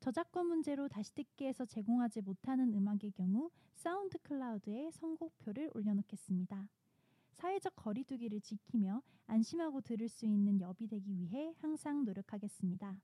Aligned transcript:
저작권 0.00 0.48
문제로 0.48 0.88
다시 0.88 1.14
듣기에서 1.14 1.64
제공하지 1.66 2.22
못하는 2.22 2.74
음악의 2.74 3.12
경우 3.14 3.48
SoundCloud에 3.76 4.90
선곡표를 4.90 5.70
올려놓겠습니다. 5.72 6.68
사회적 7.30 7.76
거리두기를 7.76 8.40
지키며 8.40 9.02
안심하고 9.28 9.82
들을 9.82 10.08
수 10.08 10.26
있는 10.26 10.60
YIRB이 10.60 10.88
되기 10.88 11.16
위해 11.16 11.54
항상 11.58 12.04
노력하겠습니다. 12.04 13.00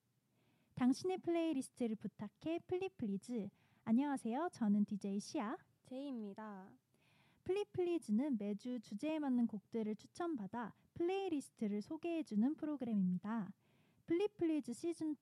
당신의 0.74 1.18
플레이리스트를 1.18 1.94
부탁해 1.94 2.58
플리플리즈. 2.66 3.48
안녕하세요. 3.91 4.50
저는 4.52 4.84
DJ 4.84 5.19
시아. 5.19 5.56
제이입니다. 5.86 6.70
플리플리즈는 7.42 8.36
매주 8.38 8.78
주제에 8.78 9.19
맞는 9.19 9.48
곡들을 9.48 9.96
추천받아 9.96 10.72
플레이리스트를 10.94 11.83
소개해주는 11.83 12.55
프로그램입니다. 12.55 13.52
플리플리즈 14.06 14.74
시즌 14.74 15.16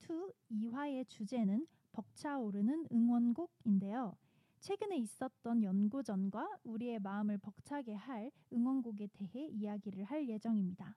2 0.50 0.66
2화의 0.66 1.08
주제는 1.08 1.66
벅차오르는 1.92 2.88
응원곡인데요. 2.92 4.14
최근에 4.60 4.98
있었던 4.98 5.62
연고전과 5.62 6.58
우리의 6.64 6.98
마음을 6.98 7.38
벅차게 7.38 7.94
할 7.94 8.30
응원곡에 8.52 9.06
대해 9.14 9.46
이야기를 9.46 10.04
할 10.04 10.28
예정입니다. 10.28 10.94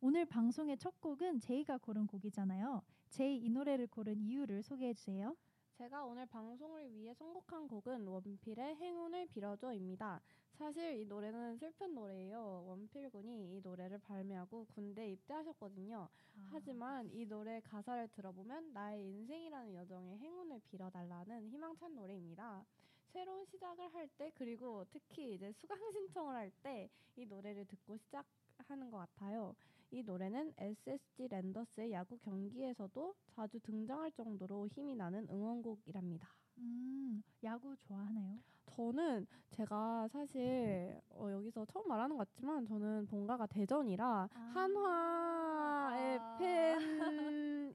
오늘 0.00 0.24
방송의 0.24 0.78
첫 0.78 1.00
곡은 1.00 1.40
제이가 1.40 1.78
고른 1.78 2.06
곡이잖아요. 2.06 2.80
제이 3.08 3.38
이 3.38 3.50
노래를 3.50 3.88
고른 3.88 4.22
이유를 4.22 4.62
소개해 4.62 4.94
주세요. 4.94 5.34
제가 5.82 6.04
오늘 6.04 6.26
방송을 6.26 6.94
위해 6.94 7.12
선곡한 7.14 7.66
곡은 7.66 8.06
원필의 8.06 8.76
행운을 8.76 9.26
빌어줘입니다. 9.26 10.20
사실 10.56 11.00
이 11.00 11.04
노래는 11.06 11.56
슬픈 11.58 11.92
노래예요. 11.92 12.66
원필 12.68 13.10
군이 13.10 13.56
이 13.56 13.60
노래를 13.64 13.98
발매하고 13.98 14.64
군대 14.76 15.10
입대하셨거든요. 15.10 16.08
아. 16.36 16.48
하지만 16.52 17.10
이 17.12 17.26
노래 17.26 17.58
가사를 17.62 18.06
들어보면 18.12 18.72
나의 18.72 19.04
인생이라는 19.08 19.74
여정에 19.74 20.18
행운을 20.18 20.60
빌어달라는 20.70 21.48
희망찬 21.50 21.96
노래입니다. 21.96 22.64
새로운 23.12 23.44
시작을 23.46 23.92
할 23.92 24.08
때 24.16 24.30
그리고 24.36 24.84
특히 24.92 25.34
이제 25.34 25.50
수강 25.50 25.78
신청을 25.90 26.36
할 26.36 26.52
때 26.62 26.88
이 27.16 27.26
노래를 27.26 27.64
듣고 27.66 27.96
시작 27.96 28.24
하는 28.68 28.88
것 28.88 28.98
같아요. 28.98 29.56
이 29.92 30.02
노래는 30.02 30.54
SSG 30.56 31.28
랜더스의 31.28 31.92
야구 31.92 32.16
경기에서도 32.18 33.14
자주 33.28 33.60
등장할 33.60 34.10
정도로 34.12 34.66
힘이 34.68 34.96
나는 34.96 35.28
응원곡이랍니다. 35.30 36.34
음, 36.56 37.22
야구 37.44 37.76
좋아하나요? 37.76 38.38
저는 38.64 39.26
제가 39.50 40.08
사실 40.08 40.98
어, 41.10 41.30
여기서 41.30 41.66
처음 41.66 41.86
말하는 41.88 42.16
것 42.16 42.26
같지만 42.26 42.64
저는 42.64 43.04
본가가 43.04 43.46
대전이라 43.48 44.28
아~ 44.32 44.50
한화의 44.54 46.18
아~ 46.18 46.38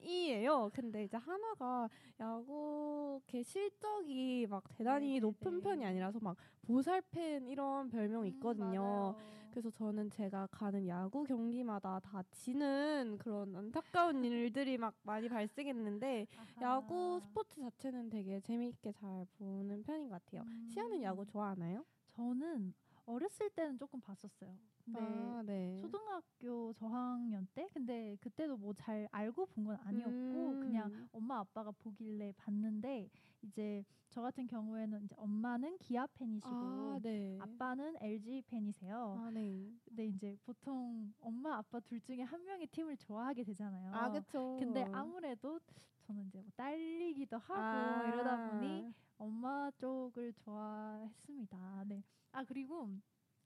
팬이에요. 0.01 0.71
근데 0.73 1.03
이제 1.03 1.17
한화가 1.17 1.87
야구 2.19 3.21
게 3.27 3.43
실적이 3.43 4.47
막 4.49 4.63
대단히 4.75 5.05
네네네. 5.05 5.19
높은 5.19 5.61
편이 5.61 5.85
아니라서 5.85 6.19
막 6.19 6.35
보살팬 6.63 7.47
이런 7.47 7.89
별명이 7.89 8.27
음, 8.27 8.33
있거든요. 8.33 9.15
음, 9.19 9.36
그래서 9.51 9.69
저는 9.71 10.09
제가 10.11 10.47
가는 10.51 10.87
야구 10.87 11.23
경기마다 11.23 11.99
다 11.99 12.21
지는 12.31 13.17
그런 13.17 13.55
안타까운 13.55 14.23
일들이 14.23 14.77
막 14.77 14.93
많이 15.03 15.27
발생했는데 15.29 16.27
아하. 16.37 16.61
야구 16.75 17.19
스포츠 17.21 17.59
자체는 17.61 18.09
되게 18.09 18.39
재미 18.41 18.57
재미있게 18.57 18.91
잘 18.93 19.25
보는 19.37 19.83
편인 19.83 20.09
것 20.09 20.23
같아요. 20.23 20.41
음. 20.41 20.67
시아는 20.73 21.01
야구 21.03 21.25
좋아하나요? 21.25 21.85
저는 22.07 22.73
어렸을 23.05 23.49
때는 23.51 23.77
조금 23.77 24.01
봤었어요. 24.01 24.57
네. 24.85 24.99
아, 24.99 25.43
네. 25.45 25.77
초등학교 25.81 26.73
저학년 26.73 27.47
때 27.53 27.67
근데 27.69 28.15
그때도 28.19 28.57
뭐 28.57 28.73
잘 28.73 29.07
알고 29.11 29.45
본 29.47 29.65
건 29.65 29.77
아니었고 29.83 30.09
음. 30.09 30.59
그냥 30.61 31.07
엄마 31.13 31.39
아빠가 31.39 31.71
보길래 31.71 32.33
봤는데 32.37 33.09
이제 33.41 33.83
저 34.09 34.21
같은 34.21 34.47
경우에는 34.47 35.03
이제 35.03 35.15
엄마는 35.17 35.77
기아 35.77 36.07
팬이시고 36.07 36.49
아, 36.49 36.99
네. 37.01 37.37
아빠는 37.39 37.95
LG 38.01 38.43
팬이세요. 38.47 39.15
아, 39.19 39.29
네. 39.31 39.71
근데 39.85 40.07
이제 40.07 40.35
보통 40.43 41.13
엄마 41.19 41.57
아빠 41.57 41.79
둘 41.79 41.99
중에 42.01 42.21
한 42.21 42.43
명의 42.45 42.67
팀을 42.67 42.97
좋아하게 42.97 43.43
되잖아요. 43.43 43.93
아, 43.93 44.09
그렇죠. 44.09 44.57
근데 44.59 44.85
아무래도 44.91 45.59
저는 46.07 46.25
이제 46.27 46.39
뭐 46.39 46.49
딸리기도 46.55 47.37
하고 47.37 47.61
아. 47.61 48.07
이러다 48.07 48.49
보니 48.49 48.93
엄마 49.17 49.69
쪽을 49.77 50.33
좋아했습니다. 50.33 51.83
네. 51.87 52.03
아 52.31 52.43
그리고 52.43 52.89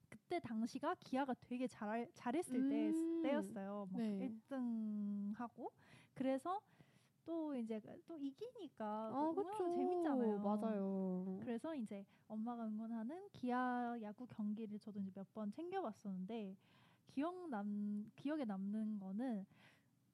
그때 0.10 0.40
당시가 0.40 0.96
기아가 0.96 1.34
되게 1.42 1.68
잘 1.68 2.10
잘했을 2.14 2.56
음~ 2.56 2.70
때 3.24 3.30
때였어요. 3.30 3.88
뭐 3.90 4.02
네. 4.02 4.30
1등 4.30 5.36
하고 5.36 5.72
그래서 6.14 6.60
또 7.26 7.56
이제 7.56 7.80
또 8.08 8.18
이기니까 8.18 8.86
아, 9.14 9.34
그쵸. 9.36 9.74
재밌잖아요. 9.76 10.40
맞아요. 10.40 11.36
그래서 11.40 11.76
이제 11.76 12.06
엄마가 12.28 12.66
응원하는 12.68 13.30
기아 13.32 13.98
야구 14.02 14.26
경기를 14.28 14.80
저도 14.80 15.00
이제 15.00 15.12
몇 15.14 15.28
번 15.34 15.52
챙겨봤었는데 15.52 16.56
기억 17.08 17.50
남 17.50 18.10
기억에 18.16 18.46
남는 18.46 19.00
거는 19.00 19.46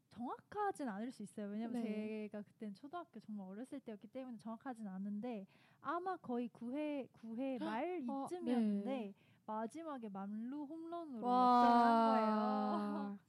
정확하진 0.09 0.88
않을 0.88 1.12
수 1.12 1.23
있어요. 1.23 1.47
왜냐면 1.47 1.73
네. 1.73 2.28
제가 2.29 2.41
그때는 2.41 2.73
초등학교 2.75 3.19
정말 3.19 3.47
어렸을 3.50 3.79
때였기 3.79 4.07
때문에 4.07 4.38
정확하진 4.38 4.88
않은데 4.88 5.46
아마 5.81 6.16
거의 6.17 6.50
9회 6.50 7.07
9회 7.13 7.59
말 7.79 8.01
어, 8.07 8.25
이쯤이었는데 8.25 8.84
네. 8.85 9.13
마지막에 9.46 10.09
만루 10.09 10.63
홈런으로 10.66 11.28
역전한 11.28 12.03
거예요. 12.03 13.17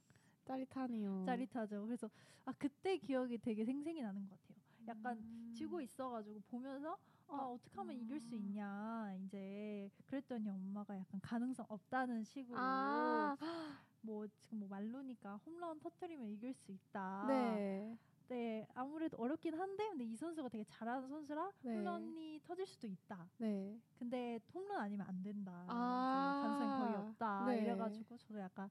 짜릿하네요. 0.49 1.23
짜릿하죠. 1.25 1.85
그래서 1.85 2.09
아 2.45 2.53
그때 2.57 2.97
기억이 2.97 3.37
되게 3.37 3.63
생생히 3.63 4.01
나는 4.01 4.27
것 4.27 4.31
같아요. 4.41 4.57
약간 4.87 5.17
음. 5.17 5.53
지고 5.55 5.79
있어가지고 5.79 6.41
보면서 6.49 6.97
아 7.27 7.35
어떻게 7.37 7.75
하면 7.75 7.95
음. 7.95 8.01
이길 8.01 8.19
수 8.19 8.35
있냐 8.35 9.13
이제 9.23 9.89
그랬더니 10.07 10.49
엄마가 10.49 10.97
약간 10.97 11.21
가능성 11.21 11.65
없다는 11.69 12.23
식으로 12.23 12.57
아. 12.59 13.37
뭐 14.01 14.25
지금 14.27 14.59
뭐 14.59 14.69
말로니까 14.69 15.37
홈런 15.45 15.79
터트리면 15.79 16.27
이길 16.29 16.53
수 16.53 16.71
있다. 16.71 17.25
네. 17.27 17.97
네, 18.29 18.67
아무래도 18.75 19.17
어렵긴 19.17 19.55
한데 19.55 19.89
근데 19.89 20.03
이 20.05 20.15
선수가 20.15 20.49
되게 20.49 20.63
잘하는 20.63 21.09
선수라 21.09 21.51
네. 21.63 21.75
홈런이 21.75 22.39
터질 22.43 22.65
수도 22.65 22.87
있다. 22.87 23.27
네. 23.37 23.77
근데 23.97 24.39
홈런 24.53 24.79
아니면 24.79 25.07
안 25.07 25.21
된다. 25.23 25.65
아~ 25.67 26.41
가능성이 26.43 26.79
거의 26.79 26.95
없다. 26.95 27.45
네. 27.47 27.61
이래가지고 27.61 28.17
저도 28.17 28.39
약간 28.39 28.69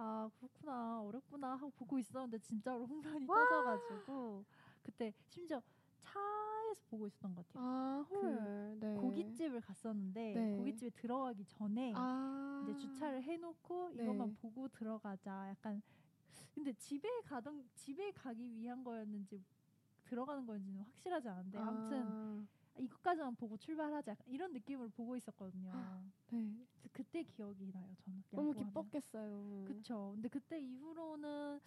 아 0.00 0.30
그렇구나 0.38 1.02
어렵구나 1.02 1.56
하고 1.56 1.70
보고 1.70 1.98
있었는데 1.98 2.38
진짜로 2.38 2.86
홈런이 2.86 3.26
터져가지고 3.26 4.44
그때 4.84 5.12
심지어 5.26 5.60
차에서 5.98 6.80
보고 6.88 7.08
있었던 7.08 7.34
것 7.34 7.44
같아요. 7.48 7.64
아, 7.66 8.06
그 8.08 8.78
네. 8.80 8.94
고깃집을 8.94 9.60
갔었는데 9.60 10.34
네. 10.34 10.56
고깃집에 10.56 10.90
들어가기 10.90 11.44
전에 11.46 11.92
아~ 11.96 12.62
이제 12.62 12.76
주차를 12.76 13.24
해놓고 13.24 13.90
이것만 13.90 14.28
네. 14.28 14.36
보고 14.40 14.68
들어가자. 14.68 15.48
약간 15.48 15.82
근데 16.54 16.72
집에 16.74 17.08
가던 17.24 17.68
집에 17.74 18.12
가기 18.12 18.54
위한 18.54 18.84
거였는지 18.84 19.42
들어가는 20.04 20.46
거였는지는 20.46 20.84
확실하지 20.84 21.28
않은데 21.28 21.58
아. 21.58 21.66
아무튼 21.66 22.48
이것까지만 22.78 23.34
보고 23.36 23.56
출발하자 23.56 24.16
이런 24.26 24.52
느낌으로 24.52 24.88
보고 24.90 25.16
있었거든요. 25.16 25.72
네. 26.30 26.54
그때 26.92 27.22
기억이 27.22 27.70
나요. 27.72 27.86
저는 28.04 28.22
너무 28.30 28.52
기뻤겠어요. 28.52 29.64
그쵸. 29.66 30.12
근데 30.14 30.28
그때 30.28 30.60
이후로는 30.60 31.60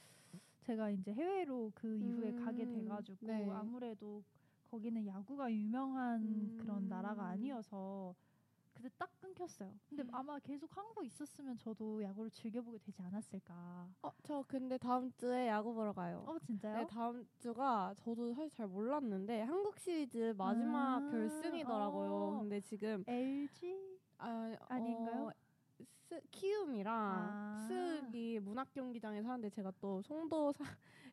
제가 0.62 0.90
이제 0.90 1.14
해외로 1.14 1.72
그 1.74 1.98
이후에 1.98 2.32
음, 2.32 2.46
가게 2.46 2.66
돼가지고 2.66 3.28
네. 3.28 3.50
아무래도 3.52 4.24
거기는 4.70 5.06
야구가 5.06 5.52
유명한 5.52 6.22
음. 6.22 6.58
그런 6.60 6.88
나라가 6.88 7.28
아니어서 7.28 8.16
그때 8.82 8.90
딱 8.98 9.10
끊겼어요. 9.20 9.72
근데 9.88 10.04
음. 10.04 10.10
아마 10.12 10.40
계속 10.40 10.76
한국에 10.76 11.06
있었으면 11.06 11.58
저도 11.58 12.02
야구를 12.02 12.32
즐겨보게 12.32 12.80
되지 12.80 13.02
않았을까. 13.02 13.88
어, 14.02 14.12
저 14.24 14.44
근데 14.48 14.78
다음 14.78 15.12
주에 15.12 15.48
야구 15.48 15.74
보러 15.74 15.94
가요. 15.94 16.24
어, 16.28 16.40
진짜요? 16.40 16.78
네, 16.78 16.88
다음 16.88 17.28
주가 17.38 17.94
저도 17.98 18.34
사실 18.34 18.50
잘 18.50 18.68
몰랐는데 18.68 19.42
한국 19.42 19.78
시리즈 19.78 20.34
마지막 20.38 20.98
아~ 20.98 21.12
결승이더라고요. 21.12 22.12
어. 22.12 22.40
근데 22.40 22.60
지금 22.62 23.04
LG 23.08 24.00
아, 24.18 24.56
아닌가요? 24.68 25.28
어, 25.28 25.32
스, 26.12 26.20
키움이랑 26.32 26.94
아. 26.94 27.68
쓱이 27.70 28.40
문학 28.40 28.72
경기장에 28.74 29.22
사는데 29.22 29.50
제가 29.50 29.72
또 29.80 30.02
송도에서 30.02 30.64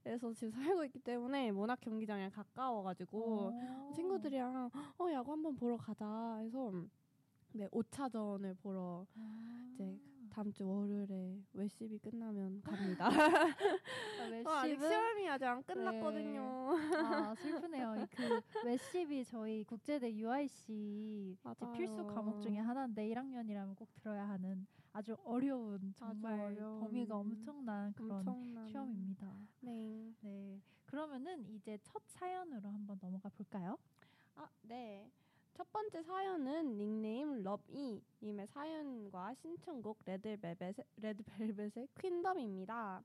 지금 0.35 0.51
살고 0.51 0.85
있기 0.87 0.99
때문에 1.01 1.53
문학 1.53 1.81
경기장에 1.81 2.31
가까워가지고 2.31 3.53
어. 3.53 3.91
친구들이랑 3.95 4.71
어 4.99 5.13
야구 5.13 5.33
한번 5.33 5.55
보러 5.55 5.77
가자 5.77 6.39
해서 6.39 6.73
네 7.59 7.67
5차전을 7.71 8.57
보러 8.61 9.05
아. 9.17 9.71
이제 9.75 9.99
다음 10.31 10.53
주 10.53 10.65
월요일에 10.65 11.43
웨시비 11.55 11.99
끝나면 11.99 12.63
갑니다. 12.63 13.09
아, 13.09 13.47
어, 14.47 14.51
아직 14.59 14.71
West 14.71 14.78
Civ은 14.78 14.89
시험이 14.89 15.29
아직 15.29 15.45
안 15.47 15.63
끝났거든요. 15.65 16.77
아 16.95 17.35
슬프네요. 17.43 17.97
이그 17.97 18.41
웹십이 18.65 19.25
저희 19.25 19.65
국제대 19.65 20.15
UIC. 20.15 21.37
필수 21.77 22.07
과목 22.07 22.41
중에 22.41 22.59
하나인데 22.59 23.09
1학년이라면 23.09 23.75
꼭 23.75 23.93
들어야 23.97 24.29
하는 24.29 24.65
아주 24.93 25.17
어려운 25.25 25.93
정말 25.97 26.39
어려운, 26.39 26.79
범위가 26.79 27.17
엄청난 27.17 27.93
그런 27.95 28.19
엄청난 28.19 28.69
시험입니다. 28.69 29.35
네. 29.63 30.15
네. 30.21 30.61
그러면은 30.87 31.45
이제 31.49 31.77
첫 31.83 32.01
사연으로 32.07 32.71
한번 32.71 32.97
넘어가 33.01 33.29
볼까요? 33.31 33.77
아, 34.37 34.49
네. 34.63 35.11
첫 35.59 35.73
번째 35.73 36.05
사연은 36.05 36.77
닉네임 36.77 37.43
럽이 37.43 38.01
님의 38.23 38.47
사연과 38.47 39.35
신청곡 39.35 39.99
레드벨벳의, 40.07 40.73
레드벨벳의 40.99 41.89
퀸덤입니다. 42.01 43.03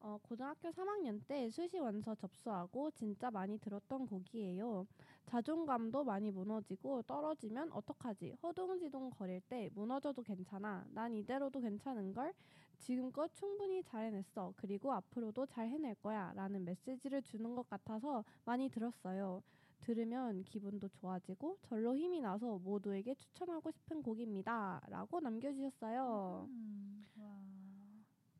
어, 0.00 0.18
고등학교 0.20 0.68
3학년 0.68 1.26
때 1.26 1.48
수시 1.48 1.78
원서 1.78 2.14
접수하고 2.14 2.90
진짜 2.90 3.30
많이 3.30 3.56
들었던 3.56 4.06
곡이에요. 4.06 4.86
자존감도 5.24 6.04
많이 6.04 6.30
무너지고 6.30 7.00
떨어지면 7.04 7.72
어떡하지? 7.72 8.36
허둥지둥 8.42 9.08
거릴 9.08 9.40
때 9.40 9.70
무너져도 9.72 10.22
괜찮아. 10.22 10.84
난 10.90 11.14
이대로도 11.14 11.58
괜찮은 11.58 12.12
걸. 12.12 12.34
지금껏 12.80 13.32
충분히 13.32 13.82
잘 13.82 14.04
해냈어. 14.04 14.52
그리고 14.58 14.92
앞으로도 14.92 15.46
잘 15.46 15.70
해낼 15.70 15.94
거야. 15.94 16.34
라는 16.34 16.66
메시지를 16.66 17.22
주는 17.22 17.54
것 17.54 17.66
같아서 17.70 18.22
많이 18.44 18.68
들었어요. 18.68 19.42
들으면 19.82 20.44
기분도 20.44 20.88
좋아지고 20.88 21.58
절로 21.62 21.96
힘이 21.96 22.20
나서 22.20 22.58
모두에게 22.58 23.14
추천하고 23.14 23.70
싶은 23.70 24.02
곡입니다. 24.02 24.80
라고 24.88 25.20
남겨주셨어요. 25.20 26.48
음, 26.48 27.06
와. 27.16 27.42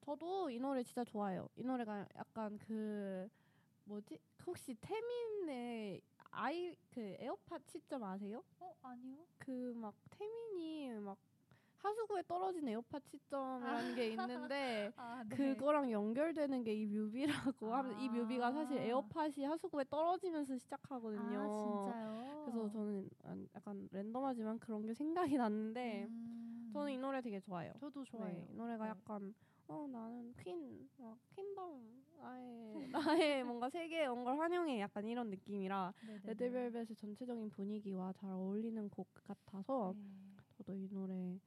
저도 0.01 0.51
이 0.51 0.59
노래 0.59 0.83
진짜 0.83 1.05
좋아해요. 1.05 1.49
이 1.57 1.63
노래가 1.63 2.07
약간 2.17 2.59
그 2.59 3.29
뭐지? 3.85 4.19
혹시 4.47 4.75
태민의 4.81 6.01
아이 6.31 6.75
그 6.91 7.01
에어팟 7.21 7.59
시점 7.67 8.03
아세요? 8.05 8.43
어 8.61 8.75
아니요. 8.83 9.27
그 9.39 9.73
막 9.75 9.95
태민이 10.11 10.91
막 11.01 11.19
하수구에 11.83 12.23
떨어진 12.29 12.69
에어팟 12.69 13.01
시점이라는 13.01 13.95
게 13.95 14.09
있는데 14.11 14.93
아, 14.97 15.25
네. 15.29 15.37
그거랑 15.37 15.91
연결되는 15.91 16.63
게 16.65 16.73
이 16.73 16.87
뮤비라고 16.87 17.75
하면 17.75 17.99
이 17.99 18.09
뮤비가 18.09 18.53
사실 18.53 18.79
아. 18.79 18.83
에어팟이 18.83 19.45
하수구에 19.45 19.85
떨어지면서 19.91 20.57
시작하거든요. 20.59 21.41
아 21.41 21.49
진짜요? 21.51 22.43
그래서 22.45 22.69
저는 22.71 23.09
안- 23.25 23.49
약간 23.55 23.89
랜덤하지만 23.93 24.59
그런 24.59 24.87
게 24.87 24.95
생각이 24.95 25.37
났는데 25.37 26.07
음, 26.09 26.71
저는 26.73 26.93
이 26.93 26.99
노래 26.99 27.21
되게 27.21 27.41
좋아해요. 27.41 27.73
저도 27.79 28.05
좋아해요. 28.05 28.41
네, 28.41 28.47
이 28.51 28.55
노래가 28.55 28.85
네. 28.85 28.91
약간 28.91 29.35
어 29.69 29.87
나는 29.91 30.33
퀸, 30.43 30.89
어, 30.99 31.17
퀸덤 31.35 32.03
나의 32.17 32.89
나의 32.93 33.45
뭔가 33.45 33.69
세계에 33.71 34.07
온 34.07 34.25
걸 34.25 34.39
환영해 34.39 34.81
약간 34.81 35.07
이런 35.07 35.31
느낌이라. 35.31 35.93
레드벨벳의 36.25 36.95
전체적인 36.97 37.51
분위기와 37.51 38.13
잘 38.13 38.31
어울리는 38.33 38.89
곡 38.91 39.09
같아서 39.15 39.95
네. 39.97 40.03
저도 40.57 40.75
이 40.75 40.89
노래 40.89 41.39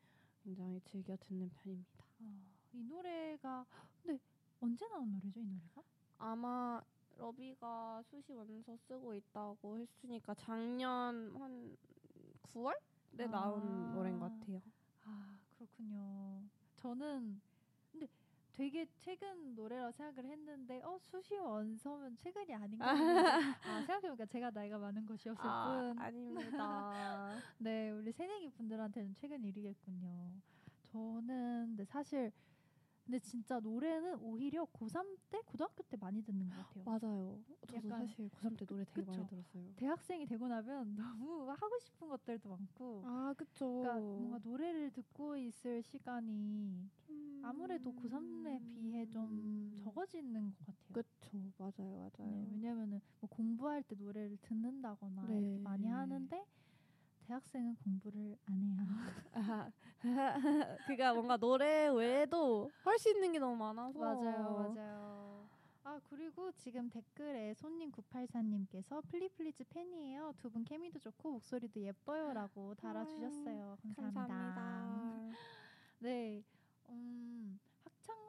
굉장히 0.46 0.80
즐겨 0.82 1.18
듣는 1.18 1.50
편입니다. 1.50 2.06
어, 2.20 2.46
이 2.74 2.84
노래가 2.84 3.66
근데 4.04 4.20
언제 4.62 4.88
나온 4.88 5.12
노래죠 5.12 5.40
이 5.40 5.44
노래가? 5.44 5.82
아마 6.20 6.80
러비가 7.18 8.04
수시 8.04 8.32
원서 8.32 8.78
쓰고 8.88 9.16
있다고 9.16 9.80
했으니까 9.80 10.36
작년 10.36 11.36
한 11.36 11.76
9월에 12.54 13.28
나온 13.32 13.90
아. 13.90 13.94
노래인 13.96 14.20
것 14.20 14.30
같아요. 14.40 14.62
아 15.04 15.40
그렇군요. 15.58 16.44
저는 16.76 17.42
되게 18.56 18.88
최근 18.96 19.54
노래라 19.54 19.92
생각을 19.92 20.30
했는데 20.30 20.82
어 20.84 20.98
수시 20.98 21.36
원서면 21.36 22.16
최근이 22.18 22.54
아닌가 22.54 22.94
했는데 22.96 23.58
아 23.64 23.82
생각해보니까 23.82 24.26
제가 24.28 24.50
나이가 24.52 24.78
많은 24.78 25.06
것이었을 25.06 25.46
아, 25.46 25.64
뿐. 25.94 26.00
아닙니다. 26.00 27.42
네 27.60 27.90
우리 27.92 28.12
새내기 28.14 28.50
분들한테는 28.52 29.14
최근 29.16 29.44
일이겠군요. 29.44 30.32
저는 30.92 31.66
근데 31.68 31.84
사실 31.84 32.32
근데 33.04 33.20
진짜 33.20 33.60
노래는 33.60 34.16
오히려 34.22 34.66
고3 34.66 35.18
때 35.30 35.40
고등학교 35.46 35.84
때 35.84 35.96
많이 35.98 36.24
듣는 36.24 36.50
것 36.50 36.56
같아요. 36.56 36.84
맞아요. 36.86 37.44
저도 37.68 37.90
사실 37.90 38.30
고3 38.30 38.58
때 38.58 38.66
노래 38.66 38.84
되게 38.86 39.02
많이 39.06 39.18
그쵸. 39.22 39.28
들었어요. 39.28 39.74
대학생이 39.76 40.26
되고 40.26 40.48
나면 40.48 40.96
너무 40.96 41.48
하고 41.52 41.78
싶은 41.82 42.08
것들도 42.08 42.50
많고 42.50 43.04
아, 43.06 43.34
그쵸. 43.38 43.82
그러니까 43.82 44.00
뭔가 44.00 44.40
노래를 44.42 44.92
듣고 44.92 45.36
있을 45.38 45.84
시간이 45.84 46.90
좀- 47.05 47.05
아무래도 47.50 47.92
고3에 47.94 48.60
비해 48.74 49.06
좀 49.06 49.26
음. 49.30 49.74
적어지는 49.76 50.52
것 50.56 50.66
같아요. 50.66 50.94
그쵸. 50.94 51.38
맞아요. 51.58 52.10
맞아요. 52.18 52.32
네, 52.32 52.48
왜냐면은 52.52 53.02
뭐 53.20 53.30
공부할 53.30 53.84
때 53.84 53.96
노래를 53.96 54.38
듣는다거나 54.42 55.28
네. 55.28 55.58
많이 55.60 55.88
하는데 55.88 56.44
대학생은 57.28 57.76
공부를 57.76 58.38
안 58.46 58.62
해요. 58.62 58.78
그가 60.88 61.14
뭔가 61.14 61.38
노래 61.38 61.88
외에도 61.90 62.72
할 62.84 62.98
수 63.00 63.10
있는 63.10 63.32
게 63.32 63.40
너무 63.40 63.56
많아서 63.58 64.00
맞아요, 64.00 64.72
맞아요. 64.76 65.50
아 65.84 66.00
그리고 66.10 66.52
지금 66.54 66.90
댓글에 66.90 67.54
손님 67.54 67.92
984님께서 67.92 69.04
플리플리즈 69.08 69.64
팬이에요. 69.66 70.34
두 70.38 70.50
분 70.50 70.64
케미도 70.64 70.98
좋고 71.00 71.32
목소리도 71.34 71.80
예뻐요라고 71.82 72.74
달아주셨어요. 72.76 73.78
감사합니다. 73.82 74.28
감사합니다. 74.28 75.38
네, 76.00 76.44
음, 76.90 77.35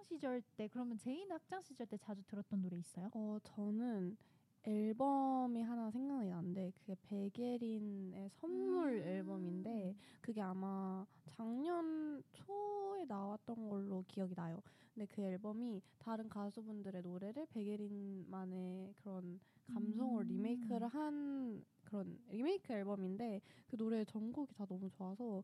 시절 0.06 0.40
때 0.56 0.68
그러면 0.68 0.96
제인 0.96 1.30
학창 1.30 1.60
시절 1.62 1.86
때 1.86 1.96
자주 1.98 2.22
들었던 2.26 2.62
노래 2.62 2.78
있어요? 2.78 3.10
어 3.12 3.38
저는 3.42 4.16
앨범이 4.62 5.62
하나 5.62 5.90
생각이 5.90 6.28
나는데 6.28 6.72
그게 6.74 6.96
백예린의 7.02 8.30
선물 8.30 8.98
음. 8.98 9.02
앨범인데 9.02 9.94
그게 10.20 10.40
아마 10.40 11.06
작년 11.24 12.22
초에 12.32 13.04
나왔던 13.06 13.68
걸로 13.68 14.04
기억이 14.08 14.34
나요. 14.34 14.60
근데 14.94 15.06
그 15.06 15.22
앨범이 15.22 15.80
다른 15.98 16.28
가수분들의 16.28 17.02
노래를 17.02 17.46
백예린만의 17.50 18.94
그런 18.96 19.38
감성으로 19.72 20.22
음. 20.22 20.28
리메이크를 20.28 20.88
한 20.88 21.64
그런 21.84 22.18
리메이크 22.30 22.72
앨범인데 22.72 23.40
그 23.66 23.76
노래 23.76 24.04
전곡이 24.04 24.54
다 24.54 24.66
너무 24.66 24.88
좋아서 24.90 25.42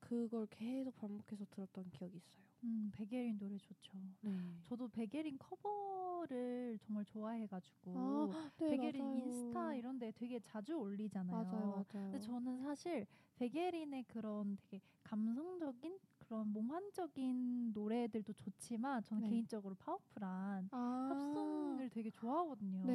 그걸 0.00 0.46
계속 0.50 0.94
반복해서 0.96 1.44
들었던 1.50 1.90
기억이 1.90 2.16
있어요. 2.16 2.46
음, 2.66 2.90
백예린 2.92 3.38
노래 3.38 3.56
좋죠. 3.56 3.92
네. 4.22 4.32
저도 4.64 4.88
백예린 4.88 5.38
커버를 5.38 6.78
정말 6.80 7.04
좋아해가지고 7.04 7.92
아, 7.94 8.50
네, 8.58 8.70
백예린 8.70 9.04
맞아요. 9.04 9.18
인스타 9.18 9.74
이런 9.74 9.98
데 9.98 10.10
되게 10.12 10.40
자주 10.40 10.74
올리잖아요. 10.74 11.44
맞아요, 11.44 11.66
맞아요. 11.70 11.84
근데 12.10 12.20
저는 12.20 12.58
사실 12.62 13.06
백예린의 13.36 14.04
그런 14.04 14.56
되게 14.56 14.80
감성적인 15.04 15.98
그런 16.18 16.52
몽환적인 16.52 17.72
노래들도 17.72 18.32
좋지만 18.32 19.04
저는 19.04 19.22
네. 19.22 19.30
개인적으로 19.30 19.76
파워풀한 19.76 20.68
아, 20.72 21.08
팝송을 21.12 21.88
되게 21.90 22.10
좋아하거든요. 22.10 22.84
네. 22.84 22.94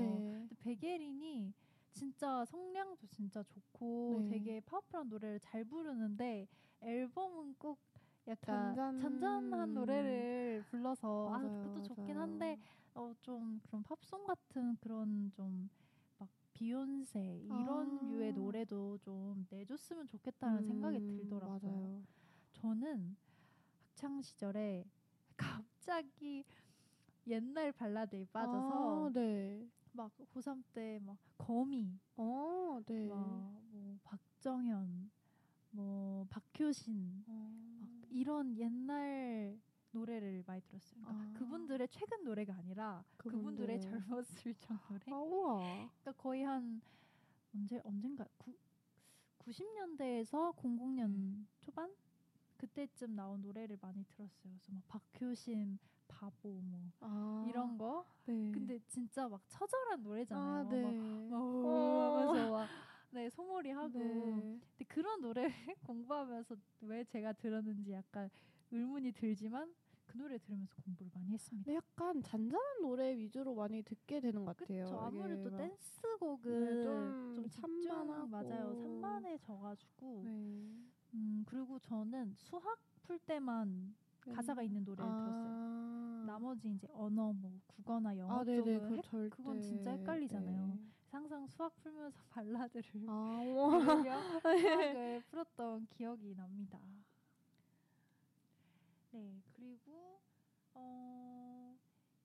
근데 0.50 0.56
베게린이 0.60 1.54
진짜 1.94 2.44
성량도 2.46 3.08
진짜 3.08 3.42
좋고 3.44 4.20
네. 4.24 4.30
되게 4.32 4.60
파워풀한 4.62 5.08
노래를 5.08 5.40
잘 5.40 5.64
부르는데 5.64 6.48
앨범은 6.82 7.56
꼭 7.58 7.80
약간 8.28 8.80
잔잔- 8.96 8.96
잔잔 8.96 9.54
한 9.54 9.74
노래를 9.74 10.64
불러서 10.68 11.30
아 11.32 11.40
맞아요, 11.42 11.50
그것도 11.50 11.82
좋긴 11.82 12.18
맞아요. 12.18 12.18
한데 12.18 12.58
어 12.94 13.14
좀 13.22 13.60
그런 13.64 13.84
팝송 13.84 14.26
같은 14.26 14.76
그런 14.78 15.32
좀 15.32 15.70
막 16.20 16.30
비욘세 16.54 17.40
이런 17.50 18.08
아. 18.08 18.08
류의 18.08 18.34
노래도 18.34 18.98
좀 19.00 19.46
내줬으면 19.50 20.08
좋겠다는 20.08 20.62
생각이 20.64 21.00
음, 21.00 21.02
들더라고요. 21.02 21.64
맞아요. 21.64 22.06
저는 22.54 23.18
학창 23.80 24.22
시절에 24.22 24.86
갑자기 25.38 26.44
옛날 27.28 27.72
발라드에 27.72 28.26
빠져서 28.32 29.08
아, 29.08 29.12
네. 29.14 29.70
막 29.94 30.12
고3 30.34 30.64
때 30.74 31.00
막 31.00 31.18
거미, 31.38 32.00
어, 32.18 32.80
네. 32.86 33.08
막뭐 33.08 34.00
박정현, 34.04 35.12
뭐 35.72 36.26
박효신 36.30 37.26
어. 37.28 37.71
막 38.12 38.18
이런 38.18 38.58
옛날 38.58 39.58
노래를 39.92 40.44
많이 40.46 40.62
들었어요. 40.62 41.02
그러니까 41.02 41.24
아. 41.24 41.34
그분들의 41.34 41.88
최근 41.90 42.24
노래가 42.24 42.54
아니라 42.54 43.04
그분들의 43.18 43.44
그분들 43.48 43.70
의. 43.70 43.80
젊었을 43.80 44.54
적 44.56 44.78
노래. 44.90 45.12
아, 45.12 45.16
우와. 45.18 45.60
그러니까 46.02 46.12
거의 46.14 46.44
한 46.44 46.82
언제 47.56 47.80
언젠가 47.84 48.26
구, 48.38 48.54
90년대에서 49.40 50.56
00년 50.56 51.46
초반까지 51.62 52.12
그때쯤 52.58 53.16
나온 53.16 53.42
노래를 53.42 53.78
많이 53.82 54.04
들었어요. 54.06 54.54
그래서 54.54 54.72
막 54.72 54.84
박효신 54.88 55.80
바보 56.08 56.62
뭐 56.62 56.92
아, 57.00 57.46
이런 57.50 57.78
거. 57.78 58.06
네. 58.26 58.52
근데 58.54 58.80
진짜 58.88 59.28
막 59.28 59.42
처절한 59.48 60.04
노래잖아요. 60.04 60.60
아, 60.60 60.64
막 60.64 60.72
네. 60.72 60.82
막 60.84 61.34
어. 61.34 62.14
하면서 62.14 62.34
막 62.34 62.34
네, 62.36 62.41
소몰이 63.62 63.70
하고. 63.70 64.00
네. 64.00 64.60
근데 64.78 64.86
그런 64.88 65.22
노래를 65.22 65.52
공부하면서 65.88 66.56
왜 66.82 67.04
제가 67.04 67.34
들었는지 67.34 67.92
약간 67.92 68.30
의문이 68.72 69.12
들지만 69.14 69.74
그 70.06 70.18
노래 70.18 70.38
들으면서 70.38 70.76
공부를 70.84 71.12
많이 71.14 71.32
했습니다. 71.32 71.66
근데 71.66 71.78
약간 71.78 72.22
잔잔한 72.22 72.82
노래 72.82 73.16
위주로 73.16 73.54
많이 73.56 73.82
듣게 73.84 74.20
되는 74.20 74.44
것 74.44 74.58
같아요. 74.58 74.86
그쵸. 74.86 75.00
아무래도 75.00 75.56
댄스곡은 75.56 76.76
네, 76.76 76.84
좀 76.84 77.48
산만하고. 77.48 78.28
맞아요. 78.28 78.74
산만해져가지고 78.74 80.24
네. 80.26 80.32
음 81.14 81.44
그리고 81.46 81.80
저는 81.80 82.34
수학 82.36 82.78
풀 83.04 83.20
때만 83.20 83.96
가사가 84.34 84.64
있는 84.64 84.84
노래를 84.84 85.10
들었어요. 85.10 85.52
아. 85.54 86.24
나머지 86.28 86.70
이제 86.70 86.88
언어 86.92 87.32
뭐 87.34 87.52
국어나 87.68 88.16
영어 88.18 88.40
아. 88.40 88.44
쪽은 88.44 88.82
그 88.90 88.96
헷-. 88.96 89.30
그건 89.30 89.62
진짜 89.62 89.92
헷갈리잖아요. 89.92 90.78
네. 91.12 91.18
항상 91.18 91.46
수학 91.48 91.76
풀면서 91.84 92.18
발라드를 92.32 93.06
아, 93.08 93.44
수학을 94.42 95.24
풀었던 95.30 95.88
기억이 95.88 96.34
납니다. 96.36 96.80
네, 99.12 99.42
그리고 99.54 100.22
어, 100.74 101.76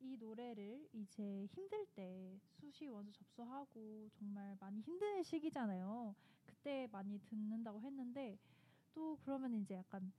이 0.00 0.16
노래를 0.16 0.88
이제 0.93 1.47
힘들 1.47 1.85
때 1.97 2.38
수시 2.61 2.87
원서 2.87 3.11
접수하고 3.11 4.09
정말 4.12 4.57
많이 4.61 4.81
힘든 4.81 5.23
시기잖아요. 5.23 6.14
그때 6.45 6.88
많이 6.93 7.19
듣는다고 7.19 7.83
했는데 7.83 8.38
또 8.95 9.19
그러면 9.25 9.52
이제 9.55 9.75
약간 9.75 10.12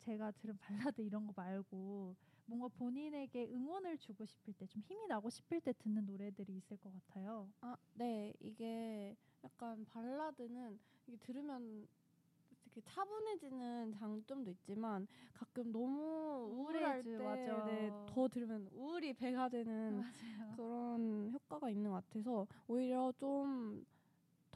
제가 0.00 0.32
들은 0.32 0.56
발라드 0.58 1.02
이런 1.02 1.24
거 1.26 1.32
말고 1.36 2.16
뭔가 2.48 2.68
본인에게 2.68 3.46
응원을 3.48 3.98
주고 3.98 4.24
싶을 4.24 4.54
때 4.54 4.66
좀 4.66 4.82
힘이 4.82 5.06
나고 5.06 5.28
싶을 5.30 5.60
때 5.60 5.72
듣는 5.78 6.06
노래들이 6.06 6.56
있을 6.56 6.76
것 6.78 6.90
같아요. 6.92 7.48
아, 7.60 7.76
네. 7.94 8.32
이게 8.40 9.16
약간 9.44 9.84
발라드는 9.86 10.78
이게 11.06 11.16
들으면 11.18 11.86
이렇게 12.64 12.80
차분해지는 12.82 13.92
장점도 13.92 14.50
있지만 14.50 15.06
가끔 15.32 15.70
너무 15.72 16.50
우울할 16.54 17.02
때 17.02 17.10
우울해지- 17.10 17.22
맞아. 17.22 17.64
네, 17.66 17.90
더 18.06 18.28
들으면 18.28 18.68
우울이 18.72 19.12
배가 19.14 19.48
되는 19.48 20.02
맞아요. 20.48 20.56
그런 20.56 21.30
효과가 21.32 21.70
있는 21.70 21.90
것 21.90 22.04
같아서 22.04 22.46
오히려 22.66 23.12
좀 23.18 23.84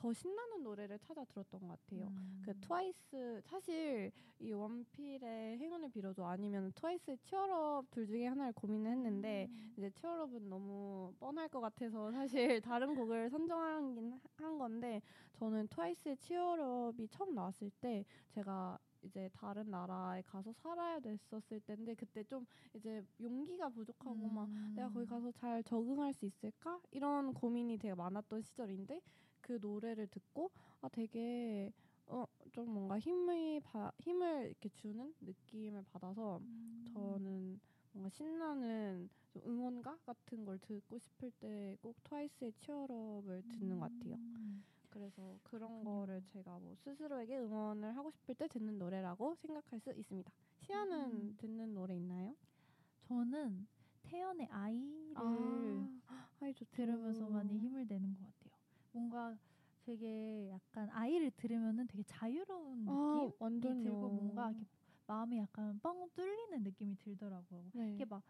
더 0.03 0.13
신나는 0.13 0.65
노래를 0.65 0.99
찾아 0.99 1.25
들었던 1.25 1.61
것 1.61 1.69
같아요. 1.69 2.09
음. 2.09 2.43
그 2.45 2.53
트와이스 2.59 3.41
사실 3.45 4.11
이 4.41 4.51
원필의 4.51 5.59
행운을 5.59 5.91
빌어줘 5.91 6.25
아니면 6.25 6.73
트와이스의 6.75 7.19
치얼업 7.19 7.89
둘 7.93 8.09
중에 8.09 8.27
하나를 8.27 8.53
고민을 8.53 8.91
했는데 8.91 9.47
음. 9.49 9.75
이제 9.77 9.91
치얼업은 9.91 10.49
너무 10.49 11.15
뻔할 11.21 11.49
것 11.49 11.61
같아서 11.61 12.11
사실 12.11 12.61
다른 12.67 12.97
곡을 12.97 13.31
선정하긴 13.31 14.19
한 14.39 14.59
건데 14.59 15.01
저는 15.35 15.69
트와이스의 15.69 16.17
치얼업이 16.17 17.07
처음 17.07 17.37
나왔을 17.37 17.71
때 17.81 18.05
제가 18.31 18.81
이제 19.03 19.29
다른 19.33 19.71
나라에 19.71 20.23
가서 20.23 20.53
살아야 20.53 20.99
됐었을 20.99 21.61
때인데 21.61 21.95
그때 21.95 22.25
좀 22.25 22.45
이제 22.75 23.05
용기가 23.21 23.69
부족하고 23.69 24.29
막 24.29 24.49
내가 24.75 24.89
거기 24.89 25.05
음. 25.05 25.07
가서 25.07 25.31
잘 25.31 25.63
적응할 25.63 26.13
수 26.13 26.27
있을까 26.27 26.81
이런 26.91 27.33
고민이 27.33 27.79
되게 27.79 27.95
많았던 27.95 28.43
시절인데 28.43 29.01
그 29.43 29.59
노래를 29.61 30.07
듣고 30.09 30.51
아 30.81 30.89
되게 30.89 31.73
어 32.07 32.27
좀 32.53 32.69
뭔가 32.71 32.99
힘이 32.99 33.61
바, 33.61 33.91
힘을 34.01 34.49
이렇게 34.49 34.69
주는 34.69 35.15
느낌을 35.21 35.85
받아서 35.85 36.39
음. 36.39 36.85
저는 36.93 37.61
뭔가 37.93 38.11
신나는 38.11 39.09
좀 39.31 39.43
응원가 39.47 39.97
같은 40.05 40.45
걸 40.45 40.59
듣고 40.59 40.99
싶을 40.99 41.31
때 41.41 41.77
꼭 41.81 41.97
트와이스의 42.05 42.53
치얼업을 42.59 43.43
듣는 43.49 43.81
것 43.81 43.91
같아요. 43.99 44.17
음. 44.17 44.63
그래서 44.91 45.39
그런 45.43 45.83
그렇군요. 45.83 45.85
거를 45.85 46.23
제가 46.25 46.59
뭐 46.59 46.75
스스로에게 46.77 47.39
응원을 47.39 47.97
하고 47.97 48.11
싶을 48.11 48.35
때 48.35 48.47
듣는 48.49 48.79
노래라고 48.79 49.35
생각할 49.37 49.81
수 49.81 49.91
있습니다. 49.93 50.31
시아는 50.59 51.11
음. 51.13 51.35
듣는 51.39 51.73
노래 51.75 51.97
있나요? 51.97 52.37
저는 53.09 53.67
태연의 54.03 54.49
아이를 54.51 55.89
아이 56.41 56.53
좋죠. 56.55 56.73
들으면서 56.73 57.29
많이 57.29 57.59
힘을 57.59 57.87
내는 57.89 58.15
것 58.15 58.21
같아요. 58.27 58.42
뭔가 58.93 59.37
되게 59.85 60.51
약간 60.51 60.89
아이를 60.91 61.31
들으면은 61.33 61.87
되게 61.87 62.03
자유로운 62.05 62.79
느낌이 62.79 62.91
아, 62.91 63.33
완전요. 63.39 63.83
들고 63.83 64.09
뭔가 64.09 64.51
이렇게 64.51 64.67
마음이 65.07 65.39
약간 65.39 65.79
뻥 65.81 66.09
뚫리는 66.15 66.63
느낌이 66.63 66.97
들더라고요. 66.97 67.71
네. 67.75 67.95
이게 67.95 68.05
막 68.05 68.23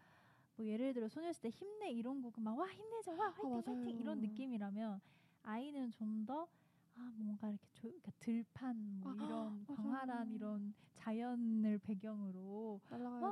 뭐 0.55 0.67
예를 0.67 0.93
들어 0.93 1.07
소녀시대 1.09 1.49
힘내 1.49 1.89
이런 1.91 2.21
곡은 2.21 2.43
막 2.43 2.55
와 2.55 2.67
힘내자 2.69 3.11
와 3.15 3.31
화이팅 3.31 3.51
아, 3.53 3.61
화이팅 3.65 3.99
이런. 3.99 4.19
느낌이라면 4.21 5.01
아이는 5.41 5.89
좀 5.91 6.25
더 6.27 6.47
아 6.95 7.11
뭔가 7.15 7.49
이렇게 7.49 7.67
조, 7.73 7.87
그러니까 7.87 8.11
들판 8.19 8.99
뭐 9.01 9.11
아, 9.13 9.15
이런 9.25 9.65
맞아요. 9.65 9.65
광활한 9.75 10.31
이런 10.31 10.75
자연을 10.93 11.79
배경으로 11.79 12.79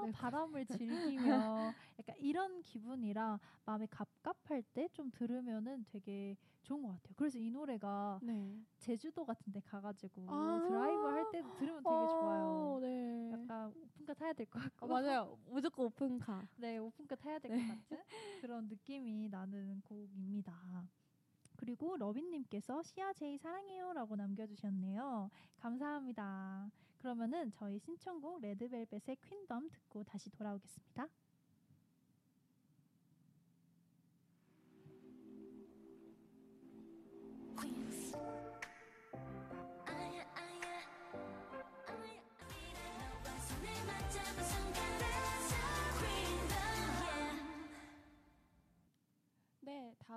될 0.02 0.12
바람을 0.14 0.66
즐기며 0.66 1.14
약간 2.00 2.16
이런 2.18 2.60
기분이라 2.64 3.40
마음이 3.66 3.86
갑갑할 3.86 4.64
때 4.74 4.88
좀 4.90 5.12
들으면은 5.12 5.86
되게 5.86 6.36
좋은 6.64 6.82
것 6.84 6.90
같아요. 6.90 7.14
그래서 7.16 7.38
이 7.40 7.50
노래가 7.50 8.20
네. 8.22 8.56
제주도 8.80 9.26
같은 9.26 9.52
데 9.52 9.60
가가지고 9.62 10.26
아. 10.30 10.62
드라이브 10.68 11.02
할 11.08 11.32
때 11.32 11.42
들으면 11.58 11.84
되게 11.84 12.08
좋아요. 12.08 12.80
네. 12.82 13.32
약간 13.32 13.74
오픈카 13.76 14.14
타야 14.16 14.34
될 14.34 14.46
것 14.48 14.60
같고 14.62 14.86
아, 14.86 15.02
맞아요. 15.02 15.38
무조건 15.50 15.86
오픈카. 15.88 16.48
네, 16.58 16.78
오픈카 16.78 17.16
타야 17.16 17.40
될것 17.40 17.58
네. 17.60 17.68
같은 17.68 17.98
그런 18.42 18.68
느낌이 18.68 19.30
나는 19.30 19.82
곡입니다. 19.82 20.86
그리고 21.56 21.96
러빈님께서 21.98 22.82
시아제이 22.84 23.38
사랑해요라고 23.38 24.16
남겨주셨네요. 24.16 25.30
감사합니다. 25.58 26.70
그러면은 26.98 27.52
저희 27.52 27.78
신청곡 27.80 28.42
레드벨벳의 28.42 29.18
퀸덤 29.22 29.70
듣고 29.70 30.04
다시 30.04 30.30
돌아오겠습니다. 30.32 31.08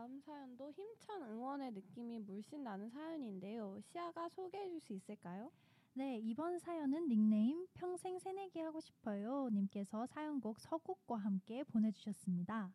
다음 0.04 0.20
사연도 0.20 0.70
힘찬 0.70 1.22
응원의 1.22 1.72
느낌이 1.72 2.18
물씬 2.18 2.62
나는 2.62 2.90
사연인데요. 2.90 3.80
시아가 3.80 4.28
소개해 4.28 4.68
줄 4.68 4.78
수 4.78 4.92
있을까요? 4.92 5.50
네, 5.94 6.18
이번 6.18 6.58
사연은 6.58 7.08
닉네임 7.08 7.66
평생 7.72 8.18
새내기 8.18 8.60
하고 8.60 8.82
싶어요 8.82 9.48
님께서 9.50 10.04
사연곡 10.04 10.60
서곡과 10.60 11.16
함께 11.16 11.64
보내주셨습니다. 11.64 12.70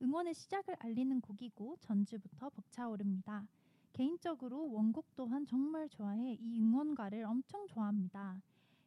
응원의 0.00 0.32
시작을 0.32 0.76
알리는 0.78 1.20
곡이고 1.20 1.76
전주부터 1.78 2.48
벅차오릅니다. 2.48 3.46
개인적으로 3.92 4.72
원곡 4.72 5.14
또한 5.14 5.44
정말 5.44 5.90
좋아해 5.90 6.38
이 6.40 6.58
응원가를 6.58 7.24
엄청 7.24 7.66
좋아합니다. 7.66 8.40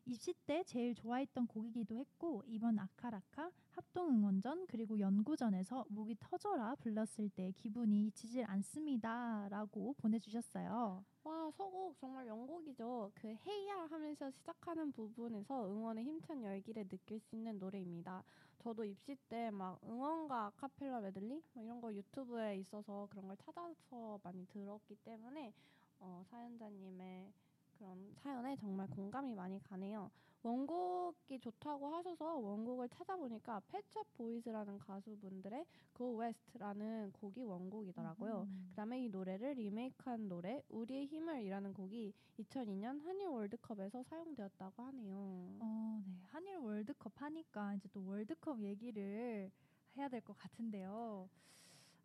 입시 0.07 0.33
때 0.47 0.63
제일 0.63 0.95
좋아했던 0.95 1.45
곡이기도 1.45 1.95
했고 1.95 2.41
이번 2.47 2.79
아카라카 2.79 3.51
합동 3.75 4.09
응원전 4.09 4.65
그리고 4.67 4.99
연구전에서 4.99 5.85
목이 5.89 6.15
터져라 6.19 6.75
불렀을 6.75 7.29
때 7.29 7.51
기분이 7.57 8.07
잊히질 8.07 8.45
않습니다라고 8.47 9.93
보내주셨어요. 9.97 11.03
와, 11.23 11.51
서곡 11.51 11.97
정말 11.99 12.25
명곡이죠. 12.25 13.11
그 13.15 13.27
헤이야 13.45 13.87
하면서 13.89 14.29
시작하는 14.31 14.91
부분에서 14.91 15.69
응원의 15.69 16.03
힘찬 16.05 16.43
열기를 16.43 16.87
느낄 16.87 17.19
수 17.19 17.35
있는 17.35 17.57
노래입니다. 17.59 18.23
저도 18.59 18.83
입시 18.85 19.15
때 19.29 19.51
막 19.51 19.79
응원가 19.83 20.45
아카펠라 20.47 21.01
메들리 21.01 21.43
뭐 21.53 21.63
이런 21.63 21.81
거 21.81 21.93
유튜브에 21.93 22.57
있어서 22.57 23.07
그런 23.11 23.27
걸 23.27 23.37
찾아서 23.37 24.19
많이 24.23 24.45
들었기 24.47 24.95
때문에 25.03 25.53
어, 25.99 26.23
사연자님의 26.29 27.31
그런 27.77 28.13
사연에 28.23 28.55
정말 28.57 28.87
공감이 28.89 29.33
많이 29.35 29.61
가네요. 29.63 30.09
원곡이 30.43 31.39
좋다고 31.39 31.87
하셔서 31.87 32.35
원곡을 32.35 32.87
찾아보니까 32.89 33.61
펫샵 33.67 34.05
보이즈라는 34.13 34.77
가수분들의 34.77 35.65
Go 35.97 36.19
West라는 36.21 37.11
곡이 37.13 37.43
원곡이더라고요. 37.43 38.41
음. 38.47 38.67
그다음에 38.69 39.03
이 39.03 39.09
노래를 39.09 39.53
리메이크한 39.53 40.27
노래 40.29 40.61
우리의 40.69 41.07
힘을이라는 41.07 41.73
곡이 41.73 42.13
2002년 42.39 43.01
한일 43.03 43.27
월드컵에서 43.27 44.03
사용되었다고 44.03 44.83
하네요. 44.83 45.17
어, 45.61 46.03
네. 46.05 46.13
한일 46.27 46.57
월드컵 46.57 47.11
하니까 47.15 47.73
이제 47.73 47.89
또 47.91 48.05
월드컵 48.05 48.61
얘기를 48.61 49.51
해야 49.97 50.07
될 50.09 50.21
것 50.21 50.37
같은데요. 50.37 51.27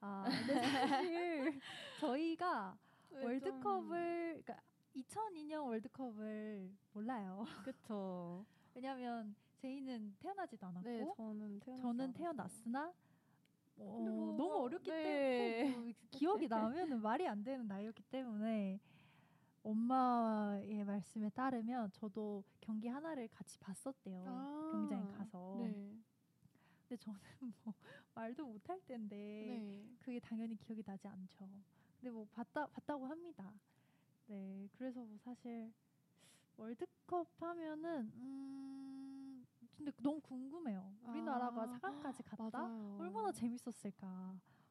아, 0.01 0.25
근데 0.25 0.55
사실 0.63 1.61
저희가 2.01 2.79
월드컵을 3.11 4.43
그러니까 4.45 4.63
2002년 4.97 5.67
월드컵을 5.67 6.71
몰라요. 6.93 7.45
그쵸. 7.65 8.45
왜냐면 8.75 9.35
제이는 9.57 10.17
태어나지도 10.21 10.67
않았고 10.67 10.89
네, 10.89 11.05
저는 11.17 11.61
저는. 11.61 12.13
태어났으나 12.13 12.93
어, 13.79 13.99
뭐, 13.99 14.37
너무 14.37 14.55
어렸기 14.65 14.91
네. 14.91 15.03
때문에 15.03 15.77
뭐 15.77 15.93
기억이 16.11 16.49
나면은 16.49 17.01
말이 17.01 17.27
안 17.27 17.43
되는 17.43 17.67
나이였기 17.67 18.03
때문에 18.05 18.81
엄마의 19.63 20.85
말씀에 20.85 21.29
따르면 21.31 21.93
저도 21.93 22.43
경기 22.61 22.89
하나를 22.89 23.29
같이 23.29 23.59
봤었대요. 23.59 24.25
아, 24.27 24.71
경기장에 24.73 25.13
가서. 25.13 25.57
네. 25.61 25.73
근데 26.89 26.97
저는 26.97 27.21
뭐 27.65 27.75
말도 28.15 28.47
못할 28.47 28.81
텐데 28.87 29.17
네. 29.17 29.85
그게 29.99 30.19
당연히 30.19 30.57
기억이 30.57 30.83
나지 30.83 31.07
않죠. 31.07 31.49
근데 31.99 32.11
뭐 32.11 32.27
봤다 32.33 32.67
봤다고 32.67 33.07
합니다. 33.07 33.53
네, 34.31 34.69
그래서 34.75 35.05
뭐 35.05 35.19
사실 35.19 35.73
월드컵 36.57 37.27
하면은 37.41 38.13
음 38.15 39.45
근데 39.77 39.91
너무 40.01 40.21
궁금해요. 40.21 40.95
우리나라가 41.03 41.63
아, 41.63 41.79
4강까지 41.81 42.23
갔다 42.25 42.49
맞아요. 42.53 42.97
얼마나 43.01 43.33
재밌었을까. 43.33 44.07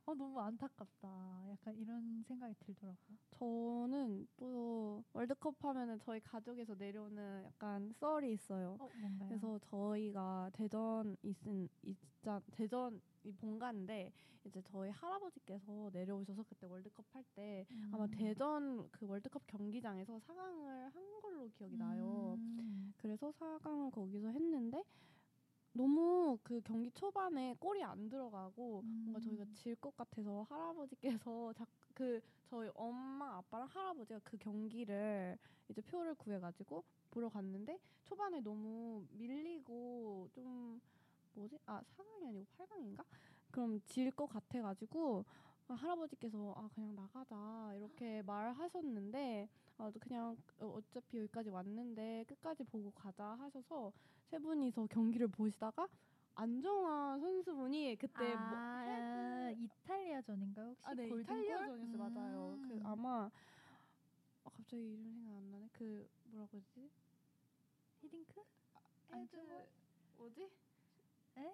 아 0.06 0.14
너무 0.16 0.40
안타깝다. 0.40 1.46
약간 1.50 1.76
이런 1.76 2.24
생각이 2.24 2.54
들더라고요. 2.60 3.18
저는 3.32 4.28
또 4.38 5.04
월드컵 5.12 5.56
하면은 5.66 6.00
저희 6.00 6.22
가족에서 6.22 6.74
내려오는 6.76 7.44
약간 7.44 7.92
썰이 8.00 8.32
있어요. 8.32 8.78
어? 8.80 8.90
그래서 9.28 9.60
저희가 9.60 10.52
대전 10.54 11.18
있은 11.22 11.68
있자 11.84 12.42
대전 12.52 13.02
이 13.24 13.32
본가인데 13.32 14.12
이제 14.46 14.62
저희 14.62 14.90
할아버지께서 14.90 15.90
내려오셔서 15.94 16.44
그때 16.44 16.66
월드컵 16.66 17.06
할때 17.12 17.66
아마 17.92 18.06
음. 18.06 18.12
대전 18.12 18.90
그 18.92 19.06
월드컵 19.06 19.46
경기장에서 19.48 20.18
4강을 20.18 20.92
한 20.92 21.22
걸로 21.22 21.50
기억이 21.50 21.78
나요. 21.78 22.36
음. 22.38 22.94
그래서 22.98 23.32
4강을 23.32 23.92
거기서 23.92 24.30
했는데 24.30 24.84
너무 25.74 26.38
그 26.44 26.62
경기 26.62 26.90
초반에 26.92 27.56
골이 27.60 27.84
안 27.84 28.10
들어가고 28.10 28.82
뭔가 28.82 29.20
저희가 29.20 29.44
음. 29.44 29.54
질것 29.54 29.96
같아서 29.96 30.46
할아버지께서 30.50 31.54
자, 31.54 31.66
그 31.94 32.20
저희 32.46 32.70
엄마 32.74 33.38
아빠랑 33.38 33.68
할아버지가 33.68 34.20
그 34.24 34.38
경기를 34.38 35.38
이제 35.70 35.82
표를 35.82 36.16
구해가지고 36.16 36.84
보러 37.12 37.30
갔는데 37.30 37.78
초반에 38.04 38.42
너무 38.42 39.06
밀리고 39.12 40.28
좀 40.32 40.82
뭐지 41.34 41.58
아 41.66 41.82
4강이 41.82 42.28
아니고 42.28 42.46
8강인가 42.58 43.04
그럼 43.52 43.80
질 43.86 44.12
것 44.12 44.28
같아가지고 44.28 45.26
아, 45.68 45.74
할아버지께서 45.74 46.54
아 46.58 46.68
그냥 46.74 46.96
나가자 46.96 47.74
이렇게 47.76 48.22
말하셨는데 48.24 49.48
아 49.78 49.92
그냥 50.00 50.36
어, 50.60 50.66
어차피 50.68 51.18
여기까지 51.20 51.50
왔는데 51.50 52.26
끝까지 52.28 52.64
보고 52.64 52.92
가자 52.92 53.24
하셔서 53.40 53.92
세 54.30 54.38
분이서 54.40 54.88
경기를 54.88 55.28
보시다가 55.28 55.88
안정환 56.36 57.20
선수분이 57.20 57.98
그때 57.98 58.24
뭐 58.36 58.36
아, 58.38 59.52
이탈리아전인가요? 59.52 60.68
혹시 60.70 60.82
아, 60.86 60.94
네, 60.94 61.10
골든골? 61.10 61.22
이탈리아전이었어요. 61.44 61.98
맞아요. 61.98 62.60
그 62.68 62.74
음. 62.76 62.86
아마 62.86 63.30
어, 64.44 64.50
갑자기 64.50 64.94
이름 64.94 65.12
생각 65.14 65.36
안 65.38 65.52
나네. 65.52 65.70
그 65.74 66.08
뭐라고 66.26 66.58
했지? 66.58 66.90
히딩크? 68.02 68.40
헤드 68.40 69.14
안정환? 69.14 69.68
뭐지? 70.18 70.50
에? 71.40 71.54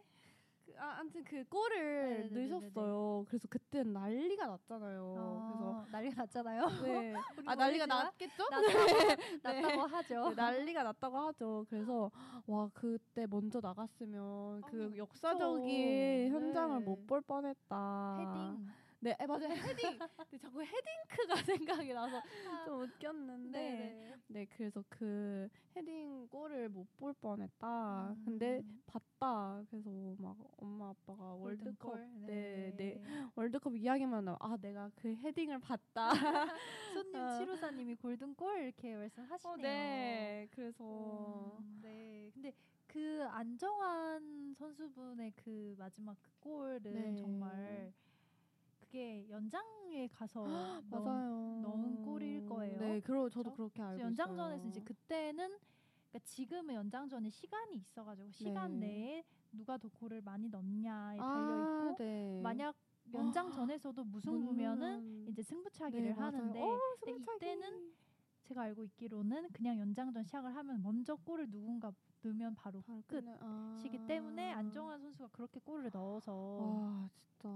그, 0.66 0.74
아, 0.80 0.98
아무튼 1.00 1.24
그 1.24 1.44
골을 1.46 2.30
네네네네네. 2.30 2.50
넣으셨어요. 2.50 3.26
그래서 3.28 3.48
그때 3.48 3.84
난리가 3.84 4.48
났잖아요. 4.48 5.14
어, 5.18 5.86
난리가 5.92 6.24
났잖아요. 6.24 6.66
그래서 6.66 6.86
네. 7.04 7.14
아 7.46 7.56
난리가 7.56 7.86
났겠죠? 7.86 8.44
났다고, 8.50 8.64
났다고 9.44 9.82
하죠. 9.82 10.30
네, 10.30 10.36
난리가 10.36 10.84
났다고 10.84 11.18
하죠. 11.20 11.66
그래서 11.70 12.10
와 12.48 12.70
그때 12.74 13.28
먼저 13.28 13.60
나갔으면 13.62 14.62
그 14.64 14.92
아, 14.94 14.98
역사적인 14.98 16.30
그쵸. 16.30 16.36
현장을 16.36 16.80
네. 16.80 16.86
못볼 16.86 17.22
뻔했다. 17.22 18.18
헤딩. 18.20 18.85
네, 19.06 19.16
에, 19.20 19.26
맞아요. 19.28 19.50
헤딩. 19.50 20.00
근데 20.18 20.38
자꾸 20.40 20.64
헤딩크가 20.64 21.36
생각이 21.46 21.94
나서 21.94 22.20
좀 22.66 22.82
웃겼는데. 22.82 23.52
네네. 23.52 24.16
네, 24.28 24.46
그래서 24.58 24.84
그 24.90 25.48
헤딩 25.76 26.28
골을 26.30 26.70
못 26.70 26.88
볼 26.98 27.14
뻔했다. 27.14 28.10
음. 28.10 28.22
근데 28.26 28.64
봤다. 28.88 29.62
그래서 29.70 29.92
막 30.18 30.36
엄마 30.58 30.90
아빠가 30.90 31.34
월드컵 31.36 31.78
골든골. 31.92 32.26
네, 32.26 32.74
네. 32.76 33.04
월드컵 33.36 33.76
이야기만 33.76 34.26
나와. 34.26 34.38
아, 34.42 34.58
내가 34.60 34.90
그 34.96 35.14
헤딩을 35.14 35.60
봤다. 35.60 36.10
손님 36.96 37.16
어. 37.16 37.38
치루사님이 37.38 37.94
골든골 37.96 38.64
이렇게 38.64 38.96
말씀하시네요. 38.96 39.54
어, 39.54 39.58
네. 39.62 40.48
그래서 40.50 41.58
음, 41.60 41.80
네. 41.84 42.32
근데 42.34 42.52
그 42.88 43.24
안정환 43.30 44.56
선수분의 44.58 45.34
그 45.36 45.76
마지막 45.78 46.18
그 46.22 46.30
골은 46.40 46.82
네. 46.84 47.16
정말 47.18 47.94
그게 48.86 49.28
연장에 49.30 50.08
가서 50.14 50.42
넣은 50.48 50.90
맞아요. 50.90 51.60
넣은 51.62 52.02
골일 52.04 52.46
거예요. 52.46 52.80
네, 52.80 53.00
그러 53.02 53.30
저도 53.30 53.52
그쵸? 53.52 53.56
그렇게 53.56 53.82
알고 53.82 54.02
연장전에서 54.02 54.58
있어요. 54.58 54.70
이제 54.70 54.82
그때는 54.82 55.50
그러니까 56.10 56.20
지금은 56.24 56.76
연장전에 56.76 57.30
시간이 57.30 57.76
있어가지고 57.76 58.32
시간 58.32 58.80
네. 58.80 58.88
내에 58.88 59.24
누가 59.52 59.78
더 59.78 59.90
골을 59.90 60.22
많이 60.22 60.48
넣냐에 60.50 61.18
달려 61.18 61.24
아, 61.24 61.90
있고 61.92 62.04
네. 62.04 62.40
만약 62.42 62.76
연장 63.14 63.52
전에서도 63.52 64.04
무승부면은 64.04 65.00
음. 65.00 65.26
이제 65.30 65.42
승부차기를 65.44 66.06
네. 66.06 66.12
하는데 66.12 66.62
어, 66.62 66.80
승부차기. 67.04 67.36
이때는 67.38 67.94
제가 68.44 68.62
알고 68.64 68.84
있기로는 68.86 69.50
그냥 69.52 69.80
연장전 69.80 70.24
시작을 70.24 70.56
하면 70.56 70.82
먼저 70.84 71.16
골을 71.16 71.50
누군가 71.50 71.92
넣으면 72.26 72.56
바로 72.56 72.82
바로 72.82 73.02
끝. 73.08 73.22
끝내- 73.22 73.38
아. 73.40 73.80
때문에 74.08 74.52
안정환 74.52 75.00
선수가 75.02 75.30
그렇게 75.32 75.60
골을 75.60 75.90
넣어서 75.94 76.34
와 76.36 77.10
진짜 77.14 77.50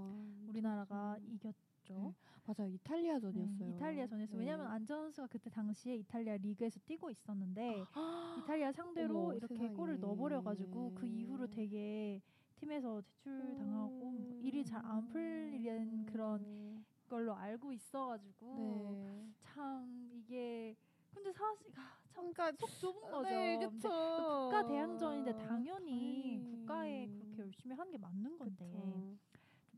우리나라가 0.48 1.16
음. 1.20 1.32
이겼죠. 1.34 1.58
네, 1.88 2.14
맞아요 2.46 2.68
이탈리아전이었어요. 2.70 3.58
네, 3.68 3.74
이탈리아전에서 3.74 4.32
네. 4.34 4.38
왜냐하면 4.38 4.66
안정환 4.68 5.06
선수가 5.06 5.26
그때 5.28 5.50
당시에 5.50 5.96
이탈리아 5.96 6.36
리그에서 6.36 6.78
뛰고 6.86 7.10
있었는데 7.10 7.84
이탈리아 8.46 8.72
상대로 8.72 9.18
어머, 9.18 9.34
이렇게 9.34 9.54
세상에. 9.56 9.74
골을 9.76 10.00
넣어버려가지고 10.00 10.92
그 10.94 11.06
이후로 11.06 11.48
되게 11.48 12.20
팀에서 12.56 13.02
제출당하고 13.02 14.10
뭐 14.10 14.38
일이 14.42 14.64
잘 14.64 14.84
안 14.84 15.06
풀리는 15.08 16.06
그런 16.06 16.84
걸로 17.08 17.34
알고 17.34 17.72
있어가지고 17.72 18.56
네. 18.56 19.28
참 19.40 20.10
이게 20.12 20.76
근데 21.14 21.32
사실 21.32 21.66
아, 21.76 21.96
참 22.12 22.32
그러니까 22.32 22.52
속 22.66 22.68
좁은 22.80 23.10
거죠. 23.10 23.28
네, 23.28 23.58
그쵸. 23.58 23.88
그 23.88 23.88
국가 23.88 24.66
대항전인데 24.66 25.32
당연히 25.38 26.38
당연히. 26.38 26.50
국가에 26.60 27.06
그렇게 27.08 27.42
열심히 27.42 27.74
하는 27.74 27.92
게 27.92 27.98
맞는 27.98 28.38
건데 28.38 28.64
그쵸. 28.66 28.78
좀 28.80 29.18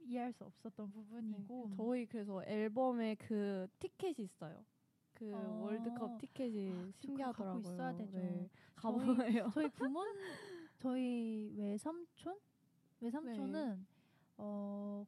이해할 0.05 0.33
수 0.33 0.45
없었던 0.45 0.90
부분이고 0.90 1.66
네. 1.71 1.77
저희 1.77 2.07
그래서 2.07 2.42
앨범에 2.45 3.14
그 3.16 3.66
티켓이 3.79 4.14
있어요. 4.18 4.64
그 5.14 5.33
어. 5.35 5.61
월드컵 5.64 6.18
티켓이 6.18 6.73
아, 6.73 6.90
신기하더라고요. 6.99 7.62
갖고 7.62 7.73
있어야 7.75 7.97
되죠. 7.97 8.18
네. 8.18 8.49
저희- 8.81 9.07
가보예요. 9.07 9.51
저희 9.55 9.68
부모 9.92 10.01
저희 10.79 11.53
외삼촌 11.57 12.38
외삼촌은 13.01 13.87
어 14.38 15.05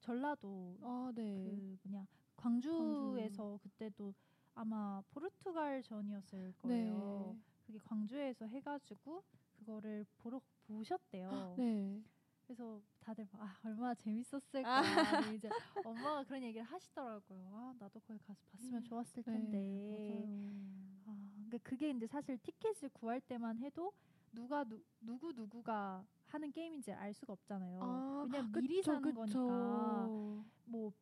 전라도 0.00 0.76
아 0.82 1.12
네. 1.14 1.44
그 1.44 1.78
뭐냐 1.84 2.06
광주에서 2.36 3.58
그때도 3.62 4.12
아마 4.54 5.02
포르투갈 5.10 5.82
전이었을 5.82 6.52
거예요. 6.58 7.34
네. 7.36 7.42
그게 7.66 7.78
광주에서 7.84 8.46
해가지고 8.46 9.22
그거를 9.58 10.04
보러 10.18 10.40
보셨대요. 10.66 11.54
네. 11.58 12.02
그래서 12.44 12.80
다들 13.00 13.26
막, 13.32 13.42
아 13.42 13.56
얼마나 13.64 13.94
재밌었을까. 13.94 14.68
아. 14.68 15.20
근데 15.20 15.34
이제 15.36 15.48
엄마가 15.86 16.24
그런 16.24 16.42
얘기를 16.42 16.64
하시더라고요. 16.66 17.48
아 17.52 17.74
나도 17.78 18.00
거기 18.00 18.18
가서 18.20 18.40
봤으면 18.52 18.80
음, 18.82 18.84
좋았을 18.84 19.22
네, 19.24 19.32
텐데. 19.32 19.58
맞아요. 19.88 20.28
아, 21.06 21.30
그러니까 21.46 21.58
그게 21.62 21.90
이제 21.90 22.06
사실 22.06 22.36
티켓을 22.38 22.90
구할 22.90 23.20
때만 23.20 23.58
해도 23.58 23.92
누가 24.32 24.64
누, 24.64 24.82
누구 25.00 25.32
누구가 25.32 26.04
하는 26.26 26.50
게임인지 26.50 26.92
알 26.92 27.12
수가 27.14 27.32
없잖아요. 27.34 27.80
아, 27.82 28.22
왜냐면 28.26 28.52
그쵸, 28.52 28.60
미리 28.60 28.82
사는 28.82 29.02
그쵸. 29.02 29.14
거니까 29.14 30.08
뭐 30.64 30.92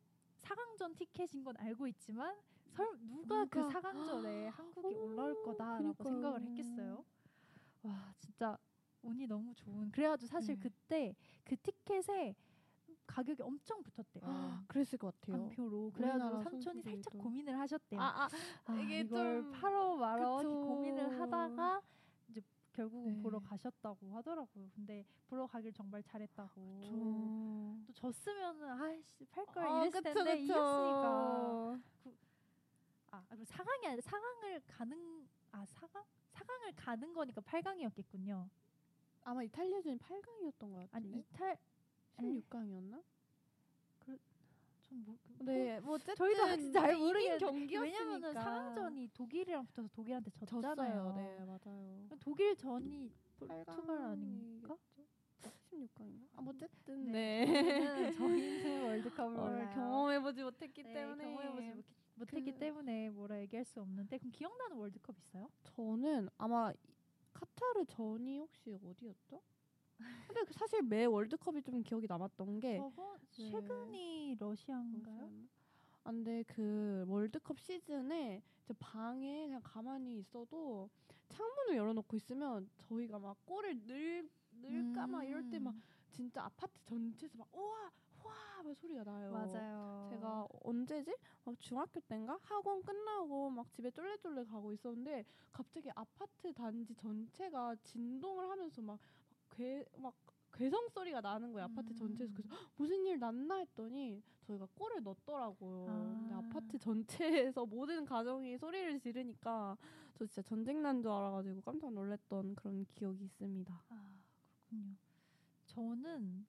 4강전 0.41 0.95
티켓인 0.95 1.43
건 1.43 1.55
알고 1.57 1.87
있지만 1.87 2.35
설 2.71 2.87
누가 3.01 3.45
그 3.45 3.59
누가- 3.59 3.81
4강전에 3.81 4.45
한국이 4.51 4.95
어, 4.95 4.99
올라올 4.99 5.43
거다라고 5.43 5.93
그러니까요. 5.93 6.03
생각을 6.13 6.41
했겠어요. 6.43 7.05
와 7.83 8.13
진짜 8.19 8.57
운이 9.03 9.27
너무 9.27 9.53
좋은. 9.55 9.91
그래가지고 9.91 10.27
사실 10.27 10.55
네. 10.55 10.61
그때 10.61 11.15
그 11.43 11.55
티켓에 11.57 12.35
가격이 13.07 13.41
엄청 13.41 13.81
붙었대요. 13.83 14.23
아, 14.23 14.63
그랬을 14.67 14.97
것 14.97 15.19
같아요. 15.19 15.43
한 15.43 15.49
표로. 15.49 15.91
그래가지고 15.91 16.41
삼촌이 16.43 16.81
살짝 16.81 16.91
선수들도. 16.93 17.17
고민을 17.23 17.59
하셨대요. 17.59 17.99
아, 17.99 18.05
아, 18.23 18.29
아, 18.65 18.75
이게 18.79 19.05
좀- 19.05 19.51
팔어 19.51 19.95
말어 19.97 20.37
그쵸. 20.37 20.49
고민을 20.65 21.19
하다가 21.19 21.81
이제 22.29 22.41
결국은 22.71 23.15
네. 23.17 23.21
보러 23.21 23.39
가셨다고 23.39 24.15
하더라고요. 24.15 24.69
근데 24.75 25.03
보러 25.27 25.45
가길 25.45 25.73
정말 25.73 26.01
잘했다고. 26.03 26.79
저... 26.83 26.91
또 27.87 27.93
졌으면은 27.93 28.69
아이씨 28.69 29.25
팔걸 29.25 29.65
아, 29.65 29.81
이랬을 29.81 30.01
그쵸, 30.01 30.13
텐데 30.13 30.31
그쵸. 30.41 30.43
이겼으니까. 30.43 31.79
아 33.11 33.23
그리고 33.29 33.43
4강이 33.45 33.85
아니라 33.85 34.01
4강을 34.01 34.61
가는 34.67 35.27
아 35.51 35.65
4강 35.65 36.03
4강을 36.33 36.73
가는 36.75 37.13
거니까 37.13 37.41
8강이었겠군요. 37.41 38.47
아마 39.23 39.43
이탈리아전이 39.43 39.97
8강이었던 39.97 40.59
것 40.59 40.75
같은데. 40.75 40.89
아니 40.91 41.19
이탈 41.19 41.57
16강이었나? 42.17 43.03
전 43.99 44.19
뭐, 44.89 45.17
그- 45.37 45.43
네, 45.43 45.79
뭐 45.81 45.95
어쨌든 45.95 46.15
저희도 46.15 46.43
아직 46.43 46.71
잘 46.71 46.95
모르겠는데 46.95 47.45
경기였으니까. 47.45 47.81
왜냐면은 47.99 48.33
상황전이 48.33 49.09
독일이랑 49.13 49.65
붙어서 49.65 49.87
독일한테 49.89 50.31
졌잖아요. 50.31 50.61
졌어요. 50.75 51.13
네, 51.15 51.45
맞아요. 51.45 52.07
독일 52.19 52.55
전이 52.55 53.11
포르투갈 53.37 53.65
8강이겠죠? 53.65 54.11
아닌가? 54.11 54.77
16강인가? 55.71 56.27
아, 56.35 56.41
뭐 56.41 56.53
어쨌든 56.53 57.11
네. 57.11 57.45
네. 57.45 58.11
저희는, 58.11 58.83
월드컵을 58.83 59.37
어. 59.39 59.69
경험해보지 59.73 60.43
못했기 60.43 60.83
네, 60.83 60.93
때문에 60.93 61.23
경험해보지 61.23 61.71
못- 61.71 61.85
못했기 62.15 62.51
그- 62.53 62.59
때문에 62.59 63.09
뭐라 63.09 63.39
얘기할 63.41 63.65
수 63.65 63.81
없는데 63.81 64.17
그럼 64.17 64.31
기억나는 64.31 64.77
월드컵 64.77 65.17
있어요? 65.17 65.49
저는 65.63 66.29
아마 66.37 66.71
이- 66.71 66.93
카타르 67.33 67.85
전이 67.85 68.39
혹시 68.39 68.77
어디였죠? 68.83 69.41
근데 70.27 70.43
그 70.45 70.53
사실 70.53 70.81
매 70.81 71.05
월드컵이 71.05 71.61
좀 71.61 71.81
기억이 71.83 72.07
남았던 72.07 72.59
게 72.59 72.79
네. 72.79 73.51
최근이 73.51 74.35
러시아인가요? 74.39 75.15
뭐였나? 75.15 75.47
아, 76.03 76.11
그 76.47 77.05
월드컵 77.07 77.59
시즌에 77.59 78.41
이제 78.63 78.73
방에 78.79 79.45
그냥 79.45 79.61
가만히 79.63 80.17
있어도 80.17 80.89
창문을 81.29 81.75
열어놓고 81.77 82.17
있으면 82.17 82.67
저희가 82.77 83.19
막 83.19 83.37
골을 83.45 83.79
넣을, 83.87 84.29
넣을까 84.61 85.07
막 85.07 85.23
이럴 85.23 85.47
때막 85.49 85.73
음, 85.75 85.81
진짜 86.09 86.43
아파트 86.43 86.73
전체에서 86.83 87.37
막 87.37 87.47
우와 87.55 87.91
와! 88.61 88.63
막 88.63 88.75
소리가 88.77 89.03
나요. 89.03 89.31
맞아요. 89.31 90.07
제가 90.11 90.47
언제지? 90.63 91.15
막 91.43 91.59
중학교 91.59 91.99
때인가? 92.01 92.39
학원 92.43 92.83
끝나고 92.83 93.49
막 93.49 93.71
집에 93.71 93.89
쫄래쫄래 93.91 94.45
가고 94.45 94.71
있었는데 94.73 95.25
갑자기 95.51 95.89
아파트 95.95 96.53
단지 96.53 96.93
전체가 96.95 97.75
진동을 97.83 98.49
하면서 98.49 98.81
막괴막 98.81 100.13
괴성 100.53 100.89
소리가 100.89 101.21
나는 101.21 101.53
거예요. 101.53 101.65
아파트 101.65 101.93
전체에서 101.95 102.33
그래서 102.33 102.49
"헉, 102.53 102.71
무슨 102.75 103.05
일 103.05 103.17
났나 103.19 103.55
했더니 103.59 104.21
저희가 104.41 104.67
골을 104.75 105.01
넣었더라고요. 105.01 105.85
근데 106.19 106.33
아. 106.33 106.37
아파트 106.39 106.77
전체에서 106.77 107.65
모든 107.65 108.05
가정이 108.05 108.57
소리를 108.57 108.99
지르니까 108.99 109.77
저 110.15 110.25
진짜 110.25 110.41
전쟁 110.43 110.81
난 110.81 111.01
줄 111.01 111.09
알아가지고 111.09 111.61
깜짝 111.61 111.93
놀랐던 111.93 112.55
그런 112.55 112.85
기억이 112.93 113.23
있습니다. 113.23 113.73
아 113.89 114.21
그렇군요. 114.67 114.95
저는 115.65 116.45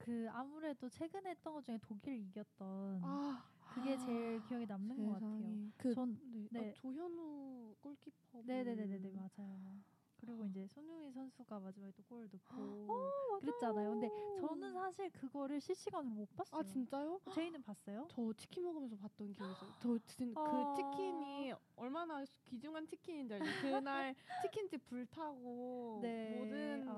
그 0.00 0.26
아무래도 0.30 0.88
최근에 0.88 1.30
했던 1.30 1.52
것 1.54 1.64
중에 1.64 1.78
독일 1.82 2.14
이겼던 2.18 3.00
아 3.04 3.44
그게 3.68 3.96
제일 3.96 4.40
기억에 4.40 4.64
남는 4.66 4.96
것 4.96 5.12
같아요. 5.12 5.28
세상에. 5.28 5.70
그전 5.76 6.18
네. 6.50 6.60
네. 6.60 6.70
아, 6.70 6.72
조현우 6.74 7.74
골키퍼. 7.80 8.42
네네네네 8.44 8.98
분. 8.98 9.14
맞아요. 9.14 9.84
그리고 10.20 10.44
이제 10.44 10.66
손흥민 10.68 11.10
선수가 11.12 11.60
마지막에 11.60 11.92
또 11.96 12.02
골 12.10 12.28
넣고 12.32 12.86
어, 12.90 13.38
그랬잖아요. 13.40 13.90
근데. 13.90 14.08
저는 14.40 14.72
사실 14.72 15.10
그거를 15.10 15.60
실시간으로 15.60 16.14
못 16.14 16.28
봤어요. 16.36 16.60
아 16.60 16.64
진짜요? 16.64 17.20
제이는 17.34 17.62
봤어요? 17.62 18.06
저 18.10 18.32
치킨 18.34 18.64
먹으면서 18.64 18.96
봤던 18.96 19.32
기억이 19.34 19.52
있어요. 19.52 19.70
저 19.80 19.98
진, 20.06 20.32
아. 20.36 20.42
그 20.74 20.82
치킨이 20.82 21.52
얼마나 21.76 22.24
귀중한 22.46 22.86
치킨인지 22.86 23.34
알죠? 23.34 23.44
그날 23.62 24.14
치킨집 24.42 24.84
불타고 24.86 26.00
네. 26.02 26.36
모든 26.38 26.80
그막저 26.84 26.90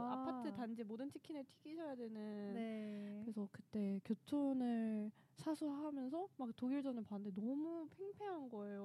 아. 0.00 0.12
아파트 0.12 0.54
단지 0.54 0.84
모든 0.84 1.10
치킨을 1.10 1.44
튀기셔야 1.44 1.94
되는. 1.96 2.54
네. 2.54 3.20
그래서 3.24 3.48
그때 3.50 4.00
교촌을 4.04 5.10
사수하면서 5.36 6.28
막 6.36 6.56
독일전을 6.56 7.02
봤는데 7.04 7.40
너무 7.40 7.88
팽팽한 7.90 8.48
거예요. 8.48 8.84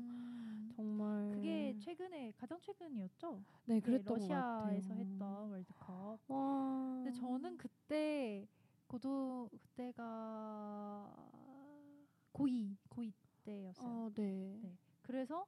음, 0.00 0.19
정말. 0.80 1.32
그게 1.34 1.74
최근에 1.78 2.32
가장 2.38 2.58
최근이었죠. 2.60 3.42
네 3.66 3.74
네, 3.74 3.80
그랬던 3.80 4.18
것 4.18 4.28
같아요. 4.28 4.64
러시아에서 4.64 4.94
했던 4.94 5.50
월드컵. 5.50 6.18
와. 6.28 7.02
근데 7.04 7.12
저는 7.12 7.56
그때 7.58 8.46
고도 8.86 9.50
그때가 9.60 11.14
고2 12.32 12.76
고2 12.88 13.12
때였어요. 13.44 13.86
어, 13.86 14.10
네. 14.14 14.58
네. 14.62 14.76
그래서 15.02 15.46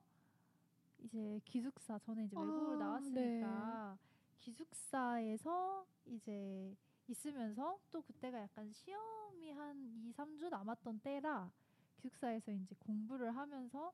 이제 0.98 1.40
기숙사 1.44 1.98
저는 1.98 2.24
이제 2.24 2.36
아, 2.36 2.40
외국을 2.40 2.78
나왔으니까 2.78 3.98
기숙사에서 4.38 5.86
이제 6.06 6.76
있으면서 7.08 7.78
또 7.90 8.02
그때가 8.02 8.40
약간 8.40 8.70
시험이 8.70 9.50
한 9.50 9.76
2, 10.04 10.12
3주 10.12 10.48
남았던 10.48 11.00
때라 11.00 11.50
기숙사에서 11.96 12.52
이제 12.52 12.74
공부를 12.78 13.34
하면서 13.36 13.92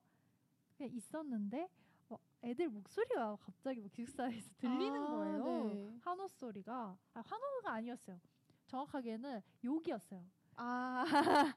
있었는데 0.87 1.69
어, 2.11 2.19
애들 2.43 2.69
목소리가 2.69 3.37
갑자기 3.37 3.81
막 3.81 3.91
기숙사에서 3.93 4.51
들리는 4.59 5.03
아, 5.03 5.07
거예요. 5.09 5.45
네. 5.65 5.99
환호 6.03 6.27
소리가 6.29 6.97
아, 7.15 7.21
환호가 7.27 7.73
아니었어요. 7.73 8.19
정확하게는 8.67 9.41
욕이었어요. 9.65 10.25
아. 10.57 11.05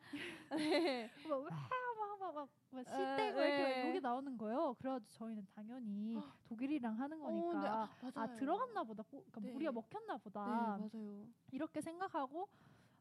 네. 0.55 1.09
막와막막막 1.27 2.49
에, 2.75 2.83
씨떼고 2.83 3.39
이렇게 3.39 3.63
네. 3.63 3.83
막 3.83 3.89
욕이 3.89 3.99
나오는 3.99 4.37
거예요. 4.37 4.73
그래가지고 4.75 5.11
저희는 5.11 5.47
당연히 5.55 6.17
독일이랑 6.45 6.99
하는 6.99 7.19
어, 7.21 7.25
거니까 7.25 7.73
아, 7.73 7.83
아, 7.83 8.11
맞아요. 8.13 8.37
들어갔나 8.37 8.83
보다. 8.83 9.03
꼬- 9.03 9.23
그러니까 9.31 9.39
네. 9.41 9.51
우리가 9.51 9.71
먹혔나 9.71 10.17
네, 10.17 10.23
보다. 10.23 10.41
맞아요. 10.45 11.25
이렇게 11.51 11.81
생각하고 11.81 12.47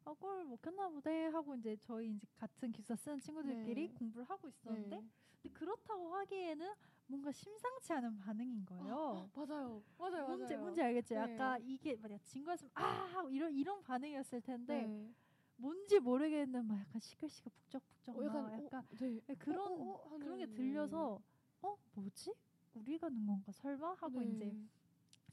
아, 0.05 0.13
골 0.15 0.45
먹혔나 0.45 0.89
보대 0.89 1.27
하고 1.27 1.55
이제 1.55 1.77
저희 1.77 2.11
이제 2.11 2.27
같은 2.37 2.73
기숙사 2.73 2.97
쓰는 2.97 3.21
친구들끼리 3.21 3.89
네. 3.89 3.95
공부를 3.95 4.25
하고 4.29 4.49
있었는데 4.49 4.97
네. 4.97 5.03
근데 5.43 5.55
그렇다고 5.59 6.15
하기에는 6.15 6.75
뭔가 7.07 7.33
심상치 7.33 7.93
않은 7.93 8.19
반응인 8.19 8.65
거예요. 8.67 9.31
맞아요. 9.35 9.83
맞아요. 9.99 10.27
뭔지 10.27 10.55
맞아요. 10.55 10.63
뭔지 10.63 10.83
알겠죠? 10.83 11.15
네. 11.15 11.21
약간 11.21 11.63
이게 11.63 11.97
만약 11.97 12.25
진 12.25 12.45
거였으면 12.45 12.71
아 12.75 13.25
이런 13.31 13.53
이런 13.53 13.83
반응이었을 13.83 14.41
텐데 14.41 14.75
네. 14.85 15.15
뭔지 15.57 15.99
모르겠는 15.99 16.65
막 16.67 16.79
약간 16.81 17.01
시끌시끌 17.01 17.53
북적북적 17.53 18.17
어, 18.17 18.25
약간 18.25 18.43
막 18.45 18.53
약간 18.53 18.81
어, 18.81 18.97
네. 18.99 19.21
네, 19.27 19.35
그런 19.35 19.59
어, 19.59 19.85
어, 19.85 19.93
어 20.15 20.19
그런 20.19 20.39
게 20.39 20.47
네. 20.47 20.55
들려서 20.55 21.21
어 21.63 21.77
뭐지 21.95 22.33
우리가 22.75 23.09
넣은 23.11 23.27
건가 23.27 23.53
설마 23.53 23.95
하고 23.95 24.21
네. 24.21 24.33
이제 24.33 24.55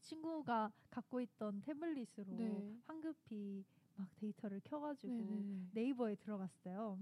친구가 0.02 0.72
갖고 0.90 1.22
있던 1.22 1.62
태블릿으로 1.62 2.36
네. 2.38 2.78
황급히 2.86 3.64
막 3.98 4.08
데이터를 4.16 4.62
켜가지고 4.64 5.14
네, 5.14 5.24
네, 5.24 5.42
네. 5.42 5.68
네이버에 5.74 6.16
들어갔어요. 6.16 7.00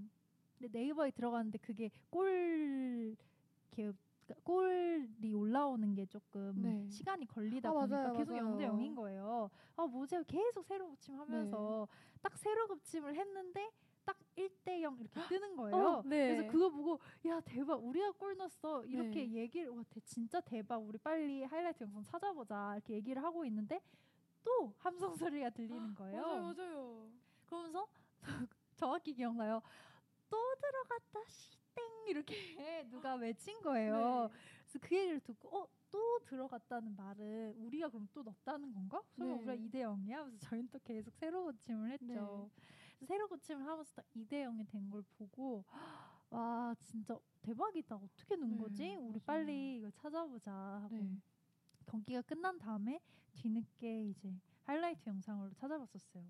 근데 0.58 0.78
네이버에 0.78 1.10
들어갔는데 1.10 1.58
그게 1.58 1.90
이렇게 2.12 3.92
그러니까 4.26 4.42
골이 4.42 5.32
올라오는 5.32 5.94
게 5.94 6.06
조금 6.06 6.52
네. 6.62 6.88
시간이 6.88 7.26
걸리다 7.26 7.68
아, 7.68 7.72
보니까 7.72 7.96
맞아요, 7.96 8.16
계속 8.16 8.32
맞아요. 8.34 8.56
0대 8.56 8.66
0인 8.68 8.96
거예요. 8.96 9.50
아 9.76 9.86
뭐지 9.86 10.16
계속 10.26 10.64
새로 10.64 10.88
고침하면서 10.88 11.88
딱 12.22 12.36
새로 12.36 12.66
고침을 12.66 13.14
했는데 13.14 13.70
딱 14.04 14.18
1대 14.36 14.80
0 14.82 14.98
이렇게 15.00 15.20
뜨는 15.28 15.56
거예요. 15.56 15.76
어, 15.76 16.02
네. 16.04 16.34
그래서 16.34 16.50
그거 16.50 16.70
보고 16.70 16.98
야 17.26 17.40
대박 17.40 17.84
우리가 17.84 18.12
골 18.12 18.36
넣었어 18.36 18.84
이렇게 18.86 19.26
네. 19.26 19.34
얘기를 19.34 19.68
와 19.70 19.82
대- 19.90 20.00
진짜 20.00 20.40
대박 20.40 20.78
우리 20.78 20.98
빨리 20.98 21.42
하이라이트 21.44 21.84
영상 21.84 22.02
찾아보자 22.02 22.74
이렇게 22.74 22.94
얘기를 22.94 23.22
하고 23.22 23.44
있는데 23.44 23.80
또 24.46 24.72
함성 24.78 25.16
소리가 25.16 25.50
들리는 25.50 25.94
거예요. 25.96 26.22
맞아요, 26.22 26.42
맞아요. 26.54 27.10
그러면서 27.46 27.88
정확히 28.76 29.12
기억나요. 29.12 29.60
또 30.30 30.36
들어갔다 30.60 31.20
시땡 31.26 32.06
이렇게 32.06 32.34
누가 32.90 33.16
외친 33.16 33.60
거예요. 33.60 34.28
네. 34.30 34.38
그래서 34.62 34.78
그 34.80 34.96
얘기를 34.96 35.20
듣고 35.20 35.48
어 35.62 35.68
또 35.88 36.18
들어갔다는 36.24 36.96
말은 36.96 37.54
우리가 37.58 37.88
그럼 37.88 38.08
또 38.12 38.22
넣었다는 38.24 38.74
건가? 38.74 39.00
설마 39.16 39.32
네. 39.32 39.38
우리가 39.38 39.54
2대 39.54 39.74
0이야? 39.82 40.24
그래서 40.24 40.36
저희는 40.40 40.68
또 40.70 40.78
계속 40.80 41.14
새로 41.14 41.44
고침을 41.44 41.90
했죠. 41.92 42.50
네. 42.98 43.06
새로 43.06 43.28
고침을 43.28 43.64
하면서 43.64 43.94
딱 43.94 44.04
2대 44.16 44.42
0이 44.44 44.68
된 44.68 44.90
걸 44.90 45.02
보고 45.16 45.64
와 46.28 46.74
진짜 46.80 47.16
대박이다. 47.40 47.94
어떻게 47.96 48.34
넣은 48.34 48.50
네, 48.56 48.58
거지? 48.58 48.94
우리 48.96 49.12
맞아요. 49.12 49.20
빨리 49.24 49.76
이거 49.78 49.90
찾아보자 49.92 50.52
하고 50.52 50.96
네. 50.96 51.16
경기가 51.86 52.20
끝난 52.22 52.58
다음에 52.58 53.00
뒤늦게 53.36 54.06
이제 54.08 54.34
하이라이트 54.64 55.08
영상으로 55.08 55.52
찾아봤었어요. 55.54 56.24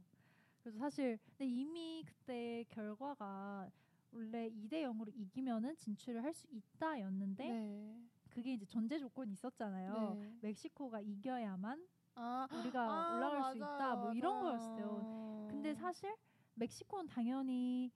그래서 0.63 0.79
사실 0.79 1.19
근데 1.31 1.47
이미 1.47 2.03
그때 2.05 2.65
결과가 2.69 3.71
원래 4.13 4.49
2대 4.51 4.83
0으로 4.83 5.13
이기면은 5.15 5.77
진출을 5.77 6.23
할 6.23 6.33
수 6.35 6.47
있다였는데 6.51 7.49
네. 7.49 8.01
그게 8.31 8.53
이제 8.55 8.67
전제 8.67 8.99
조건이 8.99 9.33
있었잖아요. 9.33 10.15
네. 10.19 10.33
멕시코가 10.43 11.01
이겨야만 11.01 11.87
아, 12.17 12.47
우리가 12.61 12.81
아, 12.83 13.15
올라갈 13.15 13.43
수 13.53 13.59
맞아요, 13.59 13.77
있다 13.77 13.97
뭐 13.97 14.13
이런 14.13 14.33
맞아요. 14.43 14.45
거였어요. 14.59 15.47
근데 15.51 15.75
사실 15.75 16.15
멕시코는 16.55 17.07
당연히 17.09 17.91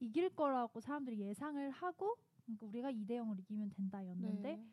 이길 0.00 0.28
거라고 0.30 0.80
사람들이 0.80 1.18
예상을 1.20 1.70
하고 1.70 2.16
그러니까 2.44 2.66
우리가 2.66 2.90
2대 2.90 3.16
0으로 3.18 3.38
이기면 3.40 3.70
된다였는데 3.70 4.56
네. 4.56 4.64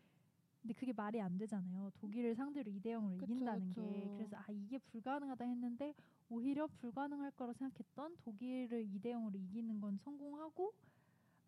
근데 0.66 0.74
그게 0.74 0.92
말이 0.94 1.22
안 1.22 1.38
되잖아요. 1.38 1.92
독일을 1.94 2.34
상대로 2.34 2.72
2대 2.72 2.90
0으로 2.94 3.16
그쵸, 3.18 3.24
이긴다는 3.24 3.70
그쵸. 3.70 3.82
게. 3.84 4.10
그래서 4.18 4.36
아 4.36 4.46
이게 4.50 4.80
불가능하다 4.80 5.46
했는데 5.46 5.94
오히려 6.28 6.66
불가능할 6.66 7.30
거라 7.32 7.54
생각했던 7.54 8.18
독일을 8.18 8.84
2대 8.84 9.12
0으로 9.14 9.36
이기는 9.38 9.80
건 9.80 9.96
성공하고 9.98 10.74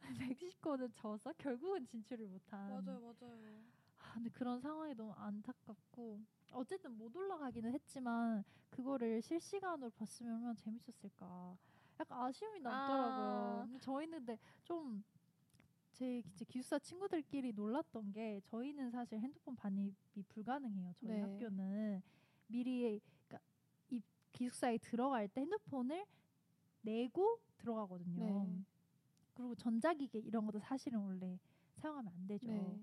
멕시코는 0.37 0.91
져서 0.93 1.33
결국은 1.39 1.83
진출을 1.87 2.27
못한. 2.27 2.69
맞아요, 2.69 3.01
맞아요. 3.01 3.63
아, 3.97 4.13
근데 4.13 4.29
그런 4.29 4.59
상황이 4.61 4.93
너무 4.93 5.11
안타깝고 5.13 6.21
어쨌든 6.51 6.95
못 6.95 7.15
올라가기는 7.15 7.73
했지만 7.73 8.43
그거를 8.69 9.19
실시간으로 9.23 9.89
봤으면 9.89 10.35
얼마나 10.35 10.53
재밌었을까. 10.53 11.57
약간 11.99 12.21
아쉬움이 12.21 12.59
남더라고요. 12.59 13.67
아. 13.73 13.77
저희는 13.81 14.19
근데 14.19 14.37
좀 14.63 15.03
제 15.97 16.21
기숙사 16.47 16.77
친구들끼리 16.77 17.53
놀랐던 17.53 18.11
게 18.11 18.39
저희는 18.45 18.91
사실 18.91 19.19
핸드폰 19.19 19.55
반입이 19.55 19.95
불가능해요. 20.29 20.93
저희 20.99 21.09
네. 21.09 21.21
학교는 21.21 22.03
미리 22.45 23.01
그러니까 23.27 23.39
이 23.89 23.99
기숙사에 24.31 24.77
들어갈 24.77 25.27
때 25.27 25.41
핸드폰을 25.41 26.05
내고 26.81 27.39
들어가거든요. 27.57 28.43
네. 28.45 28.63
그리고 29.33 29.55
전자기기 29.55 30.19
이런 30.19 30.45
것도 30.45 30.59
사실은 30.59 30.99
원래 30.99 31.39
사용하면 31.77 32.13
안 32.13 32.27
되죠. 32.27 32.47
네. 32.51 32.79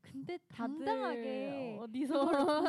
근데 0.00 0.36
당당하게 0.48 1.76
어디서 1.80 2.24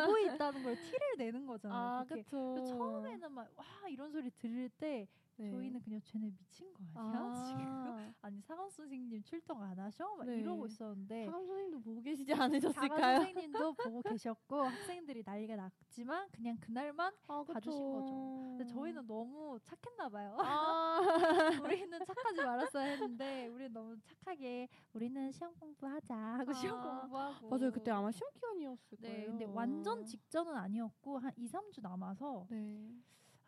보고 0.05 0.17
있다는 0.19 0.63
걸 0.63 0.75
티를 0.75 0.99
내는 1.17 1.45
거잖아요. 1.47 1.79
아. 1.79 2.05
그래서 2.07 2.63
처음에는 2.63 3.31
막 3.31 3.47
와 3.57 3.65
이런 3.89 4.11
소리 4.11 4.29
들을 4.29 4.69
때 4.69 5.07
네. 5.38 5.52
저희는 5.52 5.80
그냥 5.82 6.02
쟤네 6.04 6.32
미친 6.32 6.73
거 6.73 6.84
아니야 6.95 7.34
지금? 7.45 7.62
아, 7.62 8.13
아니 8.21 8.41
사감 8.41 8.69
선생님 8.69 9.23
출동 9.23 9.62
안 9.62 9.78
하셔? 9.80 10.15
막 10.15 10.26
네. 10.26 10.39
이러고 10.39 10.65
있었는데 10.65 11.26
사감 11.26 11.45
선생님도 11.45 11.80
보고 11.82 12.02
계시지 12.02 12.32
사감 12.32 12.43
않으셨을까요? 12.45 13.17
선생님도 13.17 13.73
보고 13.73 14.02
계셨고 14.02 14.62
학생들이 14.97 15.23
난리가 15.26 15.56
났지만 15.56 16.28
그냥 16.32 16.58
그날만 16.60 17.13
아, 17.28 17.43
봐주신 17.43 17.91
거죠. 17.91 18.56
근데 18.58 18.63
음. 18.63 18.67
저희는 18.67 19.08
너무 19.08 19.60
착했나 19.63 20.10
봐요. 20.10 20.38
아, 20.39 21.00
우리는 21.63 22.00
착하지 22.06 22.43
말았어야 22.43 22.84
했는데 22.86 23.47
우리 23.47 23.69
너무 23.69 23.95
착하게 24.02 24.67
우리는 24.93 25.32
시험 25.32 25.54
공부하자 25.56 26.15
하고 26.15 26.54
시험 26.54 26.80
아, 26.80 27.02
공부하고 27.02 27.50
맞아요. 27.50 27.71
그때 27.71 27.91
아마 27.91 28.12
시험 28.12 28.32
기간이었을 28.34 28.97
네, 29.02 29.08
거예요. 29.10 29.28
근데 29.30 29.45
완전 29.45 30.04
직전은 30.04 30.56
아니었고 30.56 31.19
한 31.19 31.32
2, 31.38 31.45
3주 31.47 31.82
남아서 31.82 32.47
네. 32.50 32.89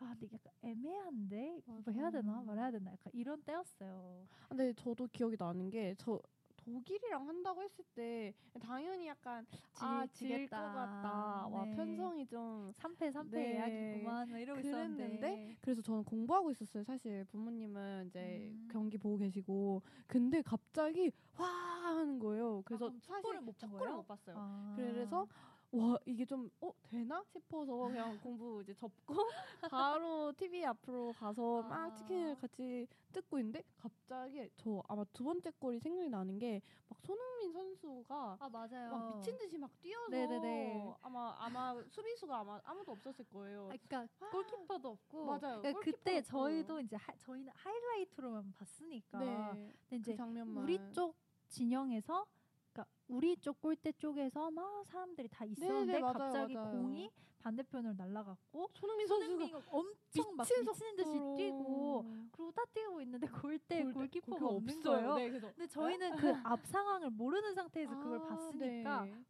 아, 0.00 0.14
근데 0.18 0.28
약간 0.34 0.52
애매한데 0.62 1.60
뭐 1.66 1.82
해야 1.92 2.10
되나. 2.10 2.42
말아야 2.42 2.70
되나 2.70 2.92
약간 2.92 3.10
이런 3.12 3.42
때였어요. 3.42 4.26
근데 4.48 4.72
저도 4.74 5.06
기억이 5.12 5.36
나는 5.38 5.70
게 5.70 5.94
저 5.98 6.20
독일이랑 6.62 7.26
한다고 7.26 7.62
했을 7.62 7.82
때 7.94 8.34
당연히 8.60 9.06
약간 9.06 9.46
아, 9.80 10.06
질것 10.06 10.12
지겠다. 10.12 10.72
같다. 10.74 11.46
와, 11.48 11.64
네. 11.64 11.74
편성이 11.74 12.26
좀 12.26 12.70
3패 12.74 13.10
3패 13.10 13.30
네. 13.30 13.54
예약이구만 13.54 14.30
막 14.30 14.38
이러고 14.38 14.60
그랬는데 14.60 15.04
있었는데 15.06 15.56
그래서 15.62 15.80
저는 15.80 16.04
공부하고 16.04 16.50
있었어요. 16.50 16.84
사실 16.84 17.24
부모님은 17.24 18.08
이제 18.08 18.50
음. 18.52 18.68
경기 18.70 18.98
보고 18.98 19.16
계시고 19.16 19.82
근데 20.06 20.42
갑자기 20.42 21.10
와 21.38 21.46
하는 21.46 22.18
거예요. 22.18 22.60
그래서 22.66 22.86
그럼 22.88 23.00
사실 23.00 23.22
축구를 23.22 23.40
못본 23.40 23.70
축구를? 23.70 23.92
못 23.94 24.06
봤어요. 24.06 24.36
아. 24.38 24.74
그래서 24.76 25.26
와 25.72 25.96
이게 26.04 26.24
좀 26.24 26.50
어 26.60 26.72
되나 26.82 27.22
싶어서 27.24 27.76
그냥 27.76 28.18
공부 28.22 28.60
이제 28.62 28.74
접고 28.74 29.14
바로 29.70 30.32
TV 30.36 30.64
앞으로 30.64 31.12
가서 31.12 31.62
막 31.62 31.72
아. 31.72 31.94
치킨을 31.94 32.34
같이 32.36 32.86
뜯고 33.12 33.38
있는데 33.38 33.62
갑자기 33.78 34.50
저 34.56 34.82
아마 34.88 35.04
두 35.12 35.22
번째 35.24 35.50
골이 35.58 35.78
생각이 35.78 36.08
나는 36.08 36.38
게 36.38 36.60
막 36.88 36.98
손흥민 37.02 37.52
선수가 37.52 38.36
아 38.40 38.48
맞아요. 38.48 38.90
막 38.90 39.16
미친 39.16 39.38
듯이 39.38 39.56
막 39.56 39.70
뛰어서 39.80 40.08
네네네. 40.10 40.94
아마 41.02 41.34
아마 41.38 41.80
수비수가 41.88 42.40
아마 42.40 42.60
아무도 42.64 42.92
없었을 42.92 43.24
거예요. 43.26 43.68
아, 43.72 43.76
그러니까 43.88 44.06
골키퍼도 44.30 44.88
없고 44.88 45.24
맞아요. 45.24 45.60
그러니까 45.60 45.80
그때. 45.80 46.20
저희도 46.20 46.80
이제 46.80 46.96
하, 46.96 47.14
저희는 47.16 47.52
하이라이트로만 47.54 48.52
봤으니까 48.58 49.18
네. 49.20 49.72
근데 49.88 49.96
이제 49.96 50.12
그 50.12 50.16
장면만 50.16 50.64
우리 50.64 50.78
쪽 50.92 51.14
진영에서 51.48 52.26
그러니까 52.72 52.86
우리 53.08 53.36
쪽 53.36 53.60
골대 53.60 53.92
쪽에서 53.92 54.50
막 54.50 54.84
사람들이 54.86 55.28
다 55.28 55.44
있었는데 55.44 55.92
네네, 55.92 56.00
맞아요, 56.00 56.12
갑자기 56.14 56.54
맞아요. 56.54 56.70
공이 56.72 57.10
반대편으로 57.40 57.94
날아갔고 57.94 58.70
손흥민 58.74 59.06
선수가 59.06 59.62
엄청 59.70 60.36
막 60.36 60.44
미친 60.46 60.64
미치는 60.64 60.96
듯이 60.96 61.10
속도로 61.18 61.36
뛰고 61.36 62.04
그리고 62.32 62.52
다 62.52 62.62
뛰고 62.74 63.00
있는데 63.02 63.26
골대 63.28 63.82
골대- 63.82 63.92
골키퍼가 63.94 64.46
없는 64.46 64.76
없어요. 64.76 64.94
거예요. 65.00 65.14
네, 65.14 65.28
그래서 65.30 65.46
근데 65.54 65.66
저희는 65.66 66.16
그 66.16 66.32
앞 66.46 66.66
상황을 66.66 67.10
모르는 67.10 67.54
상태에서 67.54 67.96
그걸 67.98 68.18
아, 68.20 68.26
봤으니까 68.26 69.04
네. 69.04 69.24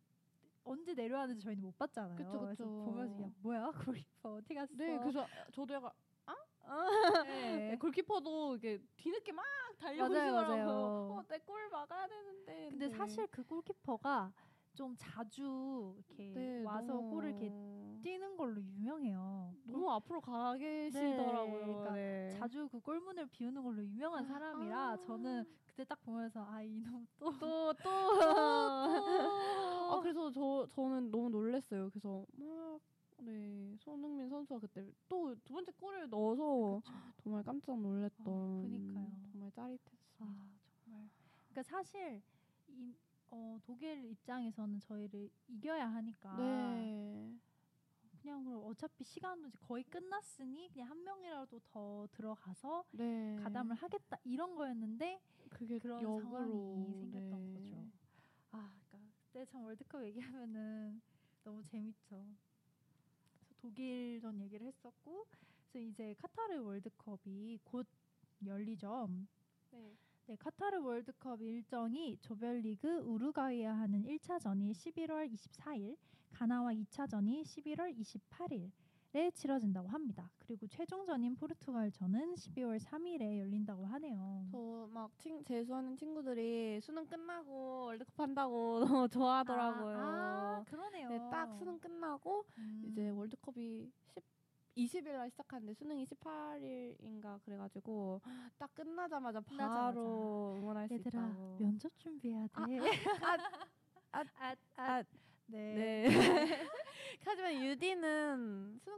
언제 0.64 0.92
내려왔는지 0.92 1.42
저희는 1.42 1.62
못 1.62 1.76
봤잖아요. 1.78 2.16
그쵸, 2.16 2.40
그쵸. 2.48 2.64
보면서 2.84 3.22
야 3.22 3.30
뭐야 3.42 3.70
골키퍼 4.04 4.34
어디 4.34 4.54
갔어? 4.54 4.74
네, 4.74 4.98
그래서 4.98 5.26
저도 5.52 5.74
약간 5.74 5.90
네. 7.24 7.68
네, 7.70 7.76
골키퍼도 7.76 8.56
이게 8.56 8.78
뒤늦게 8.96 9.32
막 9.32 9.44
달려오시더라고요. 9.78 10.66
어, 11.18 11.22
내골 11.28 11.68
막아야 11.70 12.06
되는데. 12.06 12.68
근데 12.70 12.88
네. 12.88 12.96
사실 12.96 13.26
그 13.28 13.42
골키퍼가 13.42 14.32
좀 14.74 14.94
자주 14.98 15.94
이렇게 15.96 16.32
네, 16.32 16.64
와서 16.64 16.92
너무- 16.94 17.10
골을 17.10 17.30
이렇게 17.30 17.48
뛰는 18.02 18.36
걸로 18.36 18.62
유명해요. 18.62 19.52
너무 19.64 19.90
앞으로 19.90 20.20
가 20.20 20.56
계시더라고요. 20.56 21.64
그러니까 21.66 21.92
네. 21.92 22.30
자주 22.38 22.68
그 22.68 22.80
골문을 22.80 23.26
비우는 23.26 23.62
걸로 23.62 23.82
유명한 23.84 24.24
사람이라 24.24 24.90
아. 24.92 24.96
저는 24.96 25.44
그때 25.66 25.84
딱 25.84 26.00
보면서 26.02 26.44
아 26.48 26.62
이놈 26.62 27.06
또 27.18 27.30
또 27.40 27.72
또. 27.74 27.90
아 29.90 30.00
그래서 30.00 30.30
저 30.30 30.66
저는 30.70 31.10
너무 31.10 31.28
놀랐어요. 31.30 31.90
그래서 31.90 32.24
막 32.36 32.80
네, 33.22 33.76
손흥민 33.78 34.28
선수가 34.28 34.60
그때 34.60 34.90
또 35.08 35.34
두 35.44 35.54
번째 35.54 35.72
골을 35.72 36.08
넣어서 36.10 36.82
정말 37.22 37.42
깜짝 37.42 37.78
놀랐던. 37.80 38.26
아, 38.26 38.62
그니까요. 38.62 39.12
정말 39.32 39.50
짜릿했어요. 39.52 39.98
아 40.20 40.50
정말. 40.84 41.08
그러니까 41.50 41.62
사실 41.62 42.22
이, 42.68 42.94
어, 43.30 43.58
독일 43.64 44.04
입장에서는 44.10 44.80
저희를 44.80 45.30
이겨야 45.48 45.88
하니까 45.92 46.36
네. 46.36 47.36
그냥 48.20 48.44
그럼 48.44 48.62
어차피 48.66 49.02
시간도 49.04 49.48
이제 49.48 49.58
거의 49.60 49.82
끝났으니 49.84 50.68
그냥 50.72 50.90
한 50.90 51.02
명이라도 51.04 51.58
더 51.64 52.06
들어가서 52.12 52.84
네. 52.92 53.36
가담을 53.42 53.74
하겠다 53.76 54.18
이런 54.24 54.54
거였는데 54.54 55.20
그게 55.48 55.78
그런 55.78 56.02
역으로 56.02 56.22
상황이 56.22 56.94
생겼던 56.94 57.44
네. 57.46 57.54
거죠. 57.54 57.86
아, 58.52 58.70
그러니까 58.88 59.12
그때 59.26 59.44
참 59.46 59.62
월드컵 59.64 60.04
얘기하면은 60.04 61.00
너무 61.44 61.62
재밌죠. 61.64 62.26
독일전 63.60 64.40
얘기를 64.40 64.66
했었고, 64.66 65.26
그래서 65.70 65.86
이제 65.88 66.14
카타르 66.18 66.62
월드컵이 66.62 67.60
곧 67.64 67.86
열리죠. 68.44 69.08
네. 69.70 69.96
네, 70.26 70.36
카타르 70.36 70.80
월드컵 70.80 71.42
일정이 71.42 72.16
조별리그 72.20 73.00
우루과이와 73.00 73.72
하는 73.72 74.04
1차전이 74.04 74.72
11월 74.72 75.28
24일, 75.32 75.96
가나와 76.32 76.72
2차전이 76.72 77.42
11월 77.42 77.96
28일 77.96 78.70
에 79.12 79.28
치러진다고 79.32 79.88
합니다. 79.88 80.30
그리고 80.38 80.68
최종전인 80.68 81.34
포르투갈전은 81.34 82.34
12월 82.34 82.78
3일에 82.78 83.38
열린다고 83.40 83.84
하네요. 83.86 84.46
저 84.52 84.86
막 84.92 85.10
재수하는 85.44 85.96
친구들이 85.96 86.80
수능 86.80 87.06
끝나고 87.06 87.84
월드컵 87.86 88.20
한다고 88.20 88.80
너무 88.84 89.08
좋아하더라고요. 89.10 89.98
아, 89.98 90.02
아, 90.60 90.64
그러네요. 90.66 91.08
네, 91.08 91.18
딱 91.30 91.52
수능 91.54 91.78
끝나고 91.78 92.44
음. 92.58 92.82
이제 92.86 93.08
월드컵이 93.08 93.90
10, 94.14 94.22
20일 94.76 95.12
날 95.12 95.30
시작하는데 95.30 95.74
수능이 95.74 96.06
18일인가 96.06 97.40
그래가지고 97.42 98.20
딱 98.58 98.72
끝나자마자. 98.74 99.40
바로 99.40 100.56
응원할 100.60 100.86
수 100.88 100.94
얘들아 100.94 101.18
있다고. 101.26 101.56
면접 101.60 101.90
준비해야 101.98 102.46
돼. 102.46 102.78
아, 104.12 104.22
아, 104.38 104.54
아, 104.76 105.02
네. 105.46 105.74
네. 105.74 106.04
하지만 107.24 107.54
유디는 107.62 108.09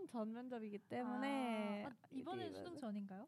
수능 0.02 0.06
전 0.08 0.32
면접이기 0.32 0.78
때문에 0.88 1.84
아, 1.84 1.88
아, 1.88 1.92
유디 2.12 2.24
수능 2.24 2.52
면접- 2.52 2.78
전인가요? 2.78 3.26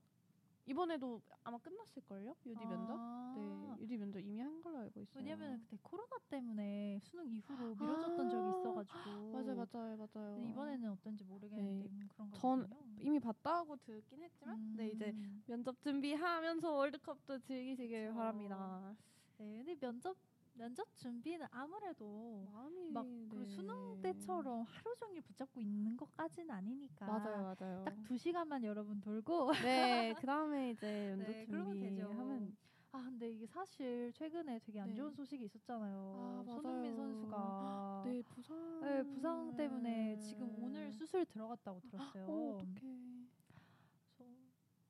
이번에도 0.67 1.21
아마 1.45 1.59
끝났을 1.59 2.03
걸요? 2.03 2.35
유디 2.47 2.65
면접? 2.65 2.97
아, 2.99 3.35
네, 3.37 3.83
유디 3.83 3.97
면접 3.99 4.19
이미 4.21 4.41
한 4.41 4.61
걸로 4.63 4.79
알고 4.79 5.01
있어요. 5.03 5.23
왜냐면 5.23 5.61
그때 5.61 5.77
코로나 5.83 6.17
때문에 6.31 7.01
수능 7.05 7.29
이후로 7.29 7.75
미뤄졌던 7.77 8.31
적이 8.31 8.49
있어가지고. 8.49 9.33
맞아요, 9.33 9.67
맞아요, 9.73 9.97
맞아요. 10.15 10.47
이번에는 10.51 10.91
어떤지 10.91 11.23
모르겠는데 11.25 11.89
네. 11.89 12.09
그런가 12.09 12.37
전 12.39 12.67
보군요. 12.69 13.03
이미 13.03 13.21
봤다고 13.21 13.77
듣긴 13.77 14.23
했지만, 14.23 14.75
네 14.77 14.89
이제 14.89 15.11
음. 15.15 15.43
면접 15.47 15.79
준비하면서 15.81 16.73
월드컵도 16.73 17.41
즐기시길. 17.41 18.15
바랍니다. 18.15 18.97
네, 19.39 19.63
근데 19.65 19.75
면접 19.79 20.17
면접 20.57 20.87
준비는 20.97 21.47
아무래도 21.51 22.49
마음이 22.53 22.91
막그 22.93 23.45
수능 23.47 23.75
때처럼 24.03 24.63
하루 24.63 24.95
종일 24.97 25.21
붙잡고 25.23 25.61
있는 25.61 25.97
것까지는 25.97 26.51
아니니까. 26.51 27.07
맞아요, 27.07 27.55
맞아요. 27.59 27.85
딱 27.85 27.95
두 28.05 28.17
시간만 28.17 28.63
여러분 28.65 29.01
돌고 29.01 29.51
네, 29.67 30.15
그 30.23 30.27
다음에 30.27 30.71
이제 30.71 31.15
면접 31.17 31.33
네. 31.33 31.45
준비하면 31.47 32.57
아 32.93 33.03
근데 33.03 33.31
이게 33.33 33.47
사실 33.47 34.13
최근에 34.15 34.61
되게 34.61 34.79
안 34.81 34.91
네. 34.91 34.95
좋은 34.95 35.13
소식이 35.13 35.45
있었잖아요. 35.45 36.15
아, 36.17 36.45
손흥민. 36.47 36.95
선수가 36.95 38.03
네 38.07 38.23
부상. 38.23 38.81
네, 38.85 39.03
부상 39.03 39.57
때문에 39.57 40.17
지금 40.21 40.63
오늘 40.63 40.93
수술 40.93 41.27
들어갔다고 41.27 41.81
들었어요. 41.81 42.27
어, 42.29 42.59
어떡해. 42.61 42.99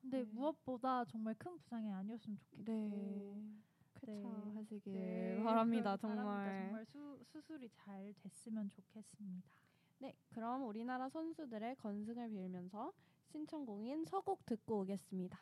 근데 0.02 0.18
네. 0.18 0.24
무엇보다 0.24 1.04
정말 1.06 1.34
큰 1.38 1.56
부상이 1.56 1.90
아니었으면 1.90 2.36
좋겠고. 2.36 2.64
네. 4.06 4.22
쾌차하시길 4.22 4.92
네, 4.92 5.42
바랍니다, 5.42 5.96
정말. 5.96 6.24
바랍니다. 6.24 6.64
정말 6.64 6.84
수, 6.86 7.18
수술 7.24 7.42
수술이 7.42 7.70
잘 7.70 8.14
됐으면 8.22 8.70
좋겠습니다. 8.70 9.48
네, 9.98 10.14
그럼 10.30 10.66
우리나라 10.66 11.08
선수들의 11.08 11.76
건승을 11.76 12.28
빌면서 12.30 12.92
신청곡인 13.30 14.04
서곡 14.04 14.44
듣고 14.46 14.80
오겠습니다. 14.80 15.38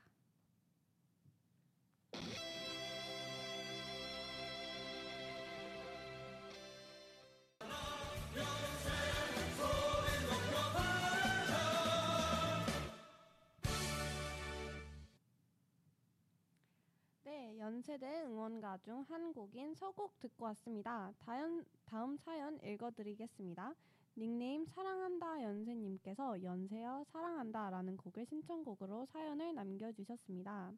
연세대 17.83 18.23
응원가 18.27 18.79
중 18.85 19.03
한 19.09 19.33
곡인 19.33 19.75
서곡 19.75 20.21
듣고 20.21 20.45
왔습니다. 20.45 21.12
다연, 21.18 21.64
다음 21.85 22.16
사연 22.16 22.57
읽어드리겠습니다. 22.62 23.75
닉네임 24.16 24.64
사랑한다 24.66 25.42
연세님께서 25.42 26.45
연세여 26.45 27.03
사랑한다 27.11 27.71
라는 27.71 27.97
곡을 27.97 28.25
신청곡으로 28.25 29.07
사연을 29.07 29.57
남겨주셨습니다. 29.57 30.73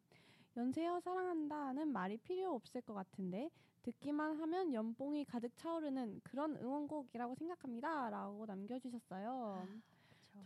연세여 0.57 0.99
사랑한다 1.01 1.73
는 1.73 1.89
말이 1.89 2.17
필요 2.17 2.55
없을 2.55 2.81
것 2.81 2.95
같은데 2.95 3.51
듣기만 3.83 4.37
하면 4.39 4.73
연봉이 4.73 5.25
가득 5.25 5.55
차오르는 5.57 6.21
그런 6.23 6.57
응원곡이라고 6.57 7.35
생각합니다 7.35 8.09
라고 8.09 8.47
남겨주셨어요. 8.47 9.67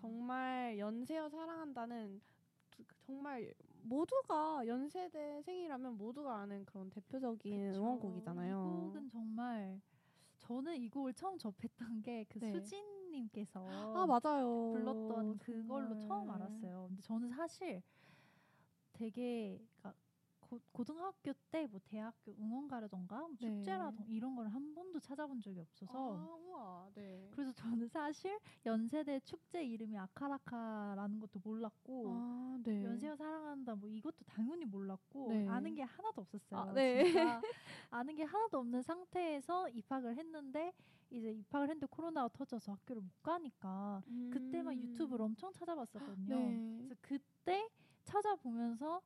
정말 0.02 0.78
연세여 0.78 1.30
사랑한다는 1.30 2.19
두- 2.72 2.84
정말 3.06 3.50
모두가 3.84 4.65
연세대생이라면 4.68 5.98
모두가 5.98 6.38
아는 6.39 6.65
그런 6.65 6.89
대표적인 6.89 7.72
그쵸. 7.72 7.80
응원곡이잖아요. 7.80 8.58
이 8.58 8.94
곡은 8.94 9.10
정말 9.10 9.82
저는 10.38 10.78
이 10.78 10.89
곡을 10.89 11.13
처음 11.13 11.38
접했던 11.38 12.02
게그 12.02 12.39
네. 12.39 12.54
수진님께서 12.54 13.60
아 13.96 14.06
맞아요. 14.06 14.72
불렀던 14.74 15.38
그걸로 15.39 15.89
정말. 15.89 16.08
처음 16.08 16.30
알았어요. 16.32 16.86
근데 16.88 17.02
저는 17.02 17.30
사실 17.32 17.82
되게 18.94 19.58
그러니까 19.78 19.94
고, 20.49 20.59
고등학교 20.71 21.31
때 21.51 21.67
뭐 21.67 21.79
대학교 21.83 22.31
응원가라던가 22.39 23.19
뭐 23.19 23.29
네. 23.31 23.38
축제라던가 23.38 24.05
이런 24.09 24.35
걸 24.35 24.47
한 24.47 24.73
번도 24.73 24.99
찾아본 24.99 25.41
적이 25.41 25.59
없어서 25.59 25.93
아, 26.17 26.35
우와, 26.35 26.89
네. 26.95 27.27
그래서 27.31 27.51
저는 27.53 27.88
사실 27.88 28.39
연세대 28.65 29.19
축제 29.21 29.63
이름이 29.63 29.97
아카라카라는 29.97 31.19
것도 31.19 31.39
몰랐고 31.43 32.03
아, 32.07 32.59
네. 32.63 32.83
연세여 32.83 33.15
사랑한다 33.15 33.75
뭐 33.75 33.88
이것도 33.89 34.23
당연히 34.25 34.65
몰랐고 34.65 35.29
네. 35.29 35.47
아는 35.47 35.75
게 35.75 35.83
하나도 35.83 36.21
없었어요. 36.21 36.59
아, 36.62 36.73
네. 36.73 37.03
진짜 37.03 37.41
아는 37.91 38.15
게 38.15 38.23
하나도 38.23 38.57
없는 38.59 38.81
상태에서 38.81 39.69
입학을 39.69 40.17
했는데 40.17 40.73
이제 41.12 41.31
입학을 41.31 41.67
했는데 41.69 41.85
코로나가 41.89 42.27
터져서 42.29 42.71
학교를 42.71 43.01
못 43.01 43.21
가니까 43.21 44.01
그때만 44.31 44.77
음. 44.77 44.81
유튜브를 44.81 45.25
엄청 45.25 45.51
찾아봤었거든요. 45.53 46.35
네. 46.35 46.77
그래서 46.77 46.95
그때 47.01 47.69
찾아보면서 48.03 49.01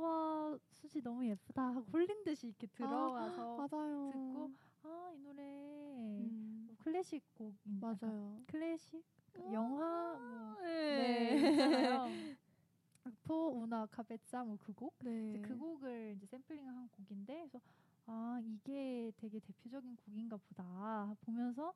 와 0.00 0.58
수지 0.70 1.00
너무 1.02 1.26
예쁘다 1.26 1.62
하고 1.68 1.80
홀린 1.92 2.22
듯이 2.24 2.46
이렇게 2.48 2.66
들어와서 2.68 3.56
맞아요. 3.68 4.10
듣고 4.12 4.50
아 4.84 5.12
이 5.14 5.18
노래 5.20 5.42
음, 5.42 6.64
뭐 6.68 6.76
클래식 6.78 7.22
곡 7.34 7.54
맞아요. 7.80 8.40
클래식 8.46 9.04
영화 9.52 10.14
뭐 10.18 10.62
네. 10.62 11.34
네. 11.40 12.36
포 13.24 13.48
우나 13.60 13.86
카베짜 13.86 14.44
뭐 14.44 14.56
그 14.60 14.72
곡. 14.72 14.94
네. 15.00 15.40
그 15.42 15.56
곡을 15.56 16.14
이제 16.16 16.26
샘플링한 16.26 16.88
곡인데 16.90 17.34
그래서 17.40 17.60
아 18.06 18.40
이게 18.42 19.12
되게 19.16 19.38
대표적인 19.40 19.96
곡인가 19.96 20.36
보다 20.36 21.14
보면서 21.22 21.72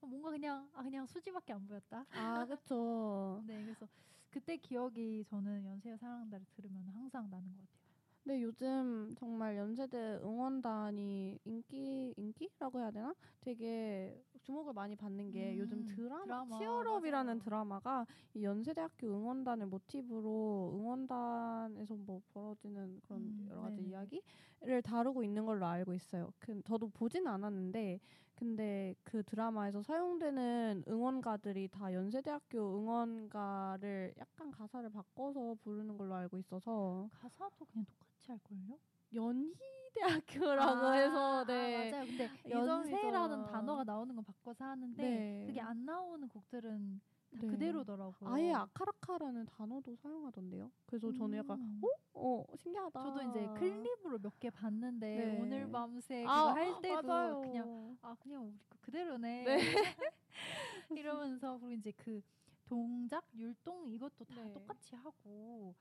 뭔가 0.00 0.30
그냥 0.30 0.68
아 0.74 0.82
그냥 0.82 1.06
수지밖에 1.06 1.52
안 1.52 1.66
보였다. 1.66 2.04
아, 2.12 2.44
그쵸. 2.46 3.42
네, 3.46 3.62
그래서 3.62 3.86
그때 4.30 4.56
기억이 4.56 5.24
저는 5.24 5.64
연세여 5.64 5.96
사랑한다를 5.96 6.46
들으면 6.56 6.88
항상 6.94 7.28
나는 7.30 7.52
것 7.52 7.60
같아요. 7.60 7.80
근데 8.22 8.42
요즘 8.42 9.14
정말 9.16 9.56
연세대 9.56 10.20
응원단이 10.22 11.38
인기 11.44 12.14
인기라고 12.16 12.80
해야 12.80 12.90
되나? 12.90 13.14
되게 13.40 14.22
주목을 14.42 14.72
많이 14.72 14.96
받는 14.96 15.30
게 15.30 15.56
음, 15.56 15.58
요즘 15.58 15.84
드라마, 15.84 16.42
드라마, 16.46 16.48
치얼업이라는. 16.48 17.38
드라마가 17.38 18.06
이 18.34 18.44
연세대학교 18.44 19.06
응원단을 19.08 19.66
모티브로 19.66 20.72
응원단에서 20.74 21.96
뭐 21.96 22.20
벌어지는 22.32 23.00
그런 23.02 23.32
음, 23.32 23.48
여러 23.48 23.62
가지 23.62 23.82
네네. 23.82 23.88
이야기를 23.88 24.82
다루고 24.82 25.22
있는 25.24 25.44
걸로 25.46 25.66
알고 25.66 25.94
있어요. 25.94 26.32
그, 26.38 26.60
저도 26.62 26.88
보진 26.88 27.26
않았는데 27.26 28.00
근데 28.34 28.94
그 29.04 29.22
드라마에서 29.22 29.82
사용되는 29.82 30.84
응원가들이 30.88 31.68
다 31.68 31.92
연세대학교 31.92 32.58
응원가를 32.78 34.14
약간 34.18 34.50
가사를 34.50 34.88
바꿔서 34.90 35.54
부르는 35.62 35.96
걸로 35.98 36.14
알고 36.14 36.38
있어서 36.38 37.10
가사도 37.12 37.66
그냥 37.66 37.84
똑같이 37.86 38.30
할 38.32 38.38
걸요? 38.40 38.78
연희대학교라고 39.14 40.94
해서 40.94 41.44
네. 41.46 41.90
맞아요. 41.90 42.06
근데 42.06 42.30
연세라는 42.48 43.36
좀- 43.38 43.46
단어가 43.46 43.84
나오는 43.84 44.14
건 44.14 44.24
바꿔서 44.24 44.64
하는데 44.64 45.02
네. 45.02 45.44
그게 45.46 45.60
안 45.60 45.84
나오는 45.84 46.28
곡들은 46.28 47.00
다 47.32 47.38
네. 47.42 47.46
그대로더라고요. 47.46 48.28
아예 48.30 48.52
아카라카라는 48.52 49.46
단어도 49.46 49.94
사용하던데요. 49.96 50.70
그래서 50.86 51.12
저는 51.12 51.38
약간 51.38 51.60
음. 51.60 51.80
어 52.12 52.44
신기하다. 52.56 53.00
저도 53.02 53.22
이제 53.30 53.46
클립으로 53.58 54.18
몇 54.18 54.32
개 54.40 54.50
봤는데 54.50 55.06
네. 55.16 55.38
오늘 55.40 55.70
밤새 55.70 56.22
그거 56.22 56.32
아, 56.32 56.54
할 56.54 56.80
때도 56.82 57.06
맞아요. 57.06 57.40
그냥 57.40 57.96
아 58.02 58.16
그냥 58.20 58.46
우리 58.48 58.58
거 58.68 58.76
그대로네 58.80 59.44
네. 59.44 59.58
이러면서 60.90 61.58
그리고 61.58 61.72
이제 61.72 61.92
그 61.96 62.20
동작 62.64 63.24
율동 63.34 63.88
이것도 63.90 64.24
다 64.24 64.42
네. 64.42 64.52
똑같이 64.52 64.96
하고 64.96 65.74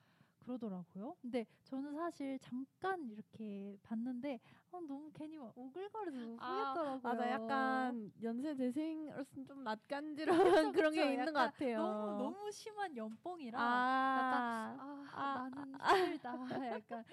그러더라고요. 0.49 1.15
근데 1.21 1.45
저는 1.63 1.93
사실 1.93 2.39
잠깐 2.39 3.07
이렇게 3.11 3.77
봤는데 3.83 4.39
아, 4.71 4.79
너무 4.87 5.11
괜히 5.13 5.37
막 5.37 5.53
오글거려서 5.55 6.17
아, 6.39 6.73
후회했더라고요. 6.73 6.99
맞아 7.03 7.29
약간 7.29 8.11
연세대생으로서는 8.23 9.45
좀 9.45 9.63
낯간지러운 9.63 10.71
그런 10.71 10.93
게. 10.93 11.11
있는 11.11 11.25
것 11.33 11.39
약간 11.39 11.51
같아요. 11.51 11.77
너무 11.77 12.17
너무 12.17 12.51
심한 12.51 12.95
연봉이라 12.97 13.59
아, 13.61 14.75
아, 14.79 15.07
아, 15.13 15.49
나는 15.51 15.73
힘들다 15.79 16.31
약간 16.81 17.03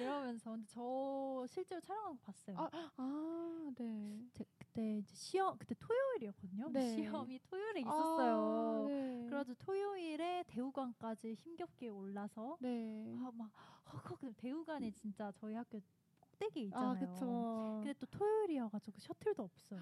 이러면서 0.00 0.50
근데 0.52 0.66
저 0.68 1.44
실제로 1.48 1.80
촬영한 1.82 2.12
거 2.16 2.18
봤어요. 2.24 2.56
아, 2.58 2.68
아, 2.96 3.70
네. 3.76 4.26
제- 4.32 4.44
그때 4.76 4.98
이제 4.98 5.14
시험 5.14 5.56
그때 5.56 5.74
토요일이었거든요. 5.78 6.68
네. 6.70 6.94
시험이 6.96 7.38
토요일에 7.48 7.80
있었어요. 7.80 8.84
아, 8.84 8.86
네. 8.86 9.24
그래가지고 9.26 9.54
토요일에 9.64 10.44
대우관까지 10.46 11.32
힘겹게 11.34 11.88
올라서 11.88 12.58
네. 12.60 13.16
아막 13.18 13.50
헉헉 13.90 14.20
그 14.20 14.32
대우관이 14.34 14.92
진짜 14.92 15.32
저희 15.36 15.54
학교 15.54 15.80
꼭대기에 16.20 16.64
있잖아요. 16.64 17.06
아. 17.22 17.80
근데 17.82 17.94
또 17.98 18.04
토요일이어가지고 18.06 18.98
셔틀도 19.00 19.42
없어요. 19.44 19.80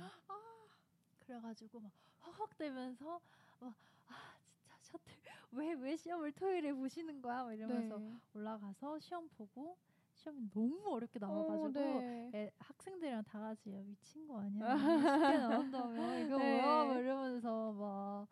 그래가지고 1.26 1.80
막 1.80 1.90
헉헉대면서 2.24 3.20
막 3.60 3.74
아 4.06 4.36
진짜 4.44 4.76
셔틀 4.80 5.16
왜 5.52 5.72
왜 5.74 5.96
시험을 5.96 6.30
토요일에 6.32 6.72
보시는 6.72 7.20
거야? 7.20 7.42
막 7.42 7.52
이러면서 7.52 7.98
네. 7.98 8.20
올라가서 8.34 9.00
시험 9.00 9.28
보고 9.30 9.76
시험이 10.14 10.48
너무 10.50 10.80
어렵게 10.94 11.18
나와가지고 11.18 11.66
어, 11.66 11.70
네. 11.72 12.30
애, 12.34 12.50
학생들이랑 12.58 13.24
다 13.24 13.40
같이 13.40 13.72
야 13.72 13.80
미친 13.82 14.26
거 14.26 14.40
아니야? 14.40 14.74
쉽게 15.34 15.38
나온다며 15.38 16.18
이거 16.18 16.38
네. 16.38 16.60
뭐야? 16.62 16.84
막 16.94 17.00
이러면서 17.00 17.72
막 17.72 18.28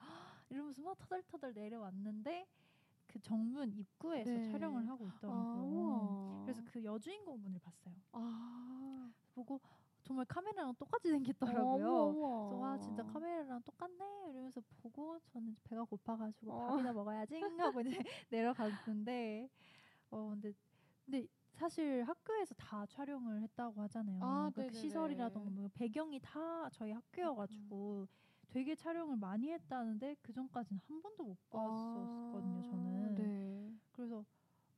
이러면서 0.48 0.82
막 0.82 0.98
터덜터덜 0.98 1.52
내려왔는데 1.54 2.46
그 3.06 3.20
정문 3.20 3.72
입구에서 3.72 4.30
네. 4.30 4.50
촬영을 4.50 4.88
하고 4.88 5.06
아, 5.06 5.12
있더라고요. 5.16 5.64
우와. 5.64 6.42
그래서 6.44 6.62
그 6.64 6.82
여주인공 6.82 7.42
분을 7.42 7.58
봤어요. 7.58 7.94
아, 8.12 9.12
보고 9.34 9.60
정말 10.02 10.24
카메라랑 10.26 10.74
똑같이 10.76 11.10
생겼더라고요. 11.10 12.46
그래서 12.48 12.56
와 12.56 12.78
진짜. 12.78 13.02
카메라랑 13.04 13.62
똑같네 13.62 14.30
이러면서 14.30 14.60
보고 14.82 15.18
저는 15.26 15.56
배가 15.64 15.84
고파가지고 15.84 16.52
어. 16.52 16.66
밥이나 16.70 16.92
먹어야지 16.92 17.40
하고 17.58 17.80
이제 17.82 17.90
내려갔는데 18.30 19.48
어 20.10 20.28
근데 20.30 20.52
근데 21.04 21.26
사실 21.66 22.02
학교에서 22.02 22.56
다 22.56 22.84
촬영을 22.86 23.40
했다고 23.42 23.82
하잖아요. 23.82 24.18
아, 24.20 24.50
그 24.52 24.62
네네네. 24.62 24.76
시설이라던가 24.80 25.48
뭐 25.50 25.68
배경이 25.72 26.18
다 26.20 26.68
저희 26.72 26.90
학교여가지고 26.90 28.08
되게 28.48 28.74
촬영을 28.74 29.16
많이 29.16 29.52
했다는데 29.52 30.16
그 30.22 30.32
전까지는 30.32 30.80
한 30.88 31.00
번도 31.00 31.22
못 31.22 31.36
봤었거든요. 31.50 32.58
아, 32.58 32.62
저는 32.62 33.14
네. 33.14 33.72
그래서 33.92 34.24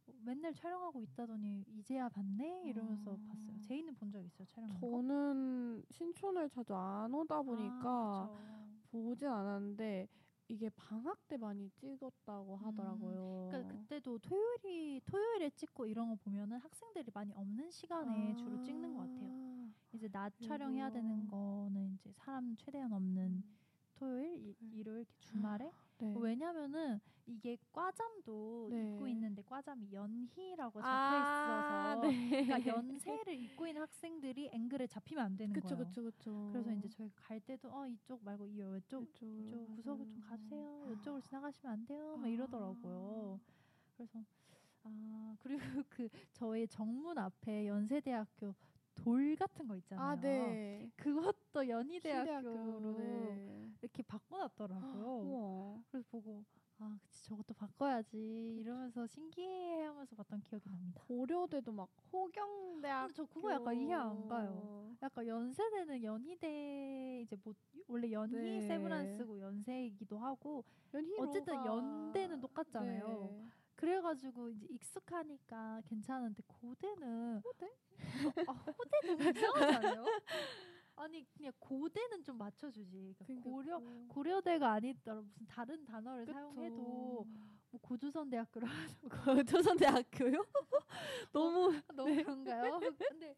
어, 0.06 0.12
맨날 0.26 0.52
촬영하고 0.52 1.00
있다더니 1.00 1.64
이제야 1.68 2.10
봤네 2.10 2.64
이러면서 2.66 3.14
아. 3.14 3.28
봤어요. 3.30 3.58
제이는 3.62 3.94
본 3.94 4.10
적 4.12 4.22
있어요 4.22 4.46
촬영한 4.46 4.78
거? 4.78 4.86
저는 4.86 5.82
신촌을 5.90 6.50
자주 6.50 6.74
안 6.74 7.14
오다 7.14 7.40
보니까 7.40 8.28
아. 8.30 8.68
보진 8.90 9.26
않았는데 9.26 10.06
이게 10.48 10.68
방학 10.70 11.26
때 11.26 11.36
많이 11.36 11.70
찍었다고 11.70 12.56
하더라고요. 12.56 13.48
그러니까 13.50 13.74
그때도 13.74 14.18
토요일이 14.18 15.00
토요일에 15.06 15.50
찍고 15.50 15.86
이런 15.86 16.10
거 16.10 16.16
보면은 16.16 16.58
학생들이 16.58 17.10
많이 17.14 17.32
없는 17.32 17.70
시간에 17.70 18.36
주로 18.36 18.62
찍는 18.62 18.94
것 18.94 19.00
같아요. 19.00 19.54
이제 19.92 20.08
낮 20.08 20.32
촬영해야 20.40 20.90
되는 20.90 21.16
그리고- 21.20 21.66
거는 21.70 21.94
이제 21.94 22.12
사람 22.12 22.54
최대한 22.56 22.92
없는 22.92 23.42
토요일, 23.94 24.36
이, 24.38 24.54
음. 24.60 24.72
일요일 24.74 24.98
이렇게 25.00 25.14
주말에 25.20 25.72
네. 25.98 26.14
왜냐면은 26.18 27.00
이게 27.26 27.56
과잠도 27.72 28.68
네. 28.70 28.94
입고 28.94 29.08
있는데 29.08 29.42
과잠이 29.42 29.90
연희라고 29.92 30.80
적혀 30.80 30.88
아, 30.88 31.94
있어서 31.94 32.00
네. 32.08 32.44
그러니까 32.44 32.66
연세를 33.26 33.34
입고 33.34 33.66
있는 33.66 33.80
학생들이 33.82 34.50
앵글에 34.52 34.86
잡히면 34.86 35.24
안 35.24 35.36
되는 35.36 35.52
그쵸 35.54 35.68
거예요. 35.76 35.84
그쵸 35.86 36.02
그쵸. 36.02 36.48
그래서 36.52 36.72
이제 36.72 36.88
저희 36.88 37.10
갈 37.14 37.40
때도 37.40 37.70
어 37.72 37.86
이쪽 37.86 38.22
말고 38.24 38.46
이 38.46 38.58
그쵸, 38.58 39.02
이쪽 39.02 39.74
구석을 39.76 40.06
좀. 40.10 40.20
가주세요. 40.20 40.92
이쪽으로 40.98 41.20
지나가시면 41.22 41.72
안 41.72 41.86
돼요. 41.86 42.16
막 42.16 42.24
아. 42.26 42.28
이러더라고요. 42.28 43.40
그래서 43.96 44.22
아 44.82 45.36
그리고 45.40 45.60
그 45.88 46.08
저희 46.32 46.66
정문 46.66 47.16
앞에 47.16 47.66
연세대학교 47.66 48.54
돌 48.94 49.34
같은 49.36 49.66
거 49.66 49.76
있잖아요. 49.76 50.06
아 50.06 50.14
네. 50.20 50.90
그것 50.96 51.33
도 51.54 51.68
연희대학교로 51.68 52.98
네. 52.98 53.70
이렇게 53.80 54.02
바꿔놨더라고요. 54.02 55.84
그래서 55.88 56.04
보고 56.10 56.44
아 56.80 56.98
그치 57.00 57.24
저것도 57.26 57.54
바꿔야지 57.54 58.56
이러면서 58.58 59.06
신기해하면서 59.06 60.16
봤던 60.16 60.40
기억이 60.42 60.68
납니다. 60.68 61.00
고려대도 61.06 61.70
막 61.70 61.88
호경대학. 62.12 63.06
근데 63.06 63.14
저 63.14 63.24
그거 63.26 63.52
약간 63.52 63.76
이해 63.76 63.94
안 63.94 64.26
가요. 64.26 64.96
약간 65.00 65.24
연세대는 65.28 66.02
연희대 66.02 67.20
이제 67.22 67.36
뭐 67.44 67.54
원래 67.86 68.10
연희 68.10 68.34
네. 68.34 68.60
세브란스고 68.62 69.38
연세이기도 69.38 70.18
하고 70.18 70.64
연희로가. 70.92 71.22
어쨌든 71.22 71.54
연대는 71.64 72.40
똑같잖아요. 72.40 73.30
네. 73.30 73.48
그래가지고 73.76 74.50
이제 74.50 74.66
익숙하니까 74.70 75.82
괜찮은데 75.86 76.42
고대는 76.48 77.42
호대? 77.44 77.70
아 78.48 78.52
호대 78.52 79.06
너무 79.06 79.30
이상하지 79.30 79.74
않아요? 79.76 80.04
아니 80.96 81.24
그냥 81.32 81.52
고대는 81.58 82.22
좀 82.22 82.38
맞춰주지. 82.38 83.14
그러니까 83.18 83.24
그러니까 83.24 83.50
고려 83.50 83.78
그- 83.80 84.06
고려대가 84.08 84.72
아니더라 84.72 85.20
무슨 85.22 85.46
다른 85.46 85.84
단어를 85.84 86.24
그쵸. 86.26 86.32
사용해도 86.34 87.26
뭐 87.70 87.80
고조선대학교로 87.80 88.66
조선대학교요? 89.48 90.44
너무 91.32 91.72
너무 91.94 92.14
그런가요? 92.22 92.78
근데 93.08 93.34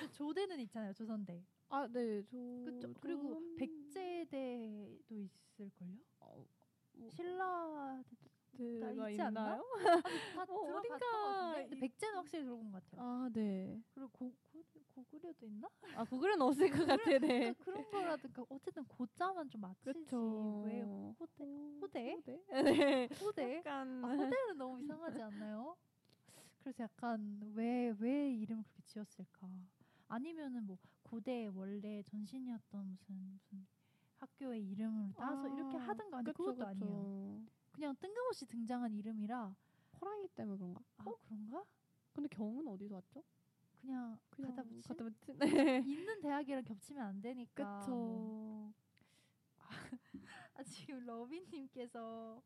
또 0.00 0.10
조대는 0.10 0.60
있잖아요 0.60 0.92
조선대. 0.92 1.42
아 1.70 1.86
네. 1.88 2.22
저 2.24 2.36
그쵸? 2.64 2.92
그리고 3.00 3.34
좀- 3.34 3.56
백제대도 3.56 5.14
있을 5.14 5.70
걸요? 5.70 5.96
어, 6.20 6.44
뭐- 6.92 7.10
신라 7.10 8.02
대가 8.58 9.10
있지 9.10 9.22
않나? 9.22 9.40
있나요? 9.40 9.64
다 10.34 10.42
어, 10.48 10.54
어딘가 10.78 11.54
근데 11.62 11.80
백제는 11.80 12.16
확실히 12.16 12.44
들어본 12.44 12.70
것 12.72 12.82
같아요. 12.84 13.00
아 13.02 13.30
네. 13.32 13.80
그리고 13.94 14.08
고, 14.10 14.32
고, 14.52 14.64
고구려도 14.94 15.46
있나? 15.46 15.68
아 15.94 16.04
구글은 16.04 16.40
없을 16.42 16.70
것 16.70 16.86
같아. 16.86 17.04
네. 17.04 17.18
그러니까 17.18 17.64
그런 17.64 17.90
거라든가 17.90 18.44
어쨌든 18.48 18.84
고자만 18.84 19.48
좀 19.50 19.60
맞추지 19.60 20.00
그쵸. 20.04 20.62
왜 20.64 20.82
호대 21.18 21.78
호대 21.80 22.12
호대? 22.14 22.42
네. 23.06 23.08
호대 23.20 23.56
약간 23.58 24.04
아, 24.04 24.08
호대는 24.08 24.58
너무 24.58 24.80
이상하지 24.82 25.22
않나요? 25.22 25.76
그래서 26.60 26.82
약간 26.82 27.40
왜 27.54 27.94
왜 27.98 28.30
이름을 28.32 28.64
그렇게 28.64 28.82
지었을까? 28.82 29.48
아니면은 30.08 30.64
뭐 30.66 30.76
고대 31.02 31.46
원래 31.46 32.02
전신이었던 32.02 32.86
무슨 32.90 33.14
무슨 33.32 33.66
학교의 34.16 34.66
이름을 34.70 35.12
따서 35.16 35.48
이렇게 35.48 35.76
아, 35.76 35.80
하든가 35.80 36.16
근데 36.18 36.32
그쵸, 36.32 36.44
그것도 36.54 36.66
아니에요. 36.66 37.40
그냥 37.78 37.94
뜬금없이 38.00 38.44
등장한 38.46 38.92
이름이라 38.92 39.54
호랑이 40.00 40.26
때문에 40.34 40.58
그런가? 40.58 40.80
아 40.96 41.04
어? 41.06 41.16
그런가? 41.22 41.64
근데 42.12 42.28
경은 42.28 42.66
어디서 42.66 42.96
왔죠? 42.96 43.22
그냥, 43.80 44.18
그냥 44.30 44.50
갖다 44.56 44.68
붙인 44.68 44.82
갖다 44.82 45.04
붙인. 45.04 45.38
네. 45.38 45.78
있는 45.86 46.20
대학이랑 46.20 46.64
겹치면 46.64 47.06
안 47.06 47.20
되니까 47.20 47.78
그쵸. 47.78 47.92
뭐. 47.92 48.72
아, 50.54 50.62
지금 50.64 51.06
러비님께서 51.06 52.42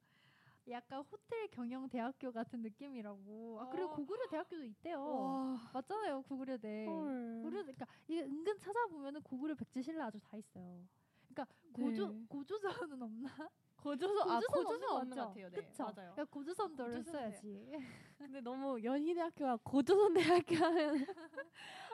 약간 0.68 1.00
호텔 1.00 1.48
경영 1.48 1.88
대학교 1.88 2.30
같은 2.30 2.60
느낌이라고. 2.60 3.58
아 3.62 3.68
그리고 3.70 3.88
어. 3.88 3.94
고구려 3.94 4.28
대학교도 4.28 4.64
있대요. 4.64 5.02
와. 5.02 5.70
맞잖아요, 5.72 6.20
고구려대. 6.24 6.84
헐. 6.86 7.36
고구려 7.42 7.62
그러니까 7.62 7.86
이게 8.06 8.22
은근 8.22 8.58
찾아보면은 8.58 9.22
고구려 9.22 9.54
백제 9.54 9.80
신라 9.80 10.08
아주 10.08 10.20
다 10.20 10.36
있어요. 10.36 10.86
그러니까 11.30 11.46
고조 11.72 12.12
네. 12.12 12.26
고조선은 12.28 13.00
없나? 13.00 13.50
고조선 13.82 14.30
아 14.30 14.40
고조선 14.40 14.64
고조선 14.64 14.96
없는 14.96 15.16
것 15.16 15.26
같아요. 15.28 15.50
네. 15.50 15.56
그쵸? 15.56 15.82
맞아요. 15.82 16.12
그러니까 16.12 16.24
고조선도를 16.26 16.96
고조선 16.98 17.12
써야지. 17.20 17.72
근데 18.18 18.40
너무 18.40 18.82
연희대학교가 18.82 19.58
고조선 19.64 20.14
대학교 20.14 20.54
하면 20.54 20.94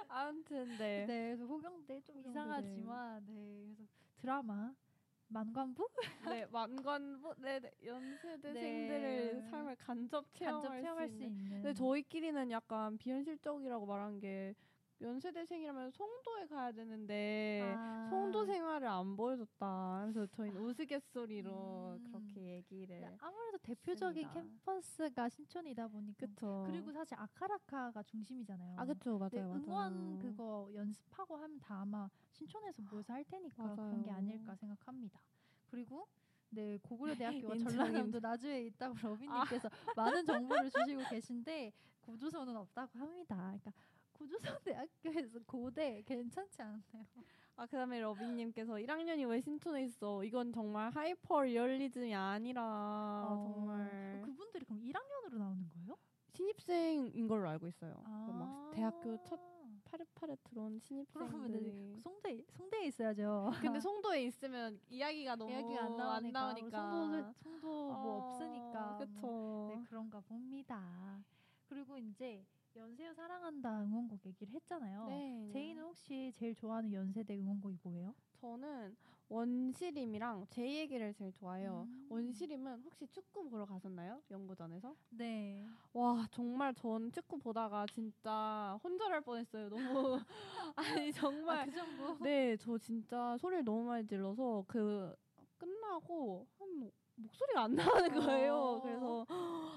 아무튼 0.08 0.76
네. 0.76 1.06
네, 1.06 1.34
그래서 1.34 1.46
호경대 1.46 2.00
좀 2.02 2.18
이상하지만 2.20 3.24
네, 3.26 3.64
그래서 3.64 3.82
드라마 4.16 4.74
만관부 5.28 5.88
네, 6.28 6.46
만관부 6.50 7.34
네, 7.38 7.60
네. 7.60 7.70
연세대생들의 7.84 9.34
네. 9.34 9.40
삶을 9.50 9.76
간접 9.76 10.26
체험할, 10.34 10.62
간접 10.62 10.80
체험할 10.82 11.08
수수 11.08 11.22
있는. 11.22 11.36
있는. 11.38 11.62
근데 11.62 11.74
저희끼리는 11.74 12.50
약간 12.50 12.98
비현실적이라고 12.98 13.86
말한 13.86 14.20
게 14.20 14.54
연세대생이라면 15.00 15.90
송도에 15.92 16.46
가야 16.46 16.72
되는데 16.72 17.62
아. 17.76 18.08
송도 18.10 18.44
생활을 18.46 18.88
안 18.88 19.16
보여줬다. 19.16 20.00
그래서 20.02 20.26
저희는 20.26 20.60
우스갯소리로 20.60 21.98
음. 22.00 22.04
그렇게 22.04 22.56
얘기를 22.56 23.00
네, 23.00 23.16
아무래도 23.20 23.58
대표적인 23.58 24.22
있습니다. 24.24 24.40
캠퍼스가 24.50 25.28
신촌이다 25.28 25.86
보니까 25.88 26.26
그쵸. 26.26 26.64
그리고 26.66 26.90
사실 26.92 27.16
아카라카가 27.18 28.02
중심이잖아요. 28.02 28.76
아 28.78 28.84
그쵸 28.84 29.18
맞아요 29.18 29.30
네, 29.30 29.42
맞아요. 29.42 29.54
응원 29.54 30.18
그거 30.18 30.68
연습하고 30.74 31.36
하면 31.36 31.58
다 31.60 31.82
아마 31.82 32.08
신촌에서 32.32 32.82
모여서 32.90 33.12
할 33.12 33.24
테니까 33.24 33.74
그런 33.76 34.02
게 34.02 34.10
맞아요. 34.10 34.18
아닐까 34.18 34.56
생각합니다. 34.56 35.20
그리고 35.70 36.08
네 36.50 36.78
고구려 36.82 37.14
대학교가 37.46 37.54
인정, 37.54 37.68
전라남도 37.68 38.18
나주에 38.20 38.64
있다고 38.66 38.96
러비님께서 39.00 39.68
많은 39.94 40.24
정보를 40.26 40.70
주시고 40.70 41.02
계신데 41.10 41.72
고조선은 42.00 42.56
없다고 42.56 42.98
합니다. 42.98 43.36
그러니까 43.36 43.72
고조선 44.18 44.58
대학교에서 44.64 45.38
고대 45.46 46.02
괜찮지 46.02 46.62
않나요? 46.62 47.06
아 47.56 47.66
그다음에 47.66 48.00
러비님께서 48.00 48.74
1학년이 48.74 49.28
왜 49.28 49.40
신촌에 49.40 49.84
있어? 49.84 50.22
이건 50.24 50.52
정말 50.52 50.90
하이퍼 50.90 51.42
리얼리즘이 51.42 52.14
아니라 52.14 52.62
어, 52.62 53.52
정말 53.52 54.22
그분들이 54.24 54.64
그럼 54.64 54.80
1학년으로 54.82 55.38
나오는 55.38 55.68
거예요? 55.68 55.96
신입생인 56.32 57.26
걸로 57.26 57.48
알고 57.48 57.66
있어요. 57.68 58.00
아. 58.04 58.70
대학교 58.72 59.20
첫 59.24 59.40
파릇파릇 59.84 60.38
들어온 60.44 60.78
신입생들이. 60.78 61.96
송도 61.98 62.44
송도에 62.50 62.86
있어야죠. 62.86 63.50
근데 63.60 63.80
송도에 63.80 64.22
있으면 64.24 64.78
이야기가 64.88 65.34
너무 65.36 65.50
이야기가 65.50 65.82
안 65.84 65.96
나오니까, 65.96 66.40
나오니까. 66.40 66.90
송도 66.90 67.32
송도 67.42 67.66
뭐 67.66 67.94
어, 67.94 68.18
없으니까 68.28 68.90
뭐. 68.90 68.98
그쵸. 68.98 69.74
네 69.74 69.84
그런가 69.88 70.20
봅니다. 70.20 71.24
그리고 71.68 71.96
이제 71.98 72.44
연세여 72.76 73.12
사랑한다 73.14 73.82
응원곡 73.82 74.24
얘기를 74.26 74.54
했잖아요. 74.54 75.06
네. 75.08 75.48
제이는 75.52 75.82
혹시 75.82 76.30
제일 76.34 76.54
좋아하는 76.54 76.92
연세대 76.92 77.36
응원곡이 77.36 77.78
뭐예요? 77.82 78.14
저는 78.40 78.96
원시림이랑 79.28 80.46
제이에게를 80.48 81.12
제일 81.12 81.32
좋아해요. 81.32 81.86
음. 81.88 82.06
원시림은 82.08 82.82
혹시 82.82 83.06
축구 83.08 83.48
보러 83.50 83.66
가셨나요? 83.66 84.22
연구전에서? 84.30 84.94
네. 85.10 85.66
와 85.92 86.26
정말 86.30 86.72
전 86.74 87.10
축구 87.10 87.38
보다가 87.38 87.84
진짜 87.92 88.78
혼절할 88.82 89.20
뻔했어요. 89.22 89.68
너무 89.68 90.18
아니 90.76 91.12
정말 91.12 91.66
그 91.66 91.72
정도. 91.72 92.18
네저 92.24 92.78
진짜 92.78 93.36
소리를 93.38 93.64
너무 93.64 93.84
많이 93.84 94.06
질러서 94.06 94.64
그 94.68 95.14
끝나고 95.58 96.46
한 96.57 96.57
목소리가 97.18 97.64
안 97.64 97.74
나는 97.74 98.20
거예요. 98.20 98.54
어. 98.54 98.80
그래서 98.82 99.26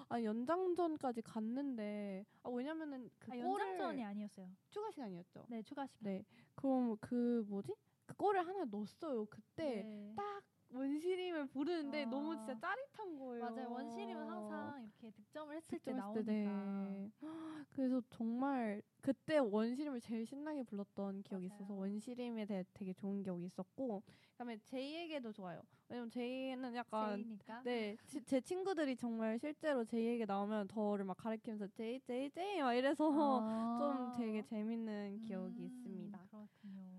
아 0.10 0.22
연장전까지 0.22 1.22
갔는데 1.22 2.26
아 2.44 2.50
왜냐면은 2.50 3.10
그 3.20 3.32
아, 3.32 3.38
연장전이 3.38 4.04
아니었어요. 4.04 4.48
추가 4.70 4.92
시간이었죠. 4.92 5.46
네 5.50 5.62
추가 5.64 5.86
시간. 5.88 6.04
네 6.04 6.24
그럼 6.56 6.98
그 7.00 7.46
뭐지 7.48 7.74
그 8.06 8.16
골을 8.16 8.46
하나 8.46 8.66
넣었어요. 8.66 9.26
그때 9.26 9.84
네. 9.84 10.14
딱 10.16 10.44
원시림을 10.74 11.48
부르는데 11.48 12.04
아. 12.04 12.10
너무 12.10 12.36
진짜 12.38 12.58
짜릿한 12.60 13.18
거예요. 13.20 13.44
맞아요. 13.44 13.72
원시림은 13.72 14.28
항상 14.30 14.82
이렇게 14.84 15.12
득점을 15.12 15.56
했을 15.56 15.80
때 15.80 15.92
득점했을 15.92 16.26
나오니까. 16.26 16.26
때, 16.26 17.12
네. 17.22 17.66
그래서 17.74 18.02
정말 18.10 18.82
그때 19.02 19.38
원시림을 19.38 20.00
제일 20.02 20.26
신나게 20.26 20.64
불렀던 20.64 21.24
기억이 21.24 21.46
있어서 21.48 21.66
맞아요. 21.74 21.80
원시림에 21.82 22.46
대해 22.46 22.64
되게 22.74 22.94
좋은 22.94 23.24
기억이 23.24 23.46
있었고 23.46 24.04
그다음에 24.32 24.58
제이에게도 24.66 25.32
좋아요. 25.34 25.62
왜냐면 25.90 26.10
제이는 26.10 26.76
약간 26.76 27.18
제이니까. 27.18 27.62
네, 27.64 27.98
치- 28.06 28.24
제 28.24 28.40
친구들이 28.42 28.96
정말 28.96 29.38
실제로 29.40 29.84
제이에게 29.84 30.26
나오면 30.26 30.68
저를 30.70 31.06
막 31.06 31.18
가리키면서 31.18 31.68
제이 31.68 32.00
제이 32.02 32.30
제이 32.30 32.62
막 32.62 32.74
이래서 32.74 33.42
아. 33.44 33.78
좀 34.16 34.18
되게 34.18 34.42
재밌는 34.44 35.22
기억이 35.22 35.60
음, 35.60 35.66
있습니다. 35.66 36.18
그렇군요. 36.30 36.91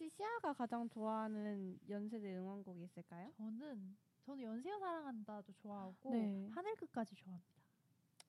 혹시 0.00 0.16
시아가 0.16 0.54
가장 0.54 0.88
좋아하는 0.88 1.78
연세대 1.86 2.34
응원곡이 2.36 2.84
있을까요? 2.84 3.30
저는 3.36 3.98
저는 4.22 4.42
연세여 4.42 4.78
사랑한다도 4.78 5.52
좋아하고 5.52 6.10
네. 6.10 6.48
하늘 6.54 6.74
끝까지 6.76 7.14
좋아합니다. 7.14 7.62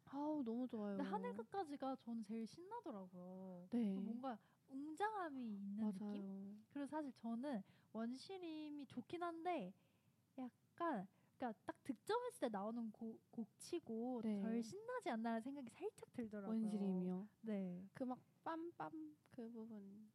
아우 0.07 0.43
너무 0.43 0.67
좋아요. 0.67 0.97
근데 0.97 1.09
하늘 1.09 1.34
끝까지가 1.38 1.95
저는 1.95 2.26
제일 2.26 2.45
신나더라고요. 2.45 3.69
네. 3.72 3.95
뭔가 3.95 4.38
웅장함이 4.67 5.41
있는 5.41 5.93
느낌? 5.93 6.01
맞아요. 6.01 6.55
그래서 6.72 6.89
사실 6.89 7.13
저는 7.13 7.63
원시림이 7.93 8.86
좋긴 8.88 9.24
한데 9.24 9.74
약간 10.38 11.07
그러니까 11.38 11.57
딱 11.65 11.82
득점했을 11.86 12.39
때 12.41 12.49
나오는 12.49 12.91
곡, 12.91 13.17
곡치고 13.32 14.24
네. 14.26 14.41
덜 14.41 14.61
신나지 14.61 15.09
않나라는 15.09 15.41
생각이 15.41 15.69
살짝 15.69 16.11
들더라고요. 16.11 16.49
원시림이요. 16.49 17.30
네. 17.43 17.88
그 17.93 18.03
막 18.03 18.19
빰빰 18.43 19.15
그 19.30 19.49
부분. 19.49 20.11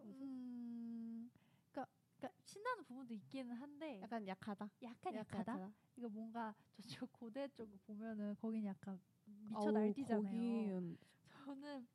음, 0.00 1.30
그러니까, 1.70 1.90
그러니까 2.16 2.40
신나는 2.44 2.84
부분도 2.84 3.14
있기는 3.14 3.54
한데 3.54 4.00
약간 4.02 4.26
약하다. 4.26 4.70
약간 4.82 5.14
약하다. 5.14 5.72
이거 5.96 6.08
뭔가 6.08 6.54
저쪽 6.74 7.12
고대 7.12 7.48
쪽 7.48 7.68
보면은 7.86 8.34
거긴 8.36 8.64
약간 8.64 9.00
미쳐 9.24 9.70
날뛰잖아요. 9.70 10.96
저는 11.44 11.86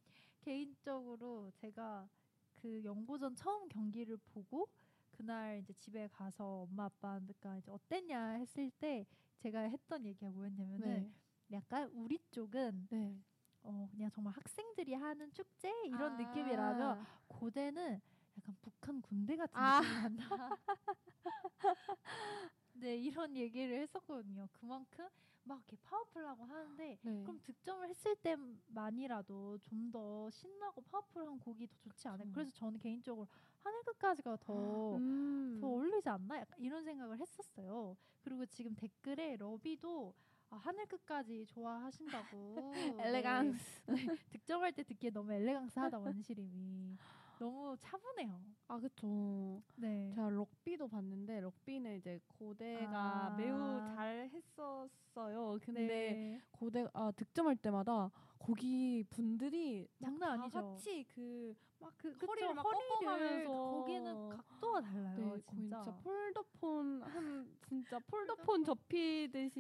개인적으로 0.42 1.52
제가 1.56 2.10
그 2.56 2.84
영고전 2.84 3.36
처음 3.36 3.68
경기를 3.70 4.18
보고 4.18 4.68
그날 5.12 5.60
이제 5.60 5.74
집에 5.74 6.08
가서 6.08 6.64
엄마 6.64 6.86
아빠가 6.86 7.20
이제 7.58 7.72
어땠냐 7.72 8.32
했을 8.34 8.72
때 8.72 9.06
제가 9.38 9.62
했던 9.62 10.06
얘기가 10.06 10.30
뭐였냐면은 10.30 10.80
네. 10.80 11.12
약간 11.52 11.90
우리 11.94 12.20
쪽은 12.32 12.88
네. 12.90 13.20
어 13.64 13.88
그냥 13.92 14.10
정말 14.12 14.34
학생들이 14.34 14.94
하는 14.94 15.32
축제 15.34 15.72
이런 15.86 16.14
아. 16.14 16.18
느낌이라면 16.18 17.06
고대는 17.28 18.02
약간 18.40 18.56
북한 18.62 19.02
군대 19.02 19.36
같은 19.36 19.56
아. 19.58 19.82
느낌이 19.82 20.02
난다. 20.18 20.58
네 22.74 22.98
이런 22.98 23.36
얘기를 23.36 23.80
했었거든요. 23.82 24.48
그만큼 24.54 25.08
막 25.44 25.58
이렇게 25.60 25.76
파워풀하고 25.84 26.46
하는데 26.46 26.98
네. 27.02 27.22
그럼 27.24 27.40
득점을 27.44 27.88
했을 27.90 28.16
때만이라도 28.18 29.58
좀 29.60 29.92
더 29.92 30.30
신나고 30.30 30.82
파워풀한 30.84 31.40
곡이 31.40 31.68
더 31.68 31.76
좋지 31.78 32.08
않을까? 32.08 32.24
그쵸. 32.26 32.34
그래서 32.34 32.52
저는 32.56 32.80
개인적으로 32.80 33.28
하늘 33.60 33.84
끝까지가 33.84 34.38
더, 34.38 34.96
음. 34.96 35.58
더 35.60 35.68
어울리지 35.68 36.08
않나? 36.08 36.38
약간 36.40 36.58
이런 36.60 36.84
생각을 36.86 37.20
했었어요. 37.20 37.98
그리고 38.22 38.46
지금 38.46 38.74
댓글에 38.76 39.36
러비도 39.36 40.14
아, 40.52 40.58
하늘 40.58 40.86
끝까지 40.86 41.46
좋아하신다고. 41.48 42.56
엘레강스. 43.00 43.84
네. 43.88 44.06
네, 44.06 44.16
득점할 44.32 44.74
때 44.74 44.84
듣기에 44.84 45.10
너무 45.10 45.32
엘레강스하다 45.32 46.00
원시림이. 46.00 46.98
너무 47.40 47.76
차분해요. 47.80 48.40
아 48.68 48.78
그쵸. 48.80 49.62
네. 49.76 50.12
제가 50.14 50.30
럭비도 50.30 50.88
봤는데 50.90 51.40
럭비는 51.40 51.98
이제 51.98 52.20
고대가 52.28 53.28
아. 53.32 53.36
매우 53.36 53.80
잘 53.96 54.30
했었어요. 54.32 55.58
근데 55.64 55.88
네. 55.88 56.42
고대 56.52 56.86
아 56.94 57.12
득점할 57.16 57.56
때마다 57.56 58.12
거기 58.38 59.04
분들이 59.10 59.88
막 59.98 60.10
장난 60.12 60.38
다 60.38 60.44
아니죠. 60.44 60.60
같이 60.76 61.04
그막그 61.16 62.26
허리를 62.28 62.54
막 62.54 62.64
꺾어가면서 62.64 63.52
거기는 63.52 64.30
각도가 64.30 64.82
달라요. 64.82 65.18
네, 65.18 65.42
진짜. 65.50 65.82
진짜 65.82 65.96
폴더폰 66.04 67.02
한 67.04 67.58
진짜 67.68 68.00
폴더폰 68.06 68.64
접히듯이 68.64 69.60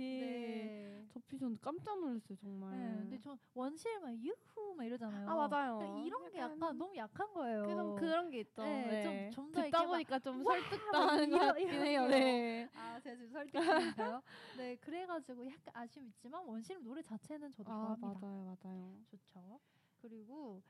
네. 1.51 1.57
접히셨는데 1.57 1.61
깜짝 1.61 1.99
놀랐어요 1.99 2.35
정말. 2.37 2.71
네, 2.77 2.95
근데 3.01 3.19
전 3.19 3.37
원실만 3.53 4.23
유후 4.23 4.73
막 4.75 4.83
이러잖아요. 4.85 5.29
아 5.29 5.47
맞아요. 5.47 6.03
이런 6.05 6.29
게 6.31 6.39
약간 6.39 6.77
너무 6.77 6.95
약한 6.95 7.33
거예요. 7.33 7.63
좀 7.65 7.95
그런 7.95 8.29
게 8.29 8.39
있죠. 8.41 8.63
네, 8.63 8.87
네, 8.87 9.29
좀- 9.31 9.47
듣다 9.51 9.67
이렇게 9.67 9.77
막 9.77 9.87
보니까 9.91 10.19
좀 10.19 10.45
와! 10.45 10.53
설득당하는 10.59 11.29
것 11.29 11.39
같긴 11.39 11.69
해요. 11.69 12.07
네. 12.07 12.69
아 12.73 12.99
제가 12.99 13.15
지금 13.15 13.31
설득인가요? 13.31 14.21
네, 14.57 14.75
그래가지고 14.77 15.45
약간 15.47 15.73
아쉬움 15.73 16.07
있지만 16.07 16.45
원실 16.45 16.81
노래 16.83 17.01
자체는 17.01 17.51
저도 17.53 17.71
아 17.71 17.75
좋아합니다. 17.97 18.19
맞아요, 18.27 18.55
맞아요. 18.63 18.97
좋죠. 19.09 19.59
그리고 20.01 20.61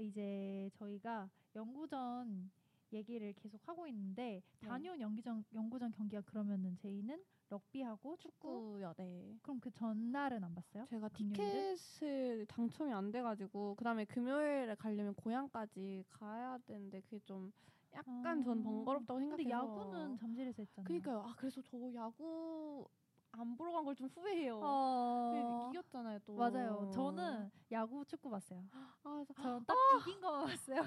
이제 0.00 0.68
저희가 0.74 1.30
연구전 1.54 2.50
얘기를 2.92 3.32
계속 3.34 3.66
하고 3.68 3.86
있는데 3.86 4.42
네. 4.60 4.68
다녀온 4.68 5.00
연기전 5.00 5.44
연구전 5.52 5.90
경기가 5.92 6.22
그러면은 6.22 6.76
제이는 6.76 7.22
럭비하고 7.48 8.16
축구. 8.16 8.48
축구요, 8.78 8.92
네. 8.96 9.38
그럼 9.42 9.60
그 9.60 9.70
전날은 9.70 10.42
안 10.42 10.54
봤어요? 10.54 10.86
제가 10.86 11.08
금요일은? 11.08 11.74
티켓을 11.76 12.46
당첨이 12.46 12.92
안 12.92 13.10
돼가지고 13.10 13.74
그다음에 13.76 14.04
금요일에 14.04 14.74
가려면 14.76 15.14
고향까지 15.14 16.04
가야 16.10 16.58
되는데 16.66 17.00
그게 17.02 17.18
좀 17.20 17.52
약간 17.92 18.42
전 18.42 18.60
아. 18.60 18.62
번거롭다고 18.62 19.20
생각해서. 19.20 19.36
근데 19.36 19.50
야구는 19.50 20.16
잠실에서 20.16 20.62
했잖아요. 20.62 20.84
그러니까요. 20.86 21.22
아 21.26 21.34
그래서 21.36 21.60
저 21.62 21.94
야구 21.94 22.88
안 23.32 23.56
보러 23.56 23.72
간 23.72 23.84
걸 23.84 23.94
좀 23.94 24.08
후회해요. 24.08 24.60
어... 24.62 25.68
그 25.70 25.70
이겼잖아요 25.70 26.18
또. 26.24 26.34
맞아요. 26.36 26.90
저는 26.92 27.50
야구 27.72 28.04
축구 28.04 28.30
봤어요. 28.30 28.64
아, 28.72 29.24
저- 29.26 29.34
저는 29.34 29.64
딱 29.64 29.76
이긴 30.00 30.20
거만 30.20 30.46
봤어요. 30.46 30.82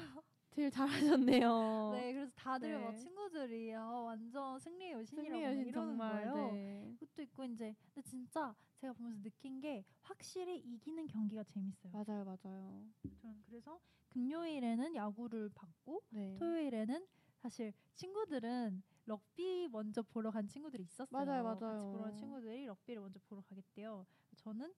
제일 0.57 0.71
잘하셨네요. 0.71 1.91
네, 1.93 2.13
그래서 2.13 2.31
다들 2.35 2.79
막 2.79 2.91
네. 2.91 2.97
친구들이 2.97 3.73
어, 3.75 4.01
완전 4.07 4.57
승리의 4.59 4.91
여신이라고 4.93 5.29
승리 5.29 5.29
막 5.43 5.43
여신 5.51 5.67
이러는 5.67 5.89
정말. 5.91 6.31
거예요. 6.31 6.51
네. 6.55 6.95
그것도 6.99 7.21
있고 7.21 7.45
이제 7.45 7.75
근데 7.93 8.01
진짜 8.01 8.55
제가 8.77 8.93
보면서 8.93 9.21
느낀 9.21 9.61
게 9.61 9.85
확실히 10.01 10.57
이기는 10.57 11.05
경기가 11.05 11.43
재밌어요. 11.43 11.91
맞아요, 11.93 12.25
맞아요. 12.25 12.87
저는 13.21 13.43
그래서 13.45 13.79
금요일에는 14.09 14.95
야구를 14.95 15.49
봤고 15.53 16.01
네. 16.09 16.35
토요일에는 16.39 17.05
사실 17.37 17.71
친구들은 17.93 18.81
럭비 19.05 19.67
먼저 19.71 20.01
보러 20.01 20.31
간 20.31 20.47
친구들이 20.47 20.81
있었어요. 20.81 21.23
맞아요, 21.23 21.43
같이 21.43 21.61
맞아요. 21.61 21.91
보러 21.91 22.03
간 22.05 22.15
친구들이 22.17 22.65
럭비를 22.65 22.99
먼저 22.99 23.19
보러 23.29 23.43
가겠대요. 23.43 24.07
저는 24.37 24.73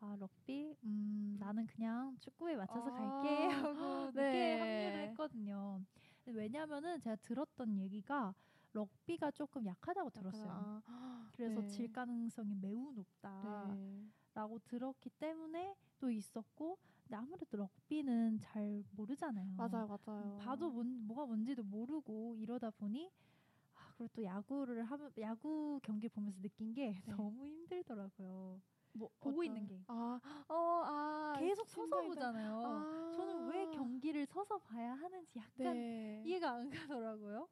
아 0.00 0.14
럭비 0.16 0.76
음 0.84 1.36
나는 1.38 1.66
그냥 1.66 2.16
축구에 2.18 2.56
맞춰서 2.56 2.90
아, 2.90 2.90
갈게 2.90 3.48
하고 3.48 4.10
늦게 4.14 4.54
네. 4.54 4.54
합류를 4.54 5.00
했거든요. 5.02 5.84
근데 6.24 6.38
왜냐면은 6.38 7.00
제가 7.00 7.16
들었던 7.16 7.76
얘기가 7.78 8.34
럭비가 8.72 9.30
조금 9.32 9.66
약하다고 9.66 10.10
들었어요. 10.10 10.68
아, 10.86 11.32
그래서 11.32 11.62
네. 11.62 11.62
질 11.62 11.88
가능성이 11.88 12.54
매우 12.54 12.92
높다라고 12.92 13.38
네. 13.40 14.08
들었기 14.64 15.10
때문에 15.10 15.76
또 15.98 16.10
있었고 16.10 16.78
근데 17.04 17.16
아무래도 17.16 17.56
럭비는 17.56 18.38
잘 18.40 18.84
모르잖아요. 18.90 19.56
맞아요, 19.56 19.86
맞아요. 19.88 20.36
봐도 20.36 20.70
뭔, 20.72 21.06
뭐가 21.06 21.26
뭔지도 21.26 21.64
모르고 21.64 22.36
이러다 22.38 22.70
보니 22.70 23.12
아, 23.74 23.92
그리고 23.96 24.08
또 24.14 24.24
야구를 24.24 24.84
하면 24.84 25.12
야구 25.20 25.80
경기 25.82 26.08
보면서 26.08 26.40
느낀 26.40 26.74
게 26.74 27.02
네. 27.04 27.14
너무 27.16 27.48
힘들더라고요. 27.48 28.62
뭐, 28.98 29.08
보고 29.20 29.40
어떤- 29.40 29.44
있는 29.46 29.66
게 29.66 29.82
아, 29.88 30.20
어, 30.48 30.82
아. 30.84 31.36
계속 31.38 31.68
서서 31.68 32.02
보잖아요. 32.02 32.62
아. 32.66 33.12
저는 33.14 33.46
왜 33.48 33.66
경기를 33.70 34.26
서서 34.26 34.58
봐야 34.58 34.94
하는지 34.94 35.38
약간 35.38 35.72
네. 35.74 36.22
이해가 36.26 36.50
안 36.52 36.68
가더라고요. 36.70 37.48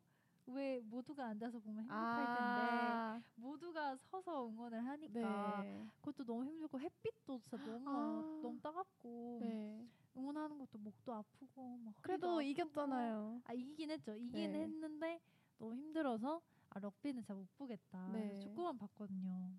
왜 0.48 0.80
모두가 0.80 1.26
앉아서 1.26 1.58
보면 1.58 1.80
행복할 1.84 2.24
텐데 2.24 2.40
아, 2.40 3.20
모두가 3.34 3.96
서서 3.96 4.48
응원을 4.48 4.84
하니까 4.86 5.62
네. 5.62 5.86
그것도 6.00 6.24
너무 6.24 6.44
힘들고 6.44 6.78
햇빛도 6.78 7.38
진짜 7.40 7.56
너무 7.64 7.82
아. 7.88 8.40
너무 8.42 8.60
따갑고 8.60 9.38
네. 9.40 9.84
응원하는 10.16 10.56
것도 10.58 10.78
목도 10.78 11.12
아프고 11.12 11.78
막 11.84 11.94
그래도 12.00 12.34
허리도 12.34 12.42
이겼잖아요. 12.50 13.40
아 13.44 13.52
이기긴 13.52 13.90
했죠. 13.90 14.14
이기긴 14.14 14.52
네. 14.52 14.60
했는데 14.62 15.20
너무 15.58 15.74
힘들어서 15.74 16.40
아 16.70 16.78
럭비는 16.78 17.22
진짜 17.22 17.34
못 17.34 17.46
보겠다. 17.58 18.08
네. 18.12 18.38
축구만 18.38 18.78
봤거든요. 18.78 19.50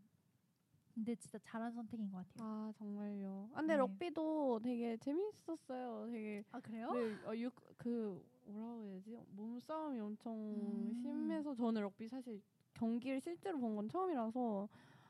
근데 0.98 1.16
진짜 1.16 1.38
잘한 1.44 1.72
선택인 1.74 2.10
것 2.12 2.18
같아요. 2.18 2.44
아, 2.44 2.72
정말요. 2.76 3.50
아, 3.54 3.58
근데 3.60 3.74
네. 3.74 3.78
럭비도 3.78 4.60
되게 4.64 4.98
재밌었어요. 4.98 6.08
되게 6.12 6.44
아 6.52 6.60
그래요? 6.60 6.90
네, 6.92 7.20
어, 7.28 7.36
육, 7.36 7.54
그 7.78 8.26
뭐라고 8.46 8.84
해야 8.84 8.94
되지? 8.96 9.20
몸싸움이 9.36 10.00
엄청 10.00 10.36
음. 10.36 10.94
심해서 11.02 11.54
저는 11.54 11.82
럭비 11.84 12.08
사실 12.10 12.42
경기를 12.74 13.22
실제로 13.22 13.60
본 13.60 13.76
건 13.76 13.88
처음이라서 13.88 14.68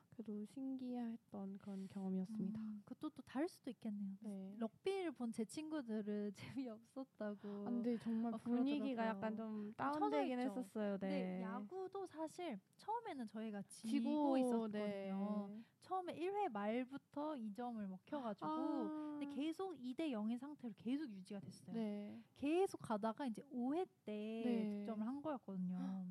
그래도 0.09 0.45
신기했던 0.45 1.57
그런 1.59 1.87
경험이었습니다. 1.87 2.59
음, 2.59 2.81
그것도 2.85 3.09
또 3.11 3.21
다를 3.21 3.47
수도 3.47 3.69
있겠네요. 3.69 4.17
네. 4.21 4.55
럭비를 4.57 5.11
본 5.11 5.31
제 5.31 5.45
친구들은 5.45 6.31
재미없었다고. 6.65 7.65
아, 7.65 7.69
근데 7.69 7.97
정말 7.97 8.33
어, 8.33 8.37
분위기가 8.39 9.03
그러더라고요. 9.03 9.09
약간 9.09 9.35
좀 9.37 9.73
처져 9.77 9.97
다운되긴 9.99 10.39
있죠. 10.39 10.49
했었어요. 10.49 10.97
네. 10.97 11.41
야구도 11.41 12.07
사실 12.07 12.59
처음에는 12.77 13.27
저희가 13.27 13.61
지고, 13.69 14.37
있었거든요. 14.37 15.47
네. 15.49 15.63
처음에 15.87 16.13
1회 16.15 16.49
말부터 16.49 17.35
2점을 17.35 17.87
먹혀가지고 17.87 18.45
아, 18.45 19.17
근데 19.19 19.33
계속 19.33 19.73
2대 19.77 20.11
0의 20.11 20.37
상태로 20.37 20.73
계속 20.77 21.09
유지가 21.09 21.39
됐어요. 21.39 21.73
네. 21.73 22.21
계속 22.35 22.77
가다가 22.81 23.25
이제 23.25 23.41
5회 23.53 23.85
때 24.03 24.41
네. 24.43 24.65
득점을 24.79 25.07
한 25.07 25.21
거였거든요. 25.21 26.05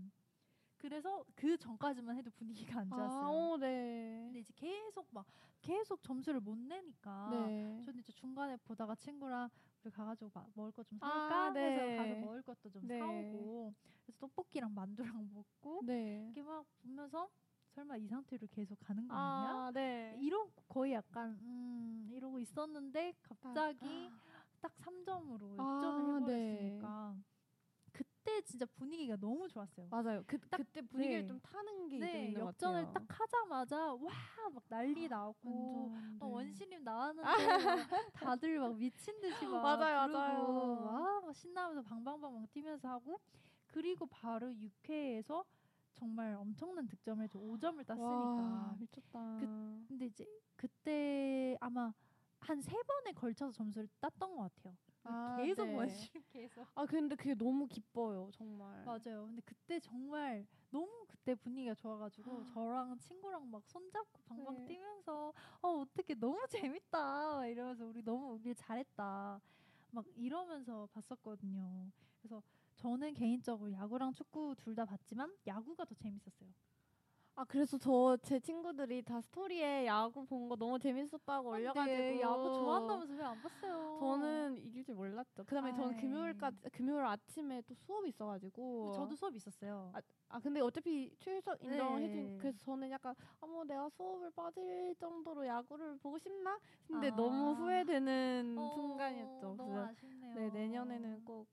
그래서 0.78 1.24
그 1.34 1.56
전까지만 1.58 2.16
해도 2.16 2.30
분위기가 2.30 2.80
안 2.80 2.90
좋았어요. 2.90 3.20
아, 3.20 3.30
오, 3.30 3.56
네. 3.58 4.24
근데 4.26 4.40
이제 4.40 4.52
계속 4.56 5.06
막 5.10 5.26
계속 5.60 6.02
점수를 6.02 6.40
못 6.40 6.56
내니까 6.56 7.28
네. 7.30 7.82
저는 7.84 8.00
이제 8.00 8.12
중간에 8.12 8.56
보다가 8.56 8.94
친구랑 8.94 9.50
우리 9.82 9.90
가가지고 9.90 10.30
막 10.32 10.48
먹을 10.54 10.72
것좀 10.72 10.98
아, 11.02 11.28
살까 11.28 11.50
네. 11.52 11.66
해서 11.66 11.96
가서 11.96 12.14
먹을 12.20 12.42
것도 12.42 12.70
좀 12.70 12.86
네. 12.86 12.98
사오고 12.98 13.74
그래서 14.04 14.18
떡볶이랑 14.20 14.74
만두랑 14.74 15.28
먹고 15.34 15.82
네. 15.84 16.24
이렇게 16.26 16.42
막 16.42 16.64
보면서 16.82 17.28
설마 17.76 17.96
이 17.98 18.06
상태로 18.08 18.46
계속 18.50 18.78
가는 18.80 19.06
거 19.06 19.14
아니야? 19.14 19.50
아, 19.66 19.70
네. 19.70 20.16
이러고 20.18 20.50
거의 20.66 20.94
약간 20.94 21.38
음 21.42 22.08
이러고 22.10 22.38
있었는데 22.38 23.12
갑자기 23.22 24.10
딱 24.62 24.72
3점으로 24.78 25.56
아, 25.60 25.74
역전을 25.82 26.24
네. 26.24 26.56
해버렸으니까 26.56 27.16
그때 27.92 28.40
진짜 28.42 28.64
분위기가 28.66 29.16
너무 29.16 29.46
좋았어요. 29.46 29.88
맞아요. 29.90 30.22
그 30.26 30.38
딱- 30.48 30.56
그때 30.56 30.80
분위기를 30.80 31.20
네. 31.22 31.26
좀 31.26 31.38
타는 31.40 31.88
게 31.88 31.98
네, 31.98 32.26
있는 32.28 32.40
것 32.40 32.46
역전을 32.48 32.86
같아요. 32.86 33.06
딱 33.06 33.20
하자마자 33.20 33.92
와 33.94 34.10
막 34.54 34.62
난리 34.68 35.08
나고 35.08 35.90
완전, 35.92 36.18
막 36.18 36.26
네. 36.28 36.32
원신님 36.34 36.84
나왔는데 36.84 37.28
막 37.28 38.12
다들 38.14 38.58
막 38.60 38.76
미친 38.76 39.20
듯이 39.20 39.44
막 39.46 39.60
맞아요, 39.62 40.08
맞아요. 40.12 40.82
와, 40.84 41.20
막 41.20 41.34
신나면서 41.34 41.82
방방방방 41.82 42.46
뛰면서 42.52 42.88
하고 42.88 43.20
그리고 43.66 44.06
바로 44.06 44.48
6회에서 44.54 45.44
정말 45.97 46.34
엄청난 46.34 46.86
득점을 46.86 47.22
해서 47.24 47.38
5점을 47.38 47.82
땄으니까 47.84 48.03
와, 48.42 48.76
미쳤다. 48.78 49.38
근데 49.88 50.07
이제 50.07 50.26
그때 50.57 51.57
아마 51.61 51.92
한 52.40 52.61
세 52.62 52.70
번에 52.82 53.12
걸쳐서 53.12 53.51
점수를 53.53 53.88
땄던 54.01 54.36
것 54.36 54.55
같아요. 54.55 54.76
아, 55.05 55.36
계속 55.40 55.66
네. 55.66 55.76
원심 55.76 56.22
계속. 56.32 56.66
아 56.74 56.84
근데 56.86 57.16
그게 57.16 57.34
너무 57.34 57.66
기뻐요, 57.66 58.30
정말. 58.32 58.84
맞아요. 58.84 59.26
근데 59.26 59.42
그때 59.44 59.80
정말 59.80 60.47
너무 60.70 61.07
그때 61.09 61.34
분위기가 61.34 61.74
좋아가지고 61.74 62.44
저랑 62.44 62.99
친구랑 62.99 63.51
막 63.51 63.62
손잡고 63.66 64.20
방방 64.26 64.55
네. 64.59 64.66
뛰면서 64.66 65.32
어 65.62 65.68
어떻게 65.80 66.14
너무 66.14 66.38
재밌다 66.70 67.36
막 67.36 67.47
이러면서 67.47 67.86
우리 67.86 68.03
너무 68.03 68.34
우길 68.34 68.55
잘했다 68.55 69.40
막 69.90 70.05
이러면서 70.16 70.86
봤었거든요. 70.92 71.90
그래서 72.20 72.42
저는 72.76 73.14
개인적으로 73.14 73.72
야구랑 73.72 74.12
축구 74.12 74.54
둘 74.56 74.74
다 74.74 74.84
봤지만 74.84 75.34
야구가 75.46 75.84
더 75.86 75.94
재밌었어요. 75.94 76.50
아 77.38 77.44
그래서 77.44 77.76
저 77.76 78.16
제 78.22 78.40
친구들이 78.40 79.02
다 79.02 79.20
스토리에 79.20 79.84
야구 79.86 80.24
본 80.24 80.48
거 80.48 80.56
너무 80.56 80.78
재밌었다고 80.78 81.50
올려가지고 81.50 81.96
네, 81.96 82.20
야구 82.22 82.50
좋아한다면서 82.50 83.14
왜 83.14 83.22
안 83.24 83.40
봤어요? 83.42 83.96
저는 84.00 84.56
이길 84.58 84.84
줄 84.84 84.94
몰랐죠. 84.94 85.44
그다음에 85.44 85.72
저는 85.72 85.94
아이. 85.94 85.96
금요일까지 85.96 86.70
금요일 86.70 87.04
아침에 87.04 87.62
또 87.66 87.74
수업이 87.74 88.08
있어가지고 88.08 88.92
저도 88.92 89.14
수업 89.16 89.34
있었어요. 89.34 89.90
아, 89.94 90.00
아 90.28 90.40
근데 90.40 90.60
어차피 90.60 91.14
출석 91.18 91.62
인정을 91.62 92.00
네. 92.00 92.06
해준 92.06 92.38
그래서 92.38 92.58
저는 92.58 92.90
약간 92.90 93.14
어머 93.40 93.64
내가 93.64 93.88
수업을 93.90 94.30
빠질 94.30 94.94
정도로 94.98 95.46
야구를 95.46 95.98
보고 95.98 96.18
싶나? 96.18 96.58
근데 96.86 97.08
아. 97.08 97.16
너무 97.16 97.52
후회되는 97.52 98.54
어, 98.58 98.68
순간이었죠. 98.74 99.54
너무 99.58 99.78
아쉽네요. 99.78 100.34
네 100.34 100.50
내년에는 100.50 101.24
꼭 101.24 101.46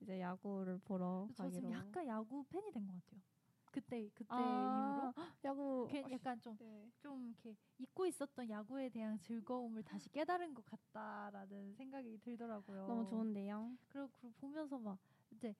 이제 0.00 0.20
야구를 0.20 0.78
보러 0.78 1.30
저 1.34 1.48
가기로. 1.48 1.50
지금 1.50 1.70
약간 1.70 2.06
야구 2.06 2.44
팬이 2.48 2.70
된 2.72 2.86
것 2.86 2.94
같아요. 2.94 3.22
그때 3.70 4.08
그때 4.14 4.66
아, 4.66 4.66
이후로 4.66 5.14
야구 5.44 5.86
걔 5.90 6.06
약간 6.10 6.40
좀 6.40 6.58
네. 6.58 6.90
좀 7.00 7.28
이렇게 7.28 7.56
잊고 7.78 8.06
있었던 8.06 8.48
야구에 8.50 8.88
대한 8.88 9.18
즐거움을 9.20 9.84
다시 9.84 10.08
깨달은 10.10 10.54
것 10.54 10.64
같다라는 10.64 11.74
생각이 11.74 12.18
들더라고요. 12.18 12.86
너무 12.86 13.04
좋은데요. 13.04 13.78
그리고 13.88 14.08
그걸 14.08 14.32
보면서 14.32 14.78
막 14.78 14.98
이제 15.30 15.54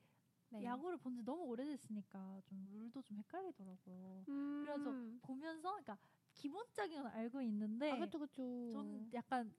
네. 0.51 0.64
야구를 0.64 0.99
본 0.99 1.14
지 1.16 1.22
너무 1.22 1.45
오래됐으니까 1.45 2.41
좀 2.45 2.66
룰도 2.70 3.03
좀 3.03 3.18
헷갈리더라고요. 3.18 4.26
음. 4.28 4.64
그래서 4.64 4.97
보면서 5.22 5.70
그러니까 5.72 5.99
기본적인 6.34 7.03
건 7.03 7.12
알고 7.12 7.43
있는데 7.43 7.91
아 7.91 7.97
그쵸 7.97 8.18
그쵸. 8.18 8.43
저는 8.72 9.12
약간 9.14 9.55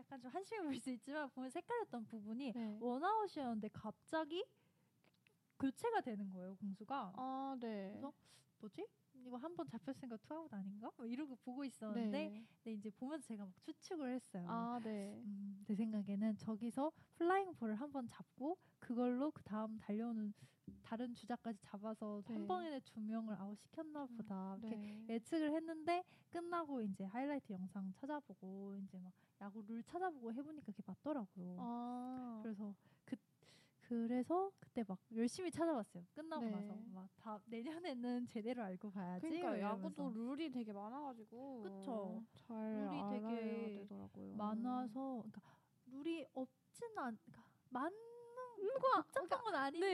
약간 0.00 0.20
좀 0.20 0.30
한심해 0.30 0.62
보일 0.62 0.80
수 0.80 0.90
있지만 0.90 1.28
보면서 1.30 1.58
헷갈렸던 1.60 2.06
부분이 2.06 2.52
네. 2.52 2.78
원아웃이었는데 2.80 3.68
갑자기 3.72 4.44
교체가 5.58 6.00
되는 6.00 6.30
거예요 6.32 6.56
공수가. 6.56 7.12
아 7.16 7.56
네. 7.60 7.90
그래서 7.90 8.12
뭐지? 8.60 8.86
이거 9.26 9.36
한 9.36 9.54
번 9.54 9.68
잡혔으니까 9.68 10.16
투아웃 10.18 10.52
아닌가? 10.54 10.90
뭐 10.96 11.04
이러고 11.04 11.36
보고 11.36 11.62
있었는데 11.64 12.28
네. 12.30 12.46
근데 12.62 12.72
이제 12.72 12.90
보면서 12.90 13.26
제가 13.28 13.44
막 13.44 13.54
추측을 13.60 14.14
했어요. 14.14 14.46
아 14.48 14.80
네. 14.82 15.20
음, 15.26 15.62
내 15.66 15.74
생각에는 15.74 16.38
저기서 16.38 16.90
flying 17.16 17.52
볼을 17.54 17.74
한 17.74 17.92
번 17.92 18.06
잡고 18.08 18.56
그걸로 18.78 19.30
그 19.32 19.42
다음 19.42 19.76
달려오는 19.78 20.32
다른 20.82 21.14
주자까지 21.14 21.60
잡아서 21.60 22.22
네. 22.26 22.34
한 22.34 22.46
번에 22.46 22.80
두 22.80 23.00
명을 23.00 23.34
아웃 23.34 23.58
시켰나 23.58 24.06
보다 24.06 24.56
이렇게 24.62 24.76
네. 24.76 25.04
예측을 25.10 25.52
했는데 25.54 26.02
끝나고 26.30 26.80
이제 26.80 27.04
하이라이트 27.04 27.52
영상 27.52 27.92
찾아보고 27.92 28.76
이제 28.78 28.98
막 28.98 29.12
야구 29.40 29.62
룰 29.66 29.82
찾아보고 29.82 30.32
해보니까 30.32 30.66
그게 30.66 30.82
맞더라고요. 30.86 31.56
아. 31.58 32.40
그래서 32.42 32.74
그 33.04 33.16
그래서 33.80 34.52
그때 34.60 34.84
막 34.86 34.98
열심히 35.14 35.50
찾아봤어요. 35.50 36.04
끝나고 36.12 36.44
네. 36.44 36.50
나서 36.50 36.74
막 36.92 37.08
다 37.16 37.38
내년에는 37.46 38.26
제대로 38.28 38.62
알고 38.62 38.90
봐야지. 38.90 39.26
그러니까 39.26 39.56
이러면서. 39.56 39.84
야구도 39.88 40.10
룰이 40.10 40.50
되게 40.50 40.72
많아가지고 40.72 41.62
그쵸. 41.62 42.22
잘 42.34 42.56
룰이 42.56 43.02
되게 43.10 43.74
되더라고요. 43.80 44.36
많아서 44.36 45.16
그러니까 45.22 45.42
룰이 45.86 46.24
없진 46.34 46.88
않 46.98 47.18
그러니까 47.24 47.44
많 47.70 47.92
은거 48.60 49.02
복잡한 49.02 49.44
건 49.44 49.54
아닌데 49.54 49.88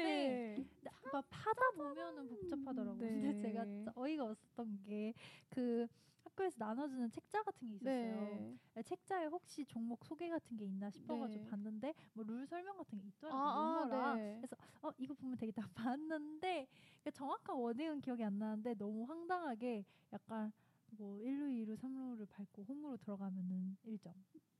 네. 0.57 0.67
나- 0.83 0.91
막 1.13 1.25
파다 1.31 1.71
보면은 1.77 2.29
복잡하더라고요. 2.29 2.99
근데 2.99 3.33
네. 3.33 3.39
제가 3.43 3.65
진짜 3.67 3.93
어이가 3.95 4.25
없었던 4.25 4.83
게 4.85 5.13
그 5.49 5.87
학교에서 6.25 6.57
나눠주는 6.59 7.09
책자 7.11 7.43
같은 7.43 7.69
게 7.69 7.77
있었어요. 7.77 8.57
네. 8.75 8.83
책자에 8.83 9.27
혹시 9.27 9.65
종목 9.65 10.05
소개 10.05 10.29
같은 10.29 10.57
게 10.57 10.65
있나 10.67 10.91
싶어가지고 10.91 11.45
네. 11.45 11.51
봤는데 11.51 11.95
뭐 12.15 12.25
룰 12.25 12.47
설명 12.47 12.77
같은 12.77 12.99
게 12.99 13.07
있더라고요. 13.09 13.41
아, 13.43 14.11
아. 14.11 14.15
네. 14.17 14.37
그래서 14.41 14.57
어 14.83 14.91
이거 14.99 15.15
보면 15.15 15.37
되겠다 15.39 15.63
봤는데 15.75 16.67
그 17.05 17.11
정확한 17.13 17.57
워딩은 17.57 18.01
기억이 18.01 18.23
안 18.25 18.39
나는데 18.39 18.75
너무 18.75 19.05
황당하게 19.05 19.85
약간 20.13 20.53
뭐 20.91 21.17
1루, 21.19 21.67
2루, 21.67 21.77
3루를 21.77 22.27
밟고 22.31 22.65
홈으로 22.65 22.97
들어가면은 22.99 23.77
1점. 23.87 24.13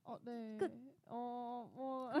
어, 0.03 0.17
네. 0.23 0.57
끝. 0.57 0.71
어, 1.05 1.69
뭐. 1.73 2.11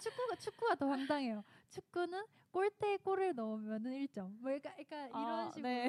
축구가 0.00 0.36
축구가 0.36 0.74
더 0.76 0.88
황당해요. 0.88 1.42
축구는 1.70 2.24
골대에 2.50 2.98
골을 2.98 3.34
넣으면은 3.34 3.92
1점. 4.06 4.30
뭐 4.40 4.42
그러니까, 4.42 4.72
그러니까 4.74 5.06
이런 5.08 5.16
아, 5.38 5.50
식으로 5.50 5.62
네. 5.68 5.88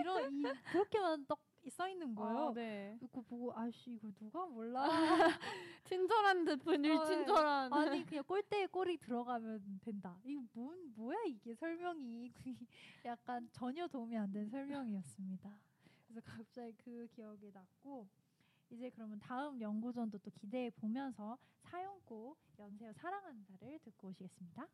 이런 0.00 0.34
이 0.38 0.42
그렇게만 0.72 1.26
딱써 1.26 1.88
있는 1.88 2.14
거예요. 2.14 2.48
아, 2.48 2.52
네. 2.54 2.96
그거 3.00 3.20
보고 3.22 3.52
아씨 3.56 3.92
이걸 3.92 4.12
누가 4.14 4.46
몰라? 4.46 4.86
친절한 5.84 6.44
듯 6.44 6.56
분일 6.62 6.92
어, 6.92 7.04
네. 7.04 7.14
친절한. 7.16 7.72
아니 7.72 8.04
그냥 8.04 8.24
골대에 8.24 8.66
골이 8.66 8.96
들어가면 8.98 9.80
된다. 9.82 10.18
이거 10.24 10.42
뭔 10.52 10.92
뭐야 10.94 11.16
이게 11.26 11.54
설명이 11.54 12.32
약간 13.04 13.48
전혀 13.52 13.86
도움이 13.88 14.16
안 14.16 14.30
된 14.32 14.48
설명이었습니다. 14.50 15.50
그래서 16.16 16.22
갑자기 16.24 16.72
그 16.78 17.06
기억이 17.08 17.50
났고 17.52 18.08
이제 18.70 18.88
그러면 18.90 19.18
다음 19.18 19.60
연구전도 19.60 20.18
또 20.18 20.30
기대해 20.30 20.70
보면서 20.70 21.38
사용고 21.60 22.36
연세어 22.58 22.92
사랑한다를 22.94 23.78
듣고 23.80 24.08
오시겠습니다. 24.08 24.66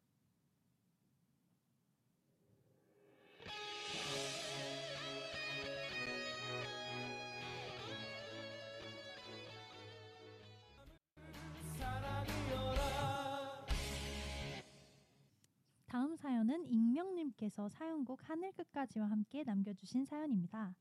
다음 15.86 16.16
사연은 16.16 16.66
익명님께서 16.66 17.68
사연곡 17.68 18.30
하늘 18.30 18.52
끝까지와 18.52 19.10
함께 19.10 19.42
남겨주신 19.42 20.04
사연입니다. 20.04 20.74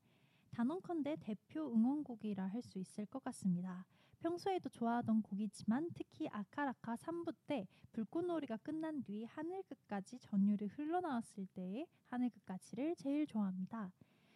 단언컨대 0.52 1.18
대표 1.20 1.72
응원곡이라 1.74 2.46
할 2.46 2.62
수 2.62 2.78
있을 2.80 3.06
것 3.08 3.24
같습니다. 3.24 3.86
평소에도 4.20 4.70
좋아하던 4.70 5.24
곡이지만 5.24 5.90
특히 5.96 6.28
아카라카 6.30 6.96
3부 6.96 7.34
때 7.48 7.66
불꽃놀이가 7.92 8.58
끝난 8.58 9.02
뒤 9.04 9.26
하늘 9.26 9.64
끝까지 9.64 10.20
전율이 10.20 10.68
흘러나왔을 10.68 11.48
때의 11.48 11.88
하늘 12.08 12.30
끝까지를 12.30 12.96
제일 12.98 13.26
좋아합니다. 13.26 13.92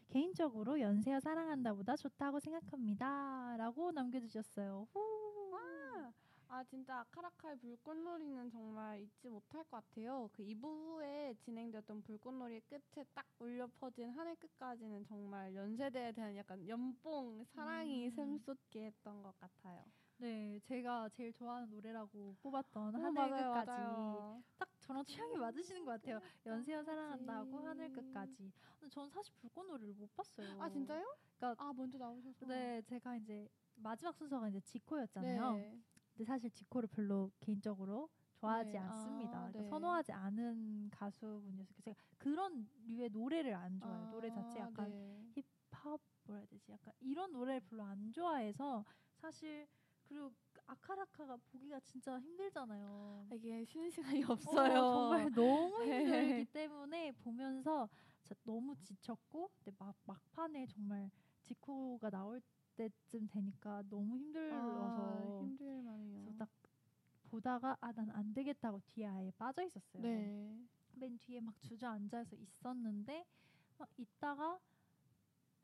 개인적으로 0.09 0.79
연세여 0.79 1.19
사랑한다보다 1.19 1.95
좋다고 1.97 2.39
생각합니다. 2.39 3.55
라고 3.57 3.91
남겨주셨어요. 3.91 4.87
후. 4.91 5.14
아, 6.55 6.63
진짜 6.63 6.99
아카라카의 6.99 7.57
불꽃놀이는 7.57 8.49
정말 8.49 9.01
잊지 9.01 9.27
못할 9.27 9.61
것 9.65 9.71
같아요. 9.71 10.29
그 10.31 10.41
2부 10.41 10.63
후에 10.63 11.33
진행되었던 11.43 12.01
불꽃놀이의 12.03 12.61
끝에 12.61 13.03
딱 13.13 13.25
울려 13.39 13.67
퍼진 13.77 14.09
하늘 14.11 14.37
끝까지는 14.37 15.03
정말 15.03 15.53
연세대에 15.53 16.13
대한 16.13 16.33
약간 16.37 16.65
연봉, 16.65 17.43
사랑이 17.43 18.05
음. 18.05 18.11
샘솟게 18.11 18.85
했던 18.85 19.21
것 19.21 19.37
같아요. 19.37 19.83
네, 20.15 20.57
제가 20.63 21.09
제일 21.09 21.33
좋아하는 21.33 21.69
노래라고 21.69 22.37
뽑았던 22.41 22.83
어, 22.83 22.99
하늘 22.99 23.11
맞아요, 23.11 23.51
끝까지 23.51 23.71
맞아요. 23.71 24.43
딱 24.57 24.69
저랑 24.79 25.03
취향이 25.03 25.35
맞으시는 25.35 25.83
것 25.83 25.91
같아요. 25.99 26.21
연세여 26.45 26.83
사랑한다고. 26.83 27.67
하늘 27.67 27.91
끝까지. 27.91 28.53
근데 28.79 28.93
전 28.93 29.09
사실 29.09 29.33
불꽃놀이를 29.41 29.93
못 29.95 30.15
봤어요. 30.15 30.61
아, 30.61 30.69
진짜요? 30.69 31.03
그러니까 31.37 31.61
아, 31.61 31.73
먼저 31.73 31.97
나오셔서. 31.97 32.45
네, 32.45 32.81
제가 32.83 33.17
이제 33.17 33.49
마지막 33.75 34.15
순서가 34.15 34.47
이제 34.47 34.61
지코였잖아요. 34.61 35.51
네. 35.51 35.81
근데 36.15 36.25
사실 36.25 36.49
지코를 36.49 36.87
별로 36.87 37.31
개인적으로 37.39 38.09
좋아하지 38.35 38.77
네, 38.77 38.79
않습니다. 38.79 39.37
아, 39.37 39.39
그러니까 39.39 39.63
네. 39.63 39.69
선호하지 39.69 40.11
않은 40.13 40.89
가수분이어서 40.91 41.73
제가 41.81 41.95
그런 42.17 42.69
류의 42.87 43.09
노래를 43.09 43.53
안 43.53 43.79
좋아해요. 43.81 44.07
노래 44.07 44.29
자체 44.29 44.59
아, 44.59 44.61
약간 44.61 44.93
네. 44.93 45.25
힙합 45.33 45.99
뭐라 46.23 46.39
해야 46.39 46.45
되지? 46.47 46.71
약간 46.71 46.93
이런 47.01 47.31
노래를 47.33 47.61
별로 47.61 47.83
안 47.83 48.11
좋아해서 48.13 48.85
사실 49.17 49.67
그리고 50.03 50.31
그 50.53 50.61
아카라카가 50.67 51.37
보기가 51.37 51.79
진짜 51.81 52.19
힘들잖아요. 52.19 53.27
이게 53.33 53.65
쉬는 53.65 53.89
시간이 53.89 54.23
어, 54.45 54.85
없어요. 54.85 54.85
정말 54.85 55.29
너무 55.33 55.83
네. 55.85 56.45
힘들기 56.45 56.45
때문에 56.45 57.11
보면서 57.13 57.89
너무 58.43 58.75
지쳤고 58.81 59.49
근데 59.55 59.71
막 59.77 59.95
막판에 60.05 60.65
정말 60.67 61.11
지코가 61.41 62.09
나올 62.09 62.41
때쯤 62.75 63.27
되니까 63.27 63.83
너무 63.89 64.17
힘들어서 64.17 64.59
아, 64.59 65.39
힘들만해요. 65.41 66.13
그래서 66.23 66.37
딱 66.37 66.49
보다가 67.29 67.77
아 67.81 67.91
난 67.91 68.09
안 68.11 68.33
되겠다고 68.33 68.81
뒤에 68.85 69.07
아예 69.07 69.31
빠져 69.37 69.63
있었어요. 69.63 70.01
네. 70.01 70.57
맨 70.95 71.17
뒤에 71.19 71.41
막 71.41 71.59
주저앉아서 71.61 72.35
있었는데 72.35 73.25
막 73.77 73.89
있다가 73.97 74.59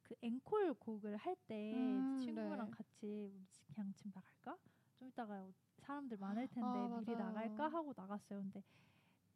그 0.03 0.15
앵콜 0.21 0.73
곡을 0.75 1.15
할때 1.17 1.73
음, 1.73 2.19
친구랑 2.19 2.65
네. 2.65 2.71
같이 2.71 3.31
그냥 3.73 3.93
지금 3.93 4.11
나갈까? 4.13 4.57
좀 4.99 5.07
이따가 5.07 5.47
사람들 5.77 6.17
많을 6.17 6.47
텐데 6.47 6.61
아, 6.67 6.99
미리 6.99 7.15
맞아요. 7.15 7.27
나갈까 7.33 7.67
하고 7.69 7.93
나갔어요. 7.95 8.39
근데 8.41 8.61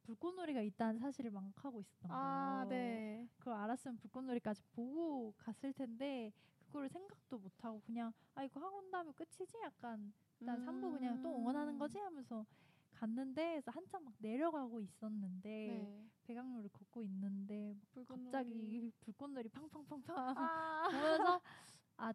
불꽃놀이가 0.04 0.62
있다는 0.62 1.00
사실을 1.00 1.32
망각하고 1.32 1.80
있었던 1.80 2.12
아, 2.12 2.66
거예요. 2.66 2.70
네. 2.70 3.28
그걸 3.38 3.54
알았으면 3.54 3.98
불꽃놀이까지 3.98 4.62
보고 4.76 5.34
갔을 5.38 5.72
텐데 5.74 6.32
그거를 6.76 6.90
생각도 6.90 7.38
못 7.38 7.52
하고 7.64 7.82
그냥 7.86 8.12
아 8.36 8.44
이거 8.44 8.60
하고 8.60 8.78
온 8.80 8.92
다음에 8.92 9.12
끝이지 9.14 9.58
약간 9.64 10.12
일단 10.40 10.60
삼부 10.62 10.92
그냥 10.92 11.22
또 11.22 11.30
응원하는 11.38 11.74
음. 11.74 11.80
거지 11.80 11.98
하면서 11.98 12.46
갔는데 12.92 13.52
그래서 13.54 13.72
한참 13.72 14.04
막 14.04 14.14
내려가고 14.20 14.82
있었는데 14.82 15.50
네. 15.50 16.10
배강로를 16.24 16.70
걷고 16.70 17.04
있는데 17.04 17.74
막 17.74 17.90
불꽃놀이. 17.92 18.26
갑자기 18.26 18.92
불꽃놀이 19.00 19.50
팡팡팡팡 19.50 20.36
아. 20.38 20.88
보면서 20.92 21.42
아, 21.98 22.14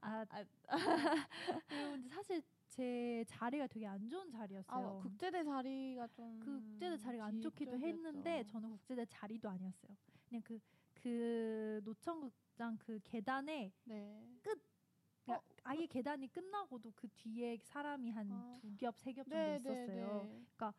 아, 0.00 0.24
아. 0.28 0.44
근데 1.66 2.08
사실 2.08 2.42
제 2.68 3.24
자리가 3.26 3.66
되게 3.66 3.86
안 3.86 4.08
좋은 4.08 4.30
자리였어요. 4.30 4.98
아, 4.98 5.02
국제대 5.02 5.42
자리가 5.42 6.06
좀 6.08 6.38
그 6.38 6.60
국제대 6.60 6.96
자리가 6.96 7.24
안 7.24 7.40
좋기도 7.40 7.76
했는데 7.78 8.42
뒤쪽이었죠. 8.44 8.52
저는 8.52 8.70
국제대 8.70 9.06
자리도 9.06 9.48
아니었어요. 9.48 9.96
그냥 10.28 10.42
그그 10.42 11.80
노천극 11.84 12.32
장 12.58 12.76
그 12.78 12.98
계단에 13.04 13.72
네. 13.84 14.26
그러니까 14.42 15.42
아예 15.62 15.86
계단이 15.86 16.26
끝나고도 16.28 16.92
그 16.96 17.08
뒤에 17.08 17.56
사람이 17.62 18.10
한 18.10 18.30
아. 18.32 18.58
두겹 18.60 18.98
세겹 18.98 19.28
정도 19.28 19.36
네, 19.36 19.56
있었어요. 19.56 20.22
네, 20.24 20.28
네. 20.28 20.44
그러니까 20.56 20.74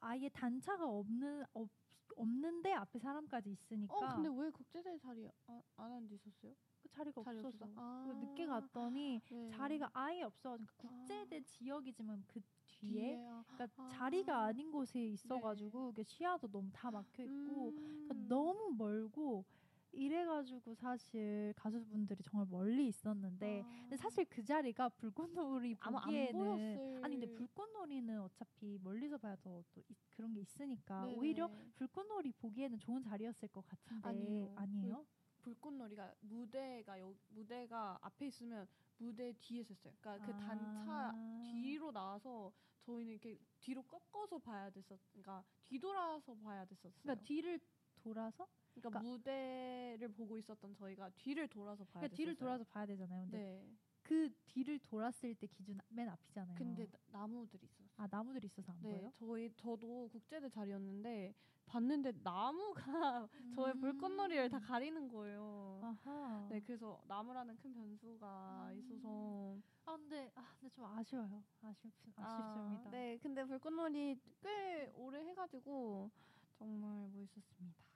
아예 0.00 0.28
단차가 0.28 0.84
없는 0.84 1.44
없, 1.52 1.68
없는데 2.16 2.72
앞에 2.72 2.98
사람까지 2.98 3.50
있으니까 3.50 3.94
어, 3.94 4.14
근데 4.14 4.28
왜 4.34 4.50
국제대 4.50 4.98
자리 4.98 5.28
안, 5.46 5.62
안 5.76 5.92
앉으셨어요? 5.92 6.54
그 6.82 6.88
자리가 6.88 7.22
자리 7.22 7.38
없어서 7.38 7.48
없어서. 7.48 7.72
아. 7.76 8.12
늦게 8.20 8.46
갔더니 8.46 9.20
네. 9.30 9.50
자리가 9.50 9.90
아예 9.92 10.22
없어. 10.22 10.56
그러니까 10.56 10.74
아. 10.74 10.76
국제대 10.78 11.40
지역이지만 11.42 12.24
그 12.26 12.40
뒤에 12.66 12.90
뒤에, 12.90 13.26
아. 13.28 13.44
그러니까 13.46 13.82
아. 13.82 13.88
자리가 13.88 14.44
아닌 14.44 14.70
곳에 14.70 15.04
있어가지고 15.04 15.92
그 15.92 16.02
시야도 16.02 16.48
너무 16.48 16.70
다 16.72 16.90
막혀 16.90 17.22
있고 17.24 17.72
그러니까 17.72 18.14
음. 18.14 18.26
너무 18.28 18.74
멀고 18.76 19.44
이래가지고 19.92 20.74
사실 20.74 21.52
가수분들이 21.56 22.22
정말 22.24 22.46
멀리 22.50 22.88
있었는데 22.88 23.62
근데 23.62 23.94
아. 23.94 23.96
사실 23.96 24.24
그 24.26 24.42
자리가 24.42 24.88
불꽃놀이 24.90 25.74
보기에는 25.76 27.04
아니 27.04 27.18
근데 27.18 27.32
불꽃놀이는 27.32 28.20
어차피 28.20 28.78
멀리서 28.82 29.18
봐야 29.18 29.36
더 29.36 29.52
또 29.74 29.82
그런 30.10 30.32
게 30.32 30.40
있으니까 30.40 31.04
네네. 31.04 31.18
오히려 31.18 31.50
불꽃놀이 31.74 32.32
보기에는 32.32 32.78
좋은 32.78 33.02
자리였을 33.02 33.48
것 33.48 33.64
같은데 33.66 34.08
아니에요. 34.08 34.52
아니에요? 34.56 35.06
불 35.42 35.54
꽃놀이가 35.56 36.14
무대가 36.20 36.98
여, 37.00 37.12
무대가 37.28 37.98
앞에 38.00 38.26
있으면 38.28 38.68
무대 38.96 39.32
뒤에 39.40 39.64
섰어요. 39.64 39.92
그러니까 40.00 40.26
그 40.26 40.32
아. 40.32 40.38
단차 40.38 41.12
뒤로 41.40 41.90
나와서 41.90 42.52
저희는 42.82 43.12
이렇게 43.12 43.38
뒤로 43.58 43.82
꺾어서 43.82 44.38
봐야 44.38 44.70
됐었. 44.70 44.98
그러니까 45.10 45.44
뒤돌아서 45.64 46.34
봐야 46.36 46.64
됐었어요. 46.64 47.02
그러니까 47.02 47.24
뒤를 47.24 47.58
돌아서 48.02 48.46
그러니까, 48.74 48.90
그러니까- 48.90 49.00
무대를 49.00 50.08
보고 50.08 50.36
있었던 50.38 50.74
저희가 50.74 51.10
뒤를 51.10 51.48
돌아서 51.48 51.84
봐야 51.84 52.00
그러니까 52.02 52.16
뒤를. 52.16 52.34
돌아서 52.34 52.64
봐야 52.64 52.86
되잖아요. 52.86 53.22
근데 53.22 53.38
네. 53.38 53.76
그 54.02 54.28
뒤를 54.46 54.78
돌았을 54.80 55.34
때 55.36 55.46
기준 55.46 55.78
맨 55.88 56.08
앞이잖아요. 56.08 56.56
근데 56.58 56.86
나- 56.86 56.98
나무들이 57.20 57.64
있었어요. 57.64 57.88
아 57.96 58.08
나무들이 58.10 58.46
있어서 58.46 58.72
안 58.72 58.78
네, 58.82 58.90
보여요? 58.90 59.12
저희 59.18 59.50
저도 59.54 60.08
국제대 60.10 60.48
자리였는데 60.48 61.34
봤는데 61.66 62.12
나무가 62.22 63.28
저의 63.54 63.74
음. 63.74 63.80
불꽃놀이를 63.80 64.48
다 64.50 64.58
가리는 64.58 65.08
거예요. 65.08 65.80
아하. 65.82 66.46
네, 66.50 66.60
그래서 66.60 67.00
나무라는 67.06 67.56
큰 67.56 67.72
변수가 67.72 68.70
음. 68.72 68.78
있어서 68.78 69.56
아 69.84 69.96
근데 69.96 70.32
아 70.34 70.54
근데 70.58 70.74
좀 70.74 70.84
아쉬워요. 70.86 71.44
아쉽 71.62 71.92
아, 72.16 72.22
아쉽습니다. 72.24 72.90
네, 72.90 73.18
근데 73.18 73.44
불꽃놀이 73.44 74.18
꽤 74.42 74.92
오래 74.96 75.20
해가지고 75.26 76.10
정말 76.58 77.08
멋있었습니다. 77.14 77.91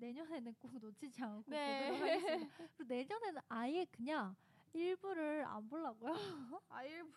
내년에는 0.00 0.54
꼭 0.58 0.78
놓치지 0.78 1.22
않고 1.22 1.50
네. 1.50 1.90
보도록 1.90 2.02
하겠습니다. 2.02 2.56
그리고 2.76 2.84
내년에는 2.94 3.42
아예 3.48 3.84
그냥 3.86 4.34
일부를 4.72 5.44
안 5.46 5.68
보려고요. 5.68 6.12
아, 6.68 6.84
일부, 6.84 7.10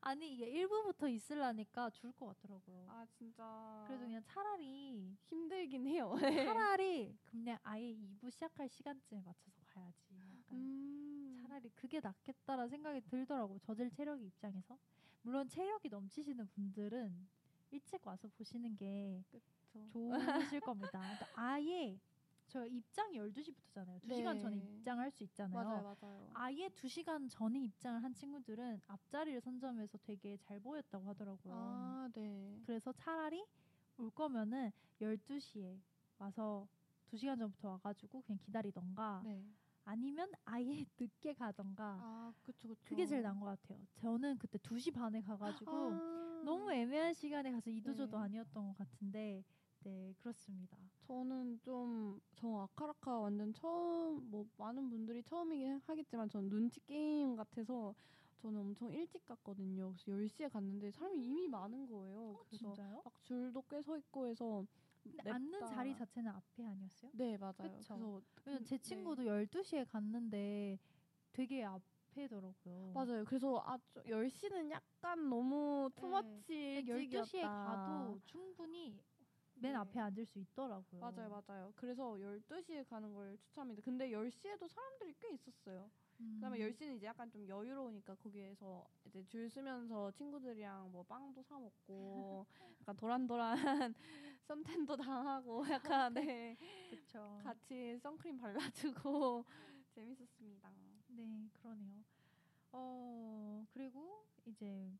아니 0.00 0.32
이게 0.34 0.46
일부부터 0.48 1.08
있으려니까 1.08 1.90
죽을 1.90 2.12
것 2.12 2.26
같더라고요. 2.26 2.86
아 2.88 3.06
진짜. 3.06 3.84
그래서 3.86 4.04
그냥 4.04 4.22
차라리 4.24 5.16
힘들긴 5.28 5.86
해요. 5.86 6.14
차라리 6.76 7.16
그냥 7.30 7.58
아예 7.62 7.92
2부 7.92 8.30
시작할 8.30 8.68
시간쯤에 8.68 9.20
맞춰서 9.22 9.60
가야지. 9.66 10.14
약간 10.32 10.58
음, 10.58 11.38
차라리 11.42 11.68
그게 11.70 12.00
낫겠다라는 12.00 12.68
생각이 12.68 13.00
들더라고요. 13.02 13.58
저질 13.60 13.90
체력이 13.90 14.24
입장에서. 14.26 14.78
물론 15.22 15.48
체력이 15.48 15.88
넘치시는 15.88 16.48
분들은 16.48 17.28
일찍 17.70 18.06
와서 18.06 18.28
보시는 18.28 18.76
게 18.76 19.22
그쵸. 19.30 19.86
좋으실 19.92 20.60
겁니다. 20.60 21.00
그러니까 21.00 21.26
아예 21.34 21.98
저 22.48 22.64
입장이 22.66 23.18
12시부터잖아요. 23.18 23.98
2시간 24.00 24.34
네. 24.34 24.38
전에 24.40 24.56
입장할 24.56 25.10
수 25.10 25.22
있잖아요. 25.24 25.62
맞아요, 25.68 25.82
맞아요. 26.00 26.30
아예 26.32 26.68
2시간 26.70 27.28
전에 27.28 27.60
입장을 27.60 28.02
한 28.02 28.14
친구들은 28.14 28.80
앞자리를 28.86 29.40
선점해서 29.40 29.98
되게 29.98 30.36
잘 30.38 30.58
보였다고 30.58 31.08
하더라고요. 31.10 31.52
아, 31.54 32.08
네. 32.14 32.60
그래서 32.64 32.92
차라리 32.92 33.44
올 33.98 34.10
거면은 34.10 34.72
12시에 35.00 35.78
와서 36.18 36.66
2시간 37.06 37.38
전부터 37.38 37.68
와가지고 37.70 38.22
그냥 38.22 38.38
기다리던가 38.38 39.22
네. 39.24 39.44
아니면 39.84 40.30
아예 40.44 40.64
늦게 40.98 41.34
가던가 41.34 41.98
아, 42.02 42.32
그쵸, 42.42 42.68
그쵸. 42.68 42.80
그게 42.84 43.04
제일 43.06 43.22
나은 43.22 43.40
것 43.40 43.46
같아요. 43.46 43.78
저는 43.94 44.38
그때 44.38 44.58
2시 44.58 44.90
반에 44.90 45.20
가가지고 45.20 45.92
아, 45.92 46.42
너무 46.44 46.72
애매한 46.72 47.12
시간에 47.12 47.50
가서 47.52 47.70
이도저도 47.70 48.16
네. 48.16 48.24
아니었던 48.24 48.68
것 48.68 48.76
같은데 48.78 49.44
네 49.80 50.14
그렇습니다. 50.18 50.78
저는 51.08 51.58
좀 51.62 52.20
저 52.36 52.46
아카라카 52.60 53.18
완전 53.18 53.52
처음 53.52 54.30
뭐 54.30 54.46
많은 54.58 54.88
분들이 54.90 55.22
처음이긴 55.24 55.78
하겠지만 55.86 56.28
전 56.28 56.48
눈치 56.48 56.78
게임 56.86 57.34
같아서 57.34 57.94
저는 58.36 58.60
엄청 58.60 58.92
일찍 58.92 59.24
갔거든요. 59.24 59.92
그래서 59.92 60.12
10시에 60.12 60.48
갔는데 60.48 60.90
사람이 60.92 61.18
이미 61.24 61.48
많은 61.48 61.86
거예요. 61.88 62.36
그래서 62.48 62.68
어, 62.68 62.76
진짜요? 62.76 63.02
막 63.04 63.22
줄도 63.22 63.62
꽤 63.62 63.80
서 63.82 63.96
있고 63.98 64.26
해서 64.28 64.64
근데 65.02 65.30
앉는 65.30 65.66
자리 65.66 65.94
자체는 65.94 66.30
앞에 66.30 66.64
아니었어요? 66.64 67.10
네, 67.14 67.36
맞아요. 67.38 67.54
그쵸. 67.56 67.94
그래서 67.94 68.22
왜냐면 68.44 68.64
제 68.64 68.76
네. 68.76 68.82
친구도 68.84 69.24
12시에 69.24 69.84
갔는데 69.84 70.78
되게 71.32 71.64
앞에더라고요. 71.64 72.92
맞아요. 72.94 73.24
그래서 73.24 73.60
아 73.66 73.78
10시는 74.06 74.70
약간 74.70 75.28
너무 75.28 75.90
네. 75.94 76.00
투머치 76.00 76.54
일찍이었다. 76.76 77.28
12시에 77.32 77.48
가도 77.64 78.20
충분히 78.24 79.00
맨 79.60 79.72
네. 79.72 79.78
앞에 79.78 80.00
앉을 80.00 80.24
수 80.26 80.38
있더라고요. 80.38 81.00
맞아요, 81.00 81.28
맞아요. 81.28 81.72
그래서 81.76 82.14
12시에 82.20 82.84
가는 82.84 83.12
걸 83.14 83.36
추천합니다. 83.38 83.82
근데 83.82 84.10
10시에도 84.10 84.68
사람들이 84.68 85.14
꽤 85.18 85.32
있었어요. 85.34 85.90
음. 86.20 86.34
그다음에 86.36 86.58
10시는 86.58 86.96
이제 86.96 87.06
약간 87.06 87.30
좀 87.30 87.46
여유로우니까 87.46 88.14
거기에서 88.16 88.86
이제 89.04 89.24
줄 89.26 89.48
서면서 89.50 90.10
친구들이랑 90.12 90.90
뭐 90.92 91.02
빵도 91.04 91.42
사 91.42 91.58
먹고 91.58 92.46
약간 92.80 92.96
도란도란 92.96 93.94
썬텐도 94.46 94.96
당하고 94.96 95.62
약간 95.70 96.14
네 96.14 96.56
그쵸. 96.90 97.40
같이 97.42 97.98
선크림 97.98 98.38
발라주고 98.38 99.44
재밌었습니다. 99.94 100.70
네, 101.08 101.48
그러네요. 101.52 102.04
어, 102.72 103.64
그리고 103.70 104.24
이제 104.46 104.92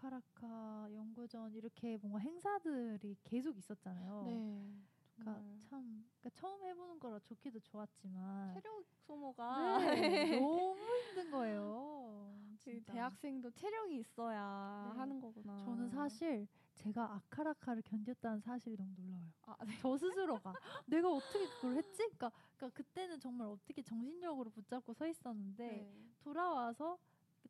아카라카 0.00 0.88
연구전 0.92 1.54
이렇게 1.54 1.98
뭔가 1.98 2.18
행사들이 2.18 3.16
계속 3.22 3.56
있었잖아요. 3.58 4.22
네, 4.24 4.72
그러니까 5.16 5.44
참 5.68 6.04
그러니까 6.20 6.40
처음 6.40 6.64
해보는 6.64 6.98
거라 6.98 7.18
좋기도 7.18 7.60
좋았지만 7.60 8.54
체력 8.54 8.84
소모가 9.06 9.78
네, 9.94 10.40
너무 10.40 10.74
힘든 11.08 11.30
거예요. 11.30 12.34
그 12.64 12.70
진짜. 12.72 12.92
대학생도 12.92 13.50
체력이 13.50 13.98
있어야 13.98 14.38
네. 14.84 14.90
하는 15.00 15.20
거구나. 15.20 15.64
저는 15.64 15.88
사실 15.90 16.48
제가 16.74 17.14
아카라카를 17.16 17.82
견뎠다는 17.82 18.40
사실이 18.40 18.76
너무 18.76 18.94
놀라워요. 18.96 19.32
아, 19.42 19.56
네. 19.64 19.72
저 19.80 19.96
스스로가 19.98 20.52
내가 20.86 21.10
어떻게 21.10 21.46
그걸 21.46 21.76
했지? 21.76 22.02
그러니까, 22.04 22.30
그러니까 22.56 22.70
그때는 22.76 23.20
정말 23.20 23.48
어떻게 23.48 23.82
정신력으로 23.82 24.50
붙잡고 24.50 24.94
서 24.94 25.06
있었는데 25.06 25.64
네. 25.66 25.92
돌아와서 26.20 26.98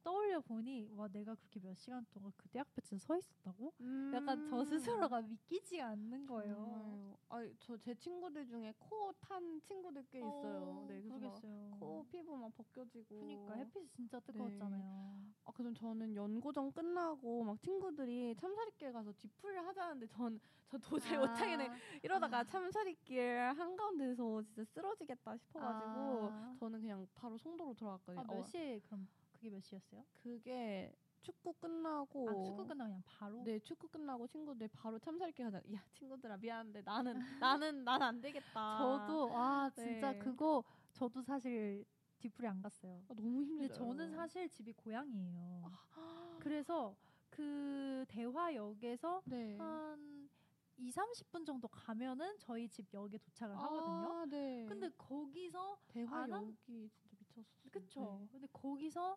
떠올려 0.02 0.40
보니 0.40 0.88
와 0.96 1.08
내가 1.08 1.34
그렇게 1.34 1.60
몇 1.60 1.74
시간 1.76 2.04
동안 2.10 2.32
그 2.36 2.48
대학 2.48 2.66
벤치에 2.74 2.98
서 2.98 3.16
있었다고? 3.18 3.72
약간 4.14 4.46
저 4.48 4.60
음. 4.60 4.64
스스로가 4.64 5.20
믿기지가 5.22 5.86
않는 5.88 6.26
거예요. 6.26 7.18
아니 7.28 7.54
저제 7.58 7.94
친구들 7.94 8.46
중에 8.46 8.72
코 8.78 9.12
탄 9.20 9.60
친구들 9.62 10.04
꽤 10.10 10.18
있어요. 10.18 10.84
네, 10.88 11.00
그래서 11.00 11.08
막 11.08 11.20
그러겠어요. 11.20 11.70
코 11.78 12.06
피부 12.08 12.36
막 12.36 12.52
벗겨지고. 12.56 13.20
그러니까 13.20 13.54
햇빛이 13.54 13.88
진짜 13.88 14.18
네. 14.20 14.32
뜨거웠잖아요. 14.32 15.20
아, 15.44 15.52
그럼 15.52 15.74
저는 15.74 16.14
연고전 16.14 16.72
끝나고 16.72 17.44
막 17.44 17.60
친구들이 17.60 18.34
참사리길 18.36 18.92
가서 18.92 19.12
뒤풀이를 19.12 19.66
하자는데 19.66 20.06
전, 20.08 20.40
저 20.68 20.78
도저히 20.78 21.16
못 21.18 21.28
하겠네. 21.28 21.68
이러다가 22.02 22.38
아. 22.40 22.44
참사리길 22.44 23.52
한 23.56 23.76
가운데서 23.76 24.42
진짜 24.42 24.64
쓰러지겠다 24.64 25.36
싶어가지고 25.36 26.28
아. 26.30 26.54
저는 26.58 26.80
그냥 26.80 27.06
바로 27.14 27.36
송도로 27.38 27.74
돌아갔거든요. 27.74 28.20
아, 28.20 28.24
몇 28.24 28.40
어, 28.40 28.44
시에 28.44 28.78
그럼 28.80 29.06
그게 29.40 29.48
몇 29.50 29.60
시였어요? 29.62 30.04
그게 30.22 30.92
축구 31.22 31.54
끝나고 31.54 32.28
아 32.28 32.34
축구 32.44 32.66
끝나고 32.66 32.90
그냥 32.90 33.02
바로. 33.06 33.42
네 33.42 33.58
축구 33.60 33.88
끝나고 33.88 34.26
친구들 34.26 34.68
바로 34.68 34.98
참사리길 34.98 35.46
가자. 35.46 35.58
야 35.72 35.82
친구들아 35.94 36.36
미안한데 36.36 36.82
나는 36.82 37.18
나는 37.40 37.84
난 37.84 38.02
안 38.02 38.20
되겠다. 38.20 38.76
저도 39.08 39.30
아 39.34 39.70
진짜 39.74 40.12
네. 40.12 40.18
그거 40.18 40.62
저도 40.92 41.22
사실 41.22 41.84
뒤풀이 42.18 42.46
안 42.48 42.60
갔어요. 42.60 43.02
아, 43.08 43.14
너무 43.14 43.30
힘들어요. 43.30 43.56
근데 43.58 43.72
저는 43.72 44.14
사실 44.14 44.46
집이 44.50 44.74
고향이에요. 44.74 45.62
아, 45.94 46.36
그래서 46.38 46.94
그 47.30 48.04
대화역에서 48.08 49.22
네. 49.24 49.56
한 49.56 50.28
2, 50.76 50.90
30분 50.90 51.44
정도 51.46 51.68
가면은 51.68 52.38
저희 52.38 52.66
집 52.68 52.86
역에 52.92 53.16
도착을 53.18 53.54
하거든요. 53.56 54.12
아, 54.12 54.26
네. 54.26 54.64
근데 54.66 54.88
거기서 54.96 55.78
대화 55.88 56.22
안 56.24 56.32
함- 56.32 56.58
미쳤었어요. 57.64 57.70
그쵸. 57.70 58.28
근데 58.30 58.46
거기서 58.52 59.16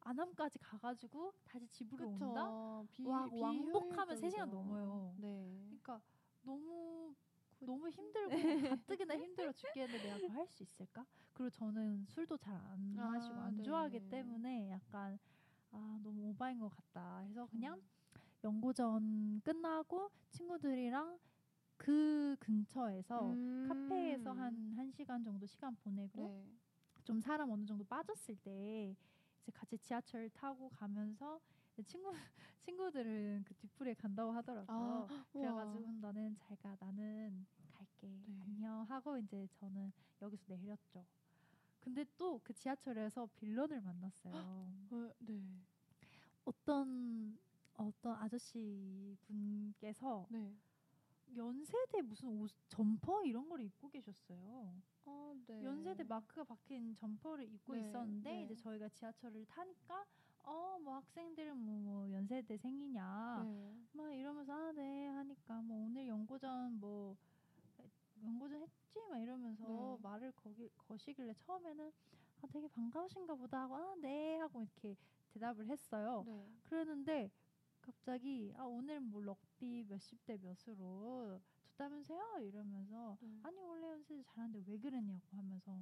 안암까지 0.00 0.58
가가지고 0.60 1.32
다시 1.44 1.66
집으로 1.68 2.10
그쵸. 2.12 2.26
온다. 2.28 2.84
비, 2.90 3.04
와, 3.04 3.28
왕복하면 3.32 4.16
세 4.16 4.30
시간 4.30 4.48
비효율적이죠. 4.50 4.56
넘어요. 4.80 5.14
네. 5.18 5.58
그러니까 5.66 6.00
너무 6.42 7.14
그- 7.58 7.64
너무 7.64 7.88
힘들고 7.88 8.68
가뜩이나 8.68 9.16
힘들어 9.16 9.52
죽겠는데 9.52 10.02
내가 10.04 10.18
그거 10.18 10.32
할수 10.34 10.62
있을까? 10.62 11.04
그리고 11.32 11.50
저는 11.50 12.04
술도 12.06 12.36
잘안 12.36 12.96
아, 12.98 13.08
마시고 13.10 13.34
안 13.34 13.56
네. 13.56 13.62
좋아하기 13.62 14.08
때문에 14.08 14.70
약간 14.70 15.18
아 15.72 15.98
너무 16.02 16.28
오바인 16.30 16.58
것 16.58 16.68
같다. 16.68 17.18
해서 17.20 17.46
그냥 17.46 17.80
연고전 18.44 19.40
끝나고 19.40 20.10
친구들이랑 20.30 21.18
그 21.78 22.36
근처에서 22.38 23.32
음. 23.32 23.66
카페에서 23.68 24.32
한한 24.32 24.90
시간 24.92 25.22
정도 25.24 25.46
시간 25.46 25.74
보내고 25.76 26.28
네. 26.28 26.46
좀 27.06 27.20
사람 27.20 27.50
어느 27.52 27.64
정도 27.64 27.84
빠졌을 27.84 28.34
때 28.42 28.96
이제 29.42 29.52
같이 29.52 29.78
지하철 29.78 30.28
타고 30.30 30.68
가면서 30.70 31.40
친구 31.84 32.10
친구들은 32.66 33.44
그 33.46 33.54
뒤풀이에 33.54 33.94
간다고 33.94 34.32
하더라고요. 34.32 35.06
아, 35.08 35.24
그래가지고. 35.32 35.92
너는 36.00 36.36
잘 36.36 36.56
가, 36.56 36.76
나는 36.80 37.46
갈게, 37.72 38.08
네. 38.26 38.42
안녕 38.44 38.82
하고 38.88 39.16
이제 39.18 39.46
저는 39.52 39.92
여기서 40.20 40.56
내렸죠. 40.56 41.06
근데 41.80 42.04
또 42.18 42.40
그 42.42 42.52
지하철에서 42.52 43.28
빌런을 43.36 43.80
만났어요. 43.80 44.32
어, 44.90 45.12
네. 45.20 45.60
어떤 46.44 47.38
어떤 47.76 48.16
아저씨 48.16 49.16
분께서 49.28 50.26
네. 50.28 50.56
연세대 51.34 52.02
무슨 52.02 52.28
옷 52.40 52.50
점퍼 52.68 53.24
이런 53.24 53.48
걸 53.48 53.60
입고 53.62 53.88
계셨어요. 53.90 54.74
아, 55.04 55.34
네. 55.46 55.62
연세대 55.62 56.04
마크가 56.04 56.44
박힌 56.44 56.94
점퍼를 56.96 57.44
입고 57.52 57.74
네, 57.74 57.80
있었는데 57.80 58.30
네. 58.30 58.42
이제 58.44 58.54
저희가 58.54 58.88
지하철을 58.88 59.44
타니까 59.46 60.04
어 60.44 60.78
뭐 60.78 60.94
학생들은 60.96 61.56
뭐, 61.56 61.78
뭐 61.80 62.10
연세대 62.12 62.56
생이냐 62.58 63.42
네. 63.44 63.74
막 63.92 64.12
이러면서 64.12 64.52
아 64.52 64.72
네 64.72 65.06
하니까 65.08 65.60
뭐 65.62 65.86
오늘 65.86 66.06
연고전 66.06 66.78
뭐 66.78 67.16
연고전 68.22 68.62
했지 68.62 69.00
막 69.10 69.18
이러면서 69.18 69.64
네. 69.66 69.98
말을 70.02 70.32
거기 70.36 70.68
거시길래 70.76 71.34
처음에는 71.34 71.90
아 72.42 72.46
되게 72.48 72.68
반가우신가 72.68 73.34
보다 73.34 73.62
하고 73.62 73.76
아 73.76 73.94
네 74.00 74.36
하고 74.36 74.62
이렇게 74.62 74.96
대답을 75.32 75.66
했어요. 75.66 76.22
네. 76.26 76.46
그랬는데 76.64 77.30
갑자기 77.86 78.52
아 78.56 78.64
오늘 78.64 78.98
뭐 79.00 79.22
럭비 79.22 79.84
몇십 79.88 80.24
대 80.26 80.36
몇으로 80.38 81.40
줬다면서요 81.76 82.40
이러면서 82.42 83.16
네. 83.20 83.40
아니 83.44 83.58
원래 83.60 83.90
연습 83.90 84.20
잘하는데 84.26 84.64
왜 84.66 84.76
그랬냐고 84.78 85.22
하면서 85.36 85.80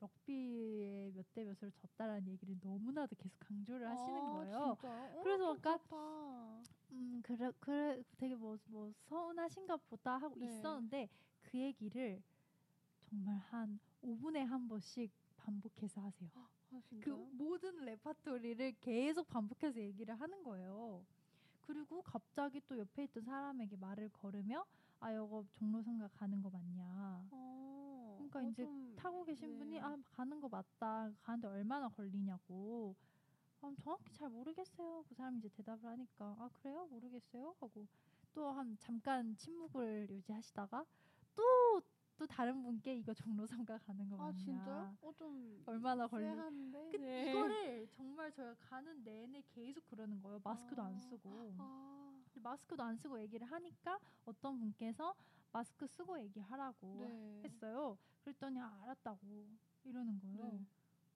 럭비에 0.00 1.10
몇 1.14 1.24
대 1.34 1.44
몇으로 1.44 1.70
졌다라는 1.70 2.28
얘기를 2.28 2.56
너무나도 2.62 3.16
계속 3.16 3.38
강조를 3.40 3.88
하시는 3.88 4.16
아, 4.16 4.32
거예요. 4.32 4.76
진짜요? 4.76 5.18
어, 5.18 5.22
그래서 5.22 5.44
좀 5.54 5.56
아까 5.58 5.78
그렇다. 5.78 6.62
음 6.92 7.20
그래 7.24 7.52
그래 7.60 8.02
되게 8.18 8.34
뭐뭐 8.36 8.92
서운하신가 9.08 9.76
보다 9.88 10.16
하고 10.18 10.34
네. 10.38 10.46
있었는데 10.46 11.08
그 11.42 11.58
얘기를 11.58 12.22
정말 13.08 13.36
한 13.50 13.78
5분에 14.02 14.38
한 14.44 14.68
번씩 14.68 15.10
반복해서 15.36 16.00
하세요. 16.00 16.30
아, 16.72 16.80
그? 17.00 17.10
모든 17.32 17.84
레파토리를 17.84 18.72
계속 18.80 19.28
반복해서 19.28 19.80
얘기를 19.80 20.14
하는 20.18 20.42
거예요. 20.42 21.04
그리고 21.62 22.02
갑자기 22.02 22.60
또 22.66 22.78
옆에 22.78 23.04
있던 23.04 23.24
사람에게 23.24 23.76
말을 23.76 24.08
걸으며 24.10 24.64
아 25.00 25.12
이거 25.12 25.44
종로선가 25.52 26.08
가는 26.08 26.40
거 26.42 26.50
맞냐. 26.50 27.28
어, 27.30 28.14
그러니까 28.18 28.40
어, 28.40 28.42
이제 28.42 28.64
좀, 28.64 28.94
타고 28.96 29.24
계신 29.24 29.52
네. 29.52 29.58
분이 29.58 29.80
아 29.80 29.96
가는 30.16 30.40
거 30.40 30.48
맞다. 30.48 31.10
가는데 31.22 31.48
얼마나 31.48 31.88
걸리냐고. 31.88 32.94
아, 33.60 33.72
정확히 33.80 34.12
잘 34.12 34.28
모르겠어요. 34.28 35.04
그 35.08 35.14
사람이 35.14 35.38
이제 35.38 35.48
대답을 35.50 35.84
하니까 35.90 36.34
아 36.38 36.50
그래요 36.60 36.86
모르겠어요 36.90 37.54
하고 37.60 37.86
또 38.34 38.50
한 38.52 38.76
잠깐 38.78 39.36
침묵을 39.36 40.08
유지하시다가 40.10 40.84
또 41.36 41.80
또 42.22 42.26
다른 42.28 42.62
분께 42.62 42.94
이거 42.94 43.12
종로선가 43.12 43.78
가는 43.78 44.08
거 44.08 44.16
맞냐. 44.16 44.28
아, 44.28 44.32
진짜요? 44.32 44.96
어, 45.02 45.12
좀 45.12 45.60
얼마나 45.66 46.06
걸리? 46.06 46.24
그, 46.92 46.96
네. 46.98 47.28
이거를 47.28 47.88
정말 47.88 48.30
저희가 48.30 48.54
가는 48.60 49.02
내내 49.02 49.42
계속 49.48 49.84
그러는 49.88 50.22
거예요. 50.22 50.40
마스크도 50.44 50.80
안 50.82 50.94
아. 50.94 51.00
쓰고. 51.00 51.52
아, 51.58 52.12
마스크도 52.36 52.80
안 52.80 52.96
쓰고 52.96 53.18
얘기를 53.18 53.44
하니까 53.44 53.98
어떤 54.24 54.56
분께서 54.60 55.16
마스크 55.50 55.84
쓰고 55.88 56.16
얘기하라고 56.20 56.98
네. 57.00 57.40
했어요. 57.42 57.98
그랬더니 58.22 58.60
아, 58.60 58.72
알았다고 58.84 59.18
이러는 59.82 60.20
거예요. 60.20 60.44
네. 60.44 60.64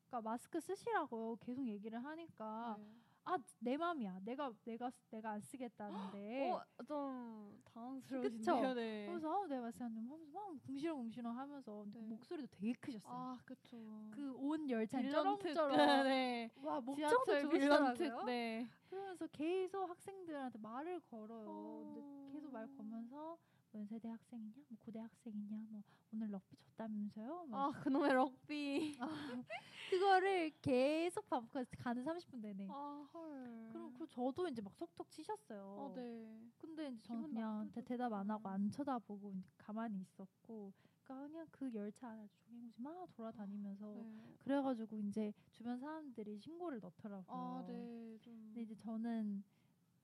그러니까 0.08 0.28
마스크 0.28 0.60
쓰시라고요. 0.60 1.36
계속 1.36 1.64
얘기를 1.68 2.02
하니까 2.02 2.74
네. 2.80 2.96
아내 3.26 3.76
맘이야. 3.76 4.20
내가 4.24 4.52
내가 4.64 4.88
쓰- 4.88 5.02
내가 5.10 5.32
안 5.32 5.40
쓰겠다는데. 5.40 6.48
어, 6.52 6.62
좀 6.86 7.60
당황스러우신데요? 7.64 8.74
네. 8.74 9.06
그래서 9.08 9.42
아, 9.42 9.46
내가 9.48 9.70
쓰면 9.72 9.90
하면서 10.08 10.24
막 10.32 10.62
궁시렁궁시렁 10.64 11.36
하면서 11.36 11.84
네. 11.92 12.00
목소리도 12.02 12.46
되게 12.52 12.72
크셨어요. 12.74 13.12
아, 13.12 13.38
그쵸. 13.44 13.76
그온 14.12 14.70
열차 14.70 15.00
빌런 15.00 15.38
특, 15.38 15.54
쩌렁쩌렁. 15.54 15.76
네. 16.08 16.50
와 16.62 16.80
목청도 16.80 17.40
좋으시더라고요. 17.40 18.22
네. 18.24 18.68
그러면서 18.88 19.26
계속 19.32 19.90
학생들한테 19.90 20.58
말을 20.60 21.00
걸어요. 21.00 21.46
어. 21.48 22.30
계속 22.32 22.52
말 22.52 22.68
걸면서 22.76 23.16
뭐 23.16 23.38
연세대 23.74 24.08
학생이냐, 24.08 24.54
뭐 24.68 24.78
고대 24.80 24.98
학생이냐, 25.00 25.66
뭐 25.68 25.82
오늘 26.12 26.30
럭비 26.30 26.56
졌다면서요. 26.56 27.46
막 27.48 27.76
아, 27.76 27.80
그놈의 27.80 28.12
럭비. 28.14 28.98
그거를 29.90 30.50
계속 30.60 31.28
반복해서 31.28 31.70
가는 31.78 32.02
30분 32.04 32.40
내내. 32.40 32.66
아, 32.70 33.06
헐. 33.12 33.68
그리고 33.72 33.92
그 33.92 34.06
저도 34.08 34.48
이제 34.48 34.60
막 34.62 34.74
속톡 34.74 35.10
치셨어요. 35.10 35.62
어, 35.62 35.92
네. 35.94 36.50
근데 36.58 36.88
이제 36.88 37.02
저는 37.02 37.28
그냥. 37.28 37.70
대, 37.72 37.82
대답 37.82 38.12
안 38.12 38.30
하고 38.30 38.48
음. 38.48 38.52
안 38.52 38.70
쳐다보고 38.70 39.32
이제 39.32 39.48
가만히 39.58 40.00
있었고, 40.00 40.72
그러니까 41.04 41.28
그냥 41.28 41.46
그 41.50 41.72
열차 41.74 42.08
안에 42.08 42.26
종이무지 42.28 42.80
막 42.82 43.08
돌아다니면서 43.14 43.92
네. 43.94 44.34
그래가지고 44.38 44.96
이제 44.98 45.32
주변 45.52 45.78
사람들이 45.78 46.38
신고를 46.38 46.80
넣더라고요. 46.80 47.24
아, 47.28 47.64
네. 47.66 48.18
좀. 48.20 48.34
근데 48.46 48.62
이제 48.62 48.74
저는 48.74 49.44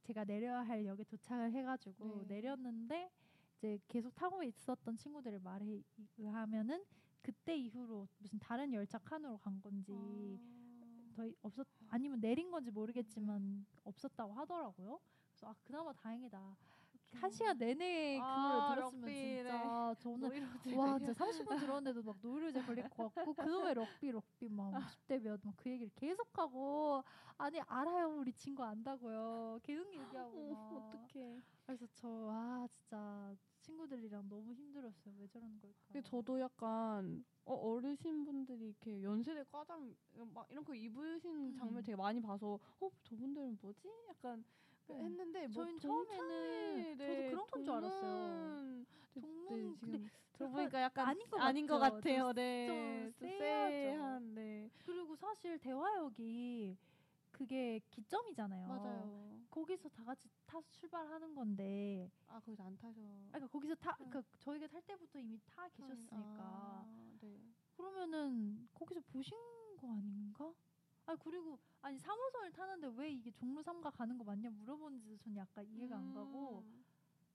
제가 0.03 0.25
내려야 0.25 0.61
할 0.61 0.85
역에 0.85 1.05
도착을 1.05 1.53
해가지고 1.53 2.27
네. 2.27 2.37
내렸는데 2.37 3.11
이제 3.63 3.79
계속 3.87 4.13
타고 4.17 4.43
있었던 4.43 4.97
친구들의 4.97 5.39
말에 5.39 5.81
의하면은 6.19 6.85
그때 7.23 7.57
이후로 7.57 8.09
무슨 8.19 8.37
다른 8.41 8.73
열차 8.73 8.99
칸으로 8.99 9.39
간 9.39 9.61
건지 9.61 9.93
아. 9.97 11.13
더 11.15 11.25
이- 11.25 11.37
없었 11.43 11.65
아니면 11.89 12.21
내린 12.21 12.51
건지 12.51 12.73
모르겠지만 12.73 13.65
없었다고 13.85 14.33
하더라고요. 14.33 14.99
그래서 15.31 15.47
아 15.49 15.55
그나마 15.63 15.93
다행이다. 15.93 16.57
한 17.13 17.31
시간 17.31 17.57
내내 17.59 18.21
그 18.21 18.23
아, 18.23 18.43
노래 18.49 18.61
들었으면 18.63 19.05
럭비, 19.05 19.15
진짜 19.15 19.95
저는 19.99 20.21
노이로제 20.21 20.75
와 20.77 20.99
진짜 20.99 21.13
30분 21.13 21.59
들었는데도 21.61 22.03
막 22.03 22.17
노이로제 22.21 22.61
걸릴 22.63 22.89
것 22.89 23.15
같고 23.15 23.35
그놈의 23.35 23.75
럭비 23.75 24.11
럭비 24.11 24.49
막 24.49 24.75
10대 24.89 25.19
몇막그 25.19 25.71
얘기를 25.71 25.91
계속하고 25.95 27.03
아니 27.39 27.61
알아요 27.61 28.17
우리 28.19 28.33
친구 28.33 28.65
안다고요 28.65 29.61
계속 29.63 29.93
얘기하고 29.95 30.55
막 30.71 30.73
어떡해. 30.73 31.43
그래서 31.67 31.87
저 31.95 32.09
아 32.31 32.67
진짜 32.69 33.35
친구들이랑 33.61 34.29
너무 34.29 34.53
힘들었어요 34.55 35.15
왜 35.19 35.27
저러는 35.29 35.59
걸까 35.61 36.01
저도 36.03 36.41
약간 36.41 37.25
어, 37.45 37.55
어르신 37.55 38.25
분들이 38.25 38.67
이렇게 38.69 39.03
연세대 39.03 39.45
과장 39.51 39.95
막 40.33 40.47
이런 40.51 40.65
거 40.65 40.75
입으신 40.75 41.49
음. 41.49 41.55
장면 41.55 41.83
되게 41.83 41.97
많이 41.97 42.21
봐서 42.21 42.59
어 42.81 42.91
저분들은 43.05 43.59
뭐지? 43.61 43.89
약간 44.09 44.45
네. 44.45 44.72
했는데 44.91 45.47
뭐 45.49 45.65
동창회, 45.65 45.79
처음에는 45.79 46.97
저도 46.97 47.05
네, 47.05 47.31
그런 47.31 47.47
건 47.47 47.65
줄 47.65 47.75
알았어요. 47.75 48.85
동문- 49.21 49.49
네, 49.51 49.57
네, 49.57 49.75
근데 49.81 50.09
들어보니까 50.33 50.83
약간 50.83 51.07
아닌 51.09 51.29
것 51.29 51.41
아닌 51.41 51.67
것. 51.67 51.79
같아요. 51.79 52.23
좀- 52.33 52.35
네, 52.35 53.13
좀. 53.19 53.29
쎄한 53.39 54.35
네 54.35 54.71
그리고 54.85 55.15
사실 55.17 55.59
대화역이 55.59 56.77
그게 57.31 57.81
기점이잖아요. 57.91 58.67
맞아요. 58.69 59.33
거기서 59.51 59.89
다 59.91 60.03
같이 60.05 60.29
타서 60.47 60.67
출발하는 60.71 61.35
건데, 61.35 62.11
아 62.29 62.41
거기서 62.41 62.63
안 62.65 62.75
타셔. 62.77 63.01
아, 63.01 63.29
그러니까 63.33 63.47
거기서 63.49 63.75
타, 63.75 63.91
음. 64.01 64.09
그러니까 64.09 64.23
저희가 64.39 64.67
탈 64.67 64.81
때부터 64.83 65.19
이미 65.19 65.39
타 65.45 65.69
계셨으니까. 65.69 66.17
아, 66.43 66.87
네. 67.21 67.39
그러면은 67.77 68.67
거기서 68.73 69.01
보신 69.13 69.37
거 69.77 69.93
아닌가? 69.93 70.53
아 71.13 71.17
그리고 71.17 71.59
아니 71.83 71.99
3호선을 71.99 72.53
타는데 72.55 72.91
왜 72.97 73.11
이게 73.11 73.31
종로 73.33 73.63
3가 73.63 73.91
가는 73.93 74.17
거 74.17 74.25
맞냐 74.25 74.49
물어보는지도 74.51 75.19
전 75.19 75.37
약간 75.37 75.67
이해가 75.67 75.97
안 75.97 76.15
가고 76.15 76.63
음. 76.65 76.85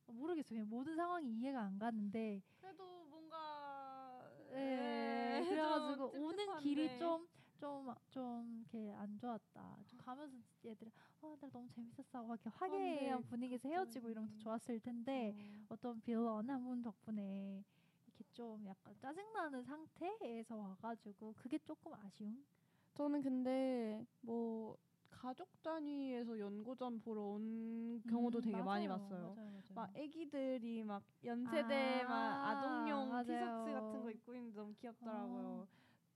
어, 0.07 0.11
모르겠어요. 0.13 0.59
그냥 0.59 0.69
모든 0.69 0.95
상황이 0.95 1.29
이해가 1.29 1.61
안 1.61 1.77
가는데 1.77 2.41
그래도 2.59 3.05
뭔가 3.05 4.19
예, 4.51 5.41
좀 5.43 5.49
그래가지고 5.49 6.11
오는 6.15 6.57
길이. 6.57 6.97
좀 6.97 7.27
좀 7.59 7.93
좀 8.11 8.59
이렇게 8.59 8.91
안 8.93 9.17
좋았다. 9.17 9.77
좀 9.89 9.97
가면서 9.99 10.37
얘들이 10.63 10.91
어나 11.21 11.49
너무 11.49 11.67
재밌었어. 11.69 12.23
막 12.23 12.35
이렇게 12.35 12.49
화기애애한 12.49 13.21
네, 13.21 13.27
분위기에서 13.29 13.67
헤어지고 13.67 14.09
이러면 14.09 14.29
더. 14.29 14.37
좋았을 14.37 14.79
텐데 14.79 15.33
어. 15.35 15.65
어떤 15.69 15.99
빌런 16.01 16.47
한분 16.49 16.81
덕분에 16.83 17.63
이렇게 18.05 18.23
좀 18.31 18.63
약간 18.67 18.95
짜증나는 18.99 19.63
상태에서 19.63 20.55
와가지고 20.55 21.33
그게 21.37 21.57
조금 21.59 21.93
아쉬움. 21.93 22.45
저는 22.97 23.21
근데 23.21 24.03
뭐 24.21 24.75
가족 25.11 25.61
단위에서 25.61 26.39
연고전 26.39 26.99
보러 26.99 27.21
온 27.21 28.01
경우도 28.09 28.39
음, 28.39 28.41
되게 28.41 28.61
많이 28.61 28.87
맞아요. 28.87 28.99
봤어요. 29.03 29.35
맞아요, 29.35 29.51
맞아요. 29.51 29.63
막 29.75 29.91
애기들이 29.95 30.83
막 30.83 31.03
연세대 31.23 32.01
아, 32.03 32.07
막 32.09 32.45
아동용 32.49 33.09
맞아요. 33.09 33.23
티셔츠 33.25 33.71
같은 33.71 34.01
거 34.03 34.09
입고 34.11 34.33
있는데 34.35 34.55
너무 34.59 34.73
귀엽더라고요. 34.75 35.45
어. 35.45 35.67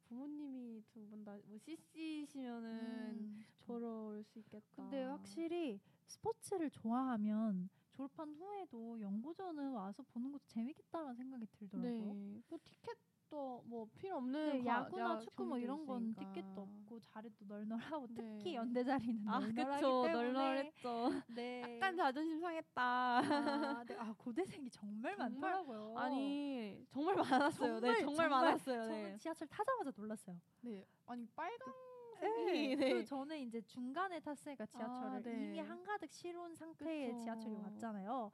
부모님이 0.10 0.84
두 0.92 1.08
분 1.10 1.24
다 1.24 1.38
뭐 1.48 1.58
CC시면은 1.60 2.70
음. 2.70 3.46
보러 3.68 4.08
올 4.08 4.24
수 4.24 4.40
있겠다. 4.40 4.66
근데 4.76 5.04
확실히 5.04 5.80
스포츠를 6.08 6.70
좋아하면 6.72 7.70
졸업한 7.92 8.34
후에도 8.34 9.00
연고전은 9.00 9.72
와서 9.72 10.04
보는 10.14 10.32
것도 10.32 10.44
재밌겠다는 10.48 11.16
생각이 11.16 11.46
들더라고요. 11.48 12.14
네. 12.14 12.42
뭐 12.50 12.58
티켓 12.66 12.98
도뭐 13.32 13.88
필요 13.96 14.18
없는 14.18 14.58
네, 14.58 14.64
과- 14.64 14.82
야구나 14.82 15.12
야- 15.14 15.20
축구 15.20 15.46
뭐 15.46 15.58
이런 15.58 15.86
건 15.86 16.02
있으니까. 16.10 16.34
티켓도 16.34 16.62
없고 16.62 17.00
자리도 17.00 17.46
널널하고 17.46 18.08
네. 18.10 18.38
특히 18.38 18.56
연대 18.56 18.84
자리는 18.84 19.26
아 19.26 19.40
널널하기 19.40 19.82
그쵸 19.82 20.04
때문에 20.06 20.24
널널했죠. 20.34 21.10
네. 21.34 21.62
약간 21.78 21.96
자존심 21.96 22.42
상했다. 22.42 22.82
아, 22.84 23.84
네. 23.88 23.96
아 23.98 24.14
고대생이 24.18 24.70
정말, 24.70 25.16
정말- 25.16 25.30
많더라고요. 25.32 25.98
아니 25.98 26.86
정말 26.90 27.16
많았어요. 27.16 27.80
정말, 27.80 27.82
네 27.82 27.88
정말, 28.02 28.06
정말 28.06 28.30
많았어요. 28.30 28.82
저는 28.84 29.04
네. 29.04 29.18
지하철 29.18 29.48
타자마자 29.48 29.92
놀랐어요. 29.96 30.36
네. 30.60 30.86
아니 31.06 31.26
빨간색이 31.28 32.68
네. 32.68 32.76
네. 32.76 32.76
그리고 32.76 33.06
저는 33.06 33.40
이제 33.40 33.62
중간에 33.62 34.20
탔으니까 34.20 34.66
지하철을 34.66 35.10
아, 35.18 35.22
네. 35.22 35.32
이미 35.46 35.60
한가득 35.60 36.12
실온 36.12 36.54
상태의 36.56 37.12
그쵸. 37.14 37.24
지하철이 37.24 37.56
왔잖아요. 37.56 38.30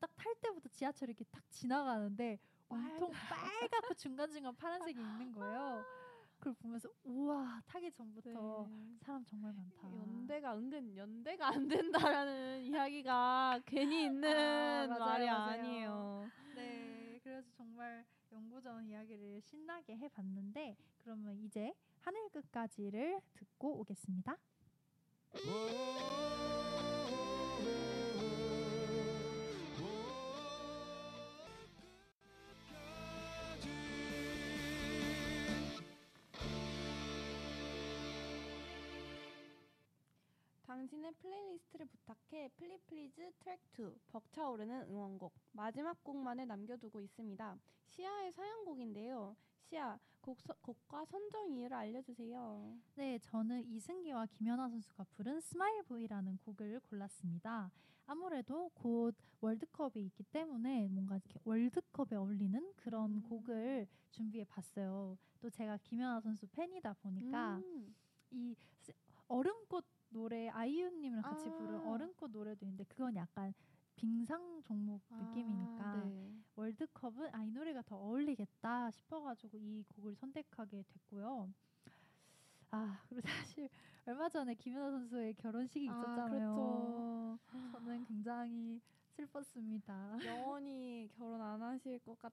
딱 0.00 0.10
탈 0.16 0.34
때부터 0.40 0.68
지하철이 0.68 1.10
이렇게 1.10 1.24
탁 1.30 1.48
지나가는데 1.50 2.38
온통 2.70 3.10
빨갛고 3.28 3.94
중간중간 3.94 4.54
파란색이 4.56 4.98
있는 5.00 5.32
거예요. 5.32 5.84
그걸 6.38 6.54
보면서 6.54 6.88
우와 7.04 7.60
타기 7.66 7.90
전부터 7.92 8.30
네. 8.30 8.96
사람 9.00 9.22
정말 9.26 9.52
많다. 9.52 9.88
연대가 9.94 10.56
은근 10.56 10.96
연대가 10.96 11.48
안 11.48 11.68
된다라는 11.68 12.62
이야기가 12.64 13.60
괜히 13.66 14.04
있는 14.04 14.30
아, 14.34 14.86
맞아요, 14.86 14.98
말이 14.98 15.26
맞아요. 15.26 15.50
아니에요. 15.60 16.30
네, 16.54 17.20
그래서 17.22 17.46
정말 17.56 18.06
연고전 18.32 18.86
이야기를 18.86 19.42
신나게 19.42 19.96
해봤는데 19.98 20.76
그러면 20.98 21.36
이제 21.40 21.74
하늘 22.00 22.28
끝까지를 22.30 23.20
듣고 23.34 23.80
오겠습니다. 23.80 24.38
당신의 40.74 41.10
플레이리스트를 41.18 41.84
부탁해 41.86 42.48
플리플리즈 42.56 43.32
트랙 43.40 43.58
2 43.76 43.92
벅차오르는 44.06 44.82
응원곡 44.88 45.32
마지막 45.50 46.00
곡만을 46.04 46.46
남겨두고 46.46 47.00
있습니다. 47.00 47.58
시아의 47.88 48.30
사연곡인데요. 48.30 49.34
시아 49.62 49.98
곡 50.20 50.40
서- 50.40 50.54
곡과 50.62 51.06
선정 51.06 51.50
이유를 51.50 51.76
알려주세요. 51.76 52.78
네, 52.94 53.18
저는 53.18 53.66
이승기와 53.66 54.26
김연아 54.26 54.68
선수가 54.68 55.04
부른 55.10 55.40
Smile 55.40 55.82
Boy라는 55.82 56.36
곡을 56.38 56.78
골랐습니다. 56.88 57.72
아무래도 58.06 58.68
곧 58.74 59.16
월드컵이 59.40 59.94
있기 60.06 60.22
때문에 60.22 60.86
뭔가 60.86 61.16
이렇게 61.16 61.40
월드컵에 61.42 62.14
어울리는 62.14 62.72
그런 62.76 63.14
음. 63.14 63.22
곡을 63.28 63.88
준비해 64.12 64.44
봤어요. 64.44 65.18
또 65.40 65.50
제가 65.50 65.78
김연아 65.78 66.20
선수 66.20 66.46
팬이다 66.46 66.92
보니까 67.02 67.56
음. 67.56 67.92
이 68.30 68.54
스- 68.54 68.92
얼음꽃 69.26 69.84
노래 70.10 70.48
아이유님이랑 70.48 71.22
같이 71.22 71.48
아. 71.48 71.52
부른 71.52 71.80
얼음꽃 71.86 72.30
노래도 72.30 72.64
있는데 72.66 72.84
그건 72.84 73.14
약간 73.16 73.52
빙상 73.96 74.62
종목 74.62 75.02
느낌이니까 75.10 75.84
아, 75.84 76.04
네. 76.04 76.32
월드컵은 76.56 77.34
아 77.34 77.44
이 77.44 77.50
노래가 77.50 77.82
더 77.82 77.96
어울리겠다 77.96 78.90
싶어가지고 78.90 79.58
이 79.58 79.82
곡을 79.88 80.14
선택하게 80.14 80.84
됐고요. 80.88 81.52
아 82.70 83.00
그리고 83.08 83.22
사실 83.54 83.68
얼마 84.06 84.28
전에 84.28 84.54
김연아 84.54 84.90
선수의 84.90 85.34
결혼식이 85.34 85.88
아, 85.88 85.92
있었잖아요. 85.92 87.38
그렇죠. 87.50 87.72
저는 87.72 88.04
굉장히 88.04 88.80
슬펐습니다. 89.08 90.16
영원히 90.26 91.08
결혼 91.16 91.40
안 91.40 91.60
하실 91.62 91.98
것 92.00 92.18
같. 92.18 92.32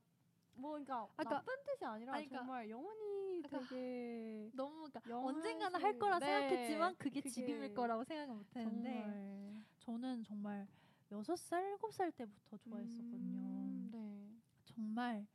뭐 0.58 0.72
그러니까 0.72 1.08
그러니까- 1.16 1.36
나쁜 1.36 1.54
뜻이 1.66 1.86
아니라 1.86 2.14
아니, 2.14 2.26
그러니까- 2.28 2.38
정말 2.40 2.70
영원히 2.70 3.42
그러니까 3.42 3.60
되게 3.70 4.50
너무 4.54 4.90
그러니까 4.90 5.20
언젠가는 5.20 5.82
할 5.82 6.00
거라 6.00 6.20
네, 6.20 6.26
생각했지만 6.26 6.96
그게, 6.98 7.22
그게 7.22 7.30
지금일 7.30 7.74
거라고 7.74 8.04
생각을 8.04 8.34
못 8.36 8.56
했는데 8.56 8.92
정말 9.02 9.64
저는 9.80 10.24
정말 10.24 10.68
여섯 11.12 11.36
살 11.38 11.64
일곱 11.64 11.94
살 11.94 12.12
때부터 12.12 12.58
좋아했었거든요. 12.58 13.40
음, 13.40 13.90
네. 13.92 14.38
정말 14.66 15.26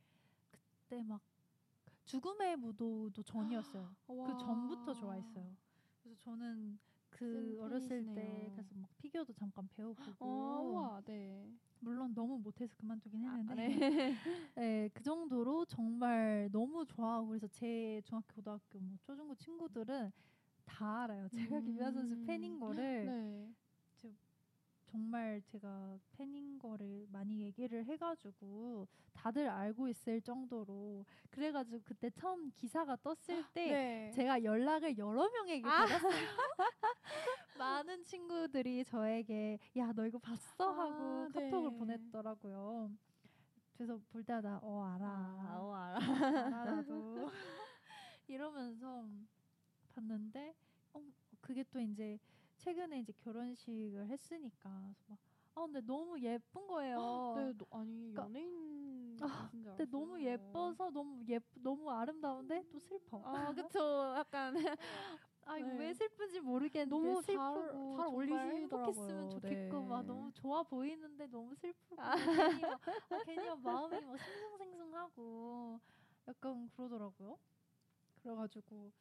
그때 0.51 1.01
막 1.03 1.21
죽음의 2.05 2.57
무도도 2.57 3.23
전이었어요. 3.23 3.95
그 4.05 4.15
와. 4.17 4.37
전부터 4.37 4.93
좋아했어요. 4.93 5.55
그래서 6.03 6.19
저는 6.21 6.77
그찐 7.17 7.59
어렸을 7.59 8.03
때. 8.13 8.51
그래서 8.53 8.73
막 8.75 8.89
피겨도 8.97 9.33
잠깐 9.33 9.67
배워보고 9.75 10.25
어, 10.25 10.61
우와, 10.71 11.01
네. 11.05 11.51
물론 11.79 12.13
너무 12.13 12.37
못해서 12.39 12.73
그만두긴 12.77 13.25
아, 13.25 13.37
했는데 13.37 13.67
네. 13.67 14.15
네, 14.55 14.89
그 14.93 15.03
정도로 15.03 15.65
정말 15.65 16.49
너무 16.51 16.85
좋아하고 16.85 17.27
그래서 17.27 17.47
제 17.47 18.01
중학교 18.05 18.33
고등학교 18.35 18.79
뭐 18.79 18.97
초중고 19.01 19.35
친구들은 19.35 20.11
다 20.65 21.03
알아요. 21.03 21.27
제가 21.29 21.59
김연아 21.61 21.91
선수 21.91 22.15
음. 22.15 22.25
팬인 22.25 22.59
거를 22.59 23.05
네. 23.05 23.53
정말 24.97 25.41
제가 25.47 25.97
팬인 26.11 26.59
거를 26.59 27.07
많이 27.11 27.41
얘기를 27.41 27.83
해가지고 27.83 28.87
다들 29.11 29.49
알고 29.49 29.87
있을 29.89 30.21
정도로 30.21 31.03
그래가지고 31.31 31.81
그때 31.83 32.11
처음 32.11 32.51
기사가 32.51 32.95
떴을 32.97 33.43
때 33.55 33.71
네. 33.71 34.11
제가 34.13 34.43
연락을 34.43 34.95
여러 34.99 35.27
명에게 35.31 35.67
아. 35.67 35.79
받았어요. 35.87 36.11
많은 37.57 38.03
친구들이 38.03 38.85
저에게 38.85 39.57
야 39.77 39.91
너 39.95 40.05
이거 40.05 40.19
봤어 40.19 40.71
하고 40.71 41.23
아, 41.23 41.27
카톡을 41.33 41.71
네. 41.71 41.77
보냈더라고요. 41.79 42.91
그래서 43.73 43.99
볼 44.11 44.23
때마다 44.23 44.59
어 44.61 44.83
알아, 44.83 45.07
아, 45.07 45.57
어, 45.59 45.73
알아. 45.73 45.97
알아 46.61 46.65
나도 46.75 47.31
이러면서 48.27 49.07
봤는데 49.95 50.53
어 50.93 51.01
그게 51.41 51.63
또 51.71 51.79
이제 51.79 52.19
최근에 52.63 52.99
이제 52.99 53.11
결혼식을 53.23 54.07
했으니까 54.07 54.69
막 55.07 55.17
아 55.55 55.61
근데 55.67 55.81
너무 55.81 56.19
예쁜 56.19 56.65
거예요. 56.65 57.35
네, 57.37 57.53
너, 57.55 57.65
아니 57.77 58.11
그러니까- 58.11 58.23
연예인 58.23 59.15
아, 59.21 59.47
줄 59.51 59.63
근데 59.63 59.85
너무. 59.85 60.19
예뻐서 60.19 60.89
너무 60.89 61.23
예 61.29 61.39
너무 61.61 61.91
아름다운데 61.91 62.63
또 62.71 62.79
슬퍼. 62.79 63.21
아 63.23 63.53
그쵸 63.53 64.15
약간 64.17 64.55
아 65.45 65.57
이거 65.59 65.67
네. 65.67 65.77
왜 65.77 65.93
슬픈지 65.93 66.39
모르겠는데 66.39 66.89
너무 66.89 67.21
잘- 67.21 67.35
슬프고 67.35 67.97
잘 67.97 67.97
정말 67.97 68.07
어울리시더라고요. 68.07 69.29
좋겠고 69.29 69.81
막 69.83 70.01
네. 70.01 70.07
너무 70.07 70.31
좋아 70.33 70.63
보이는데 70.63 71.27
너무 71.27 71.53
슬프고 71.53 71.97
괜히 71.97 72.61
막, 72.61 72.81
아, 73.11 73.23
괜히 73.23 73.47
막 73.47 73.61
마음이 73.61 74.01
막 74.05 74.17
싱숭생숭하고 74.19 75.79
약간 76.29 76.67
그러더라고요. 76.75 77.37
그래가지고 78.23 78.91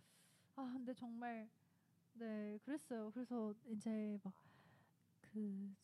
아 0.57 0.71
근데 0.75 0.93
정말 0.93 1.49
네 2.15 2.59
그랬어요. 2.65 3.11
그래서 3.13 3.55
이제 3.67 4.19
막그 4.23 5.75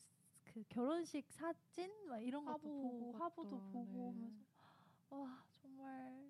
그 0.43 0.63
결혼식 0.69 1.31
사진 1.31 1.91
막 2.07 2.19
이런 2.19 2.45
것도 2.45 2.57
화보 2.61 2.69
보고 2.71 3.11
같다, 3.11 3.25
화보도 3.25 3.59
보고 3.71 4.09
네. 4.11 4.11
하면서 4.11 4.45
와 5.09 5.45
정말 5.53 6.28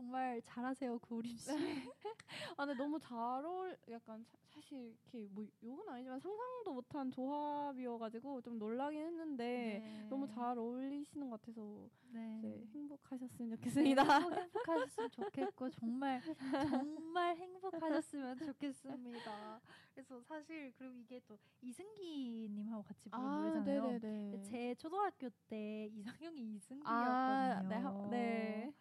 정말 0.00 0.40
잘하세요 0.46 0.98
구우림 1.00 1.36
씨. 1.36 1.50
아 2.56 2.64
근데 2.64 2.74
너무 2.74 2.98
잘 2.98 3.18
어울 3.44 3.76
약간 3.90 4.24
사, 4.24 4.38
사실 4.48 4.96
이렇게 5.12 5.28
뭐 5.30 5.44
욕은 5.62 5.86
아니지만 5.90 6.18
상상도 6.18 6.72
못한 6.72 7.10
조합이어가지고 7.10 8.40
좀 8.40 8.58
놀라긴 8.58 9.02
했는데 9.02 10.06
너무 10.08 10.26
잘 10.26 10.56
어울리시는 10.56 11.28
것 11.28 11.38
같아서 11.40 11.86
네. 12.12 12.38
이제 12.38 12.66
행복하셨으면 12.72 13.50
네, 13.50 13.56
좋겠습니다. 13.56 14.02
행복, 14.02 14.32
행복 14.38 14.68
하셨으면 14.68 15.10
좋겠고 15.10 15.68
정말 15.70 16.22
정말 16.70 17.36
행복하셨으면 17.36 18.38
좋겠습니다. 18.38 19.60
그래서 19.94 20.22
사실 20.22 20.72
그리고 20.78 20.94
이게 20.96 21.20
또 21.26 21.36
이승기님하고 21.60 22.82
같이 22.84 23.10
부른 23.10 23.22
노래잖아요. 23.22 23.82
아, 23.86 23.98
네네네. 23.98 24.40
제 24.44 24.74
초등학교 24.76 25.28
때 25.48 25.90
이상형이 25.92 26.54
이승기였거든요. 26.54 26.88
아, 26.88 27.62
네, 27.68 27.76
하- 27.76 28.10
네. 28.10 28.72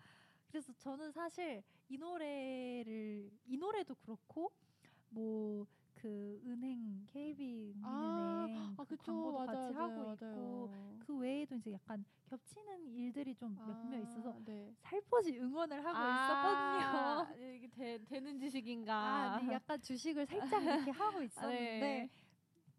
그래서 0.49 0.73
저는 0.79 1.11
사실 1.11 1.63
이 1.89 1.97
노래를 1.97 3.31
이 3.45 3.57
노래도 3.57 3.95
그렇고 3.95 4.51
뭐 5.09 5.65
그 6.01 6.41
은행 6.45 7.05
KB 7.11 7.75
아, 7.81 8.47
은행 8.47 8.77
아그 8.77 8.95
그쵸 8.95 8.97
광고도 8.97 9.33
맞아요, 9.33 9.47
같이 9.47 9.73
맞아요, 9.73 9.73
하고 9.73 10.05
있고 10.05 10.69
맞아요. 10.71 10.95
그 10.97 11.17
외에도 11.17 11.55
이제 11.55 11.71
약간 11.73 12.05
겹치는 12.25 12.87
일들이 12.95 13.35
좀 13.35 13.59
몇몇 13.65 14.01
있어서 14.01 14.33
아, 14.35 14.39
네. 14.45 14.73
살포시 14.81 15.37
응원을 15.39 15.83
하고 15.83 15.97
아, 15.97 16.09
있었거든요. 16.09 17.27
이게 17.55 17.67
되, 17.67 17.97
되는 18.05 18.37
지식인가? 18.39 19.29
아, 19.35 19.39
네, 19.39 19.51
약간 19.51 19.81
주식을 19.81 20.25
살짝 20.25 20.63
이렇게 20.63 20.91
하고 20.91 21.21
있었는데 21.23 22.07
네. 22.07 22.09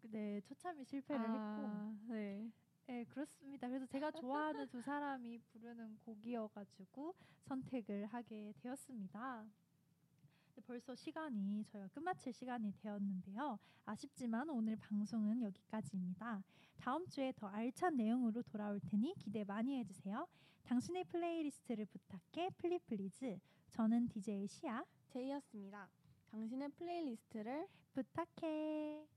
네, 0.03 0.41
초참이 0.41 0.83
실패를 0.85 1.31
했고 1.31 1.67
아, 1.67 1.93
네. 2.09 2.51
네, 2.91 3.05
그렇습니다. 3.05 3.69
그래서 3.69 3.85
제가 3.85 4.11
좋아하는 4.11 4.67
두 4.67 4.81
사람이 4.81 5.39
부르는 5.39 5.97
곡이어가지고 5.99 7.15
선택을 7.39 8.05
하게 8.07 8.51
되었습니다. 8.57 9.45
네, 10.55 10.61
벌써 10.67 10.93
시간이 10.93 11.63
저희가 11.63 11.87
끝마칠 11.87 12.33
시간이 12.33 12.73
되었는데요. 12.73 13.57
아쉽지만 13.85 14.49
오늘 14.49 14.75
방송은 14.75 15.41
여기까지입니다. 15.41 16.43
다음 16.75 17.07
주에 17.07 17.31
더 17.33 17.47
알찬 17.47 17.95
내용으로 17.95 18.41
돌아올 18.41 18.81
테니 18.81 19.15
기대 19.19 19.45
많이 19.45 19.77
해주세요. 19.79 20.27
당신의 20.63 21.05
플레이리스트를 21.05 21.85
부탁해 21.85 22.49
플리플리즈. 22.57 23.39
저는 23.69 24.09
DJ 24.09 24.47
시아 24.47 24.83
제이였습니다. 25.07 25.87
당신의 26.29 26.67
플레이리스트를 26.67 27.69
부탁해. 27.93 29.07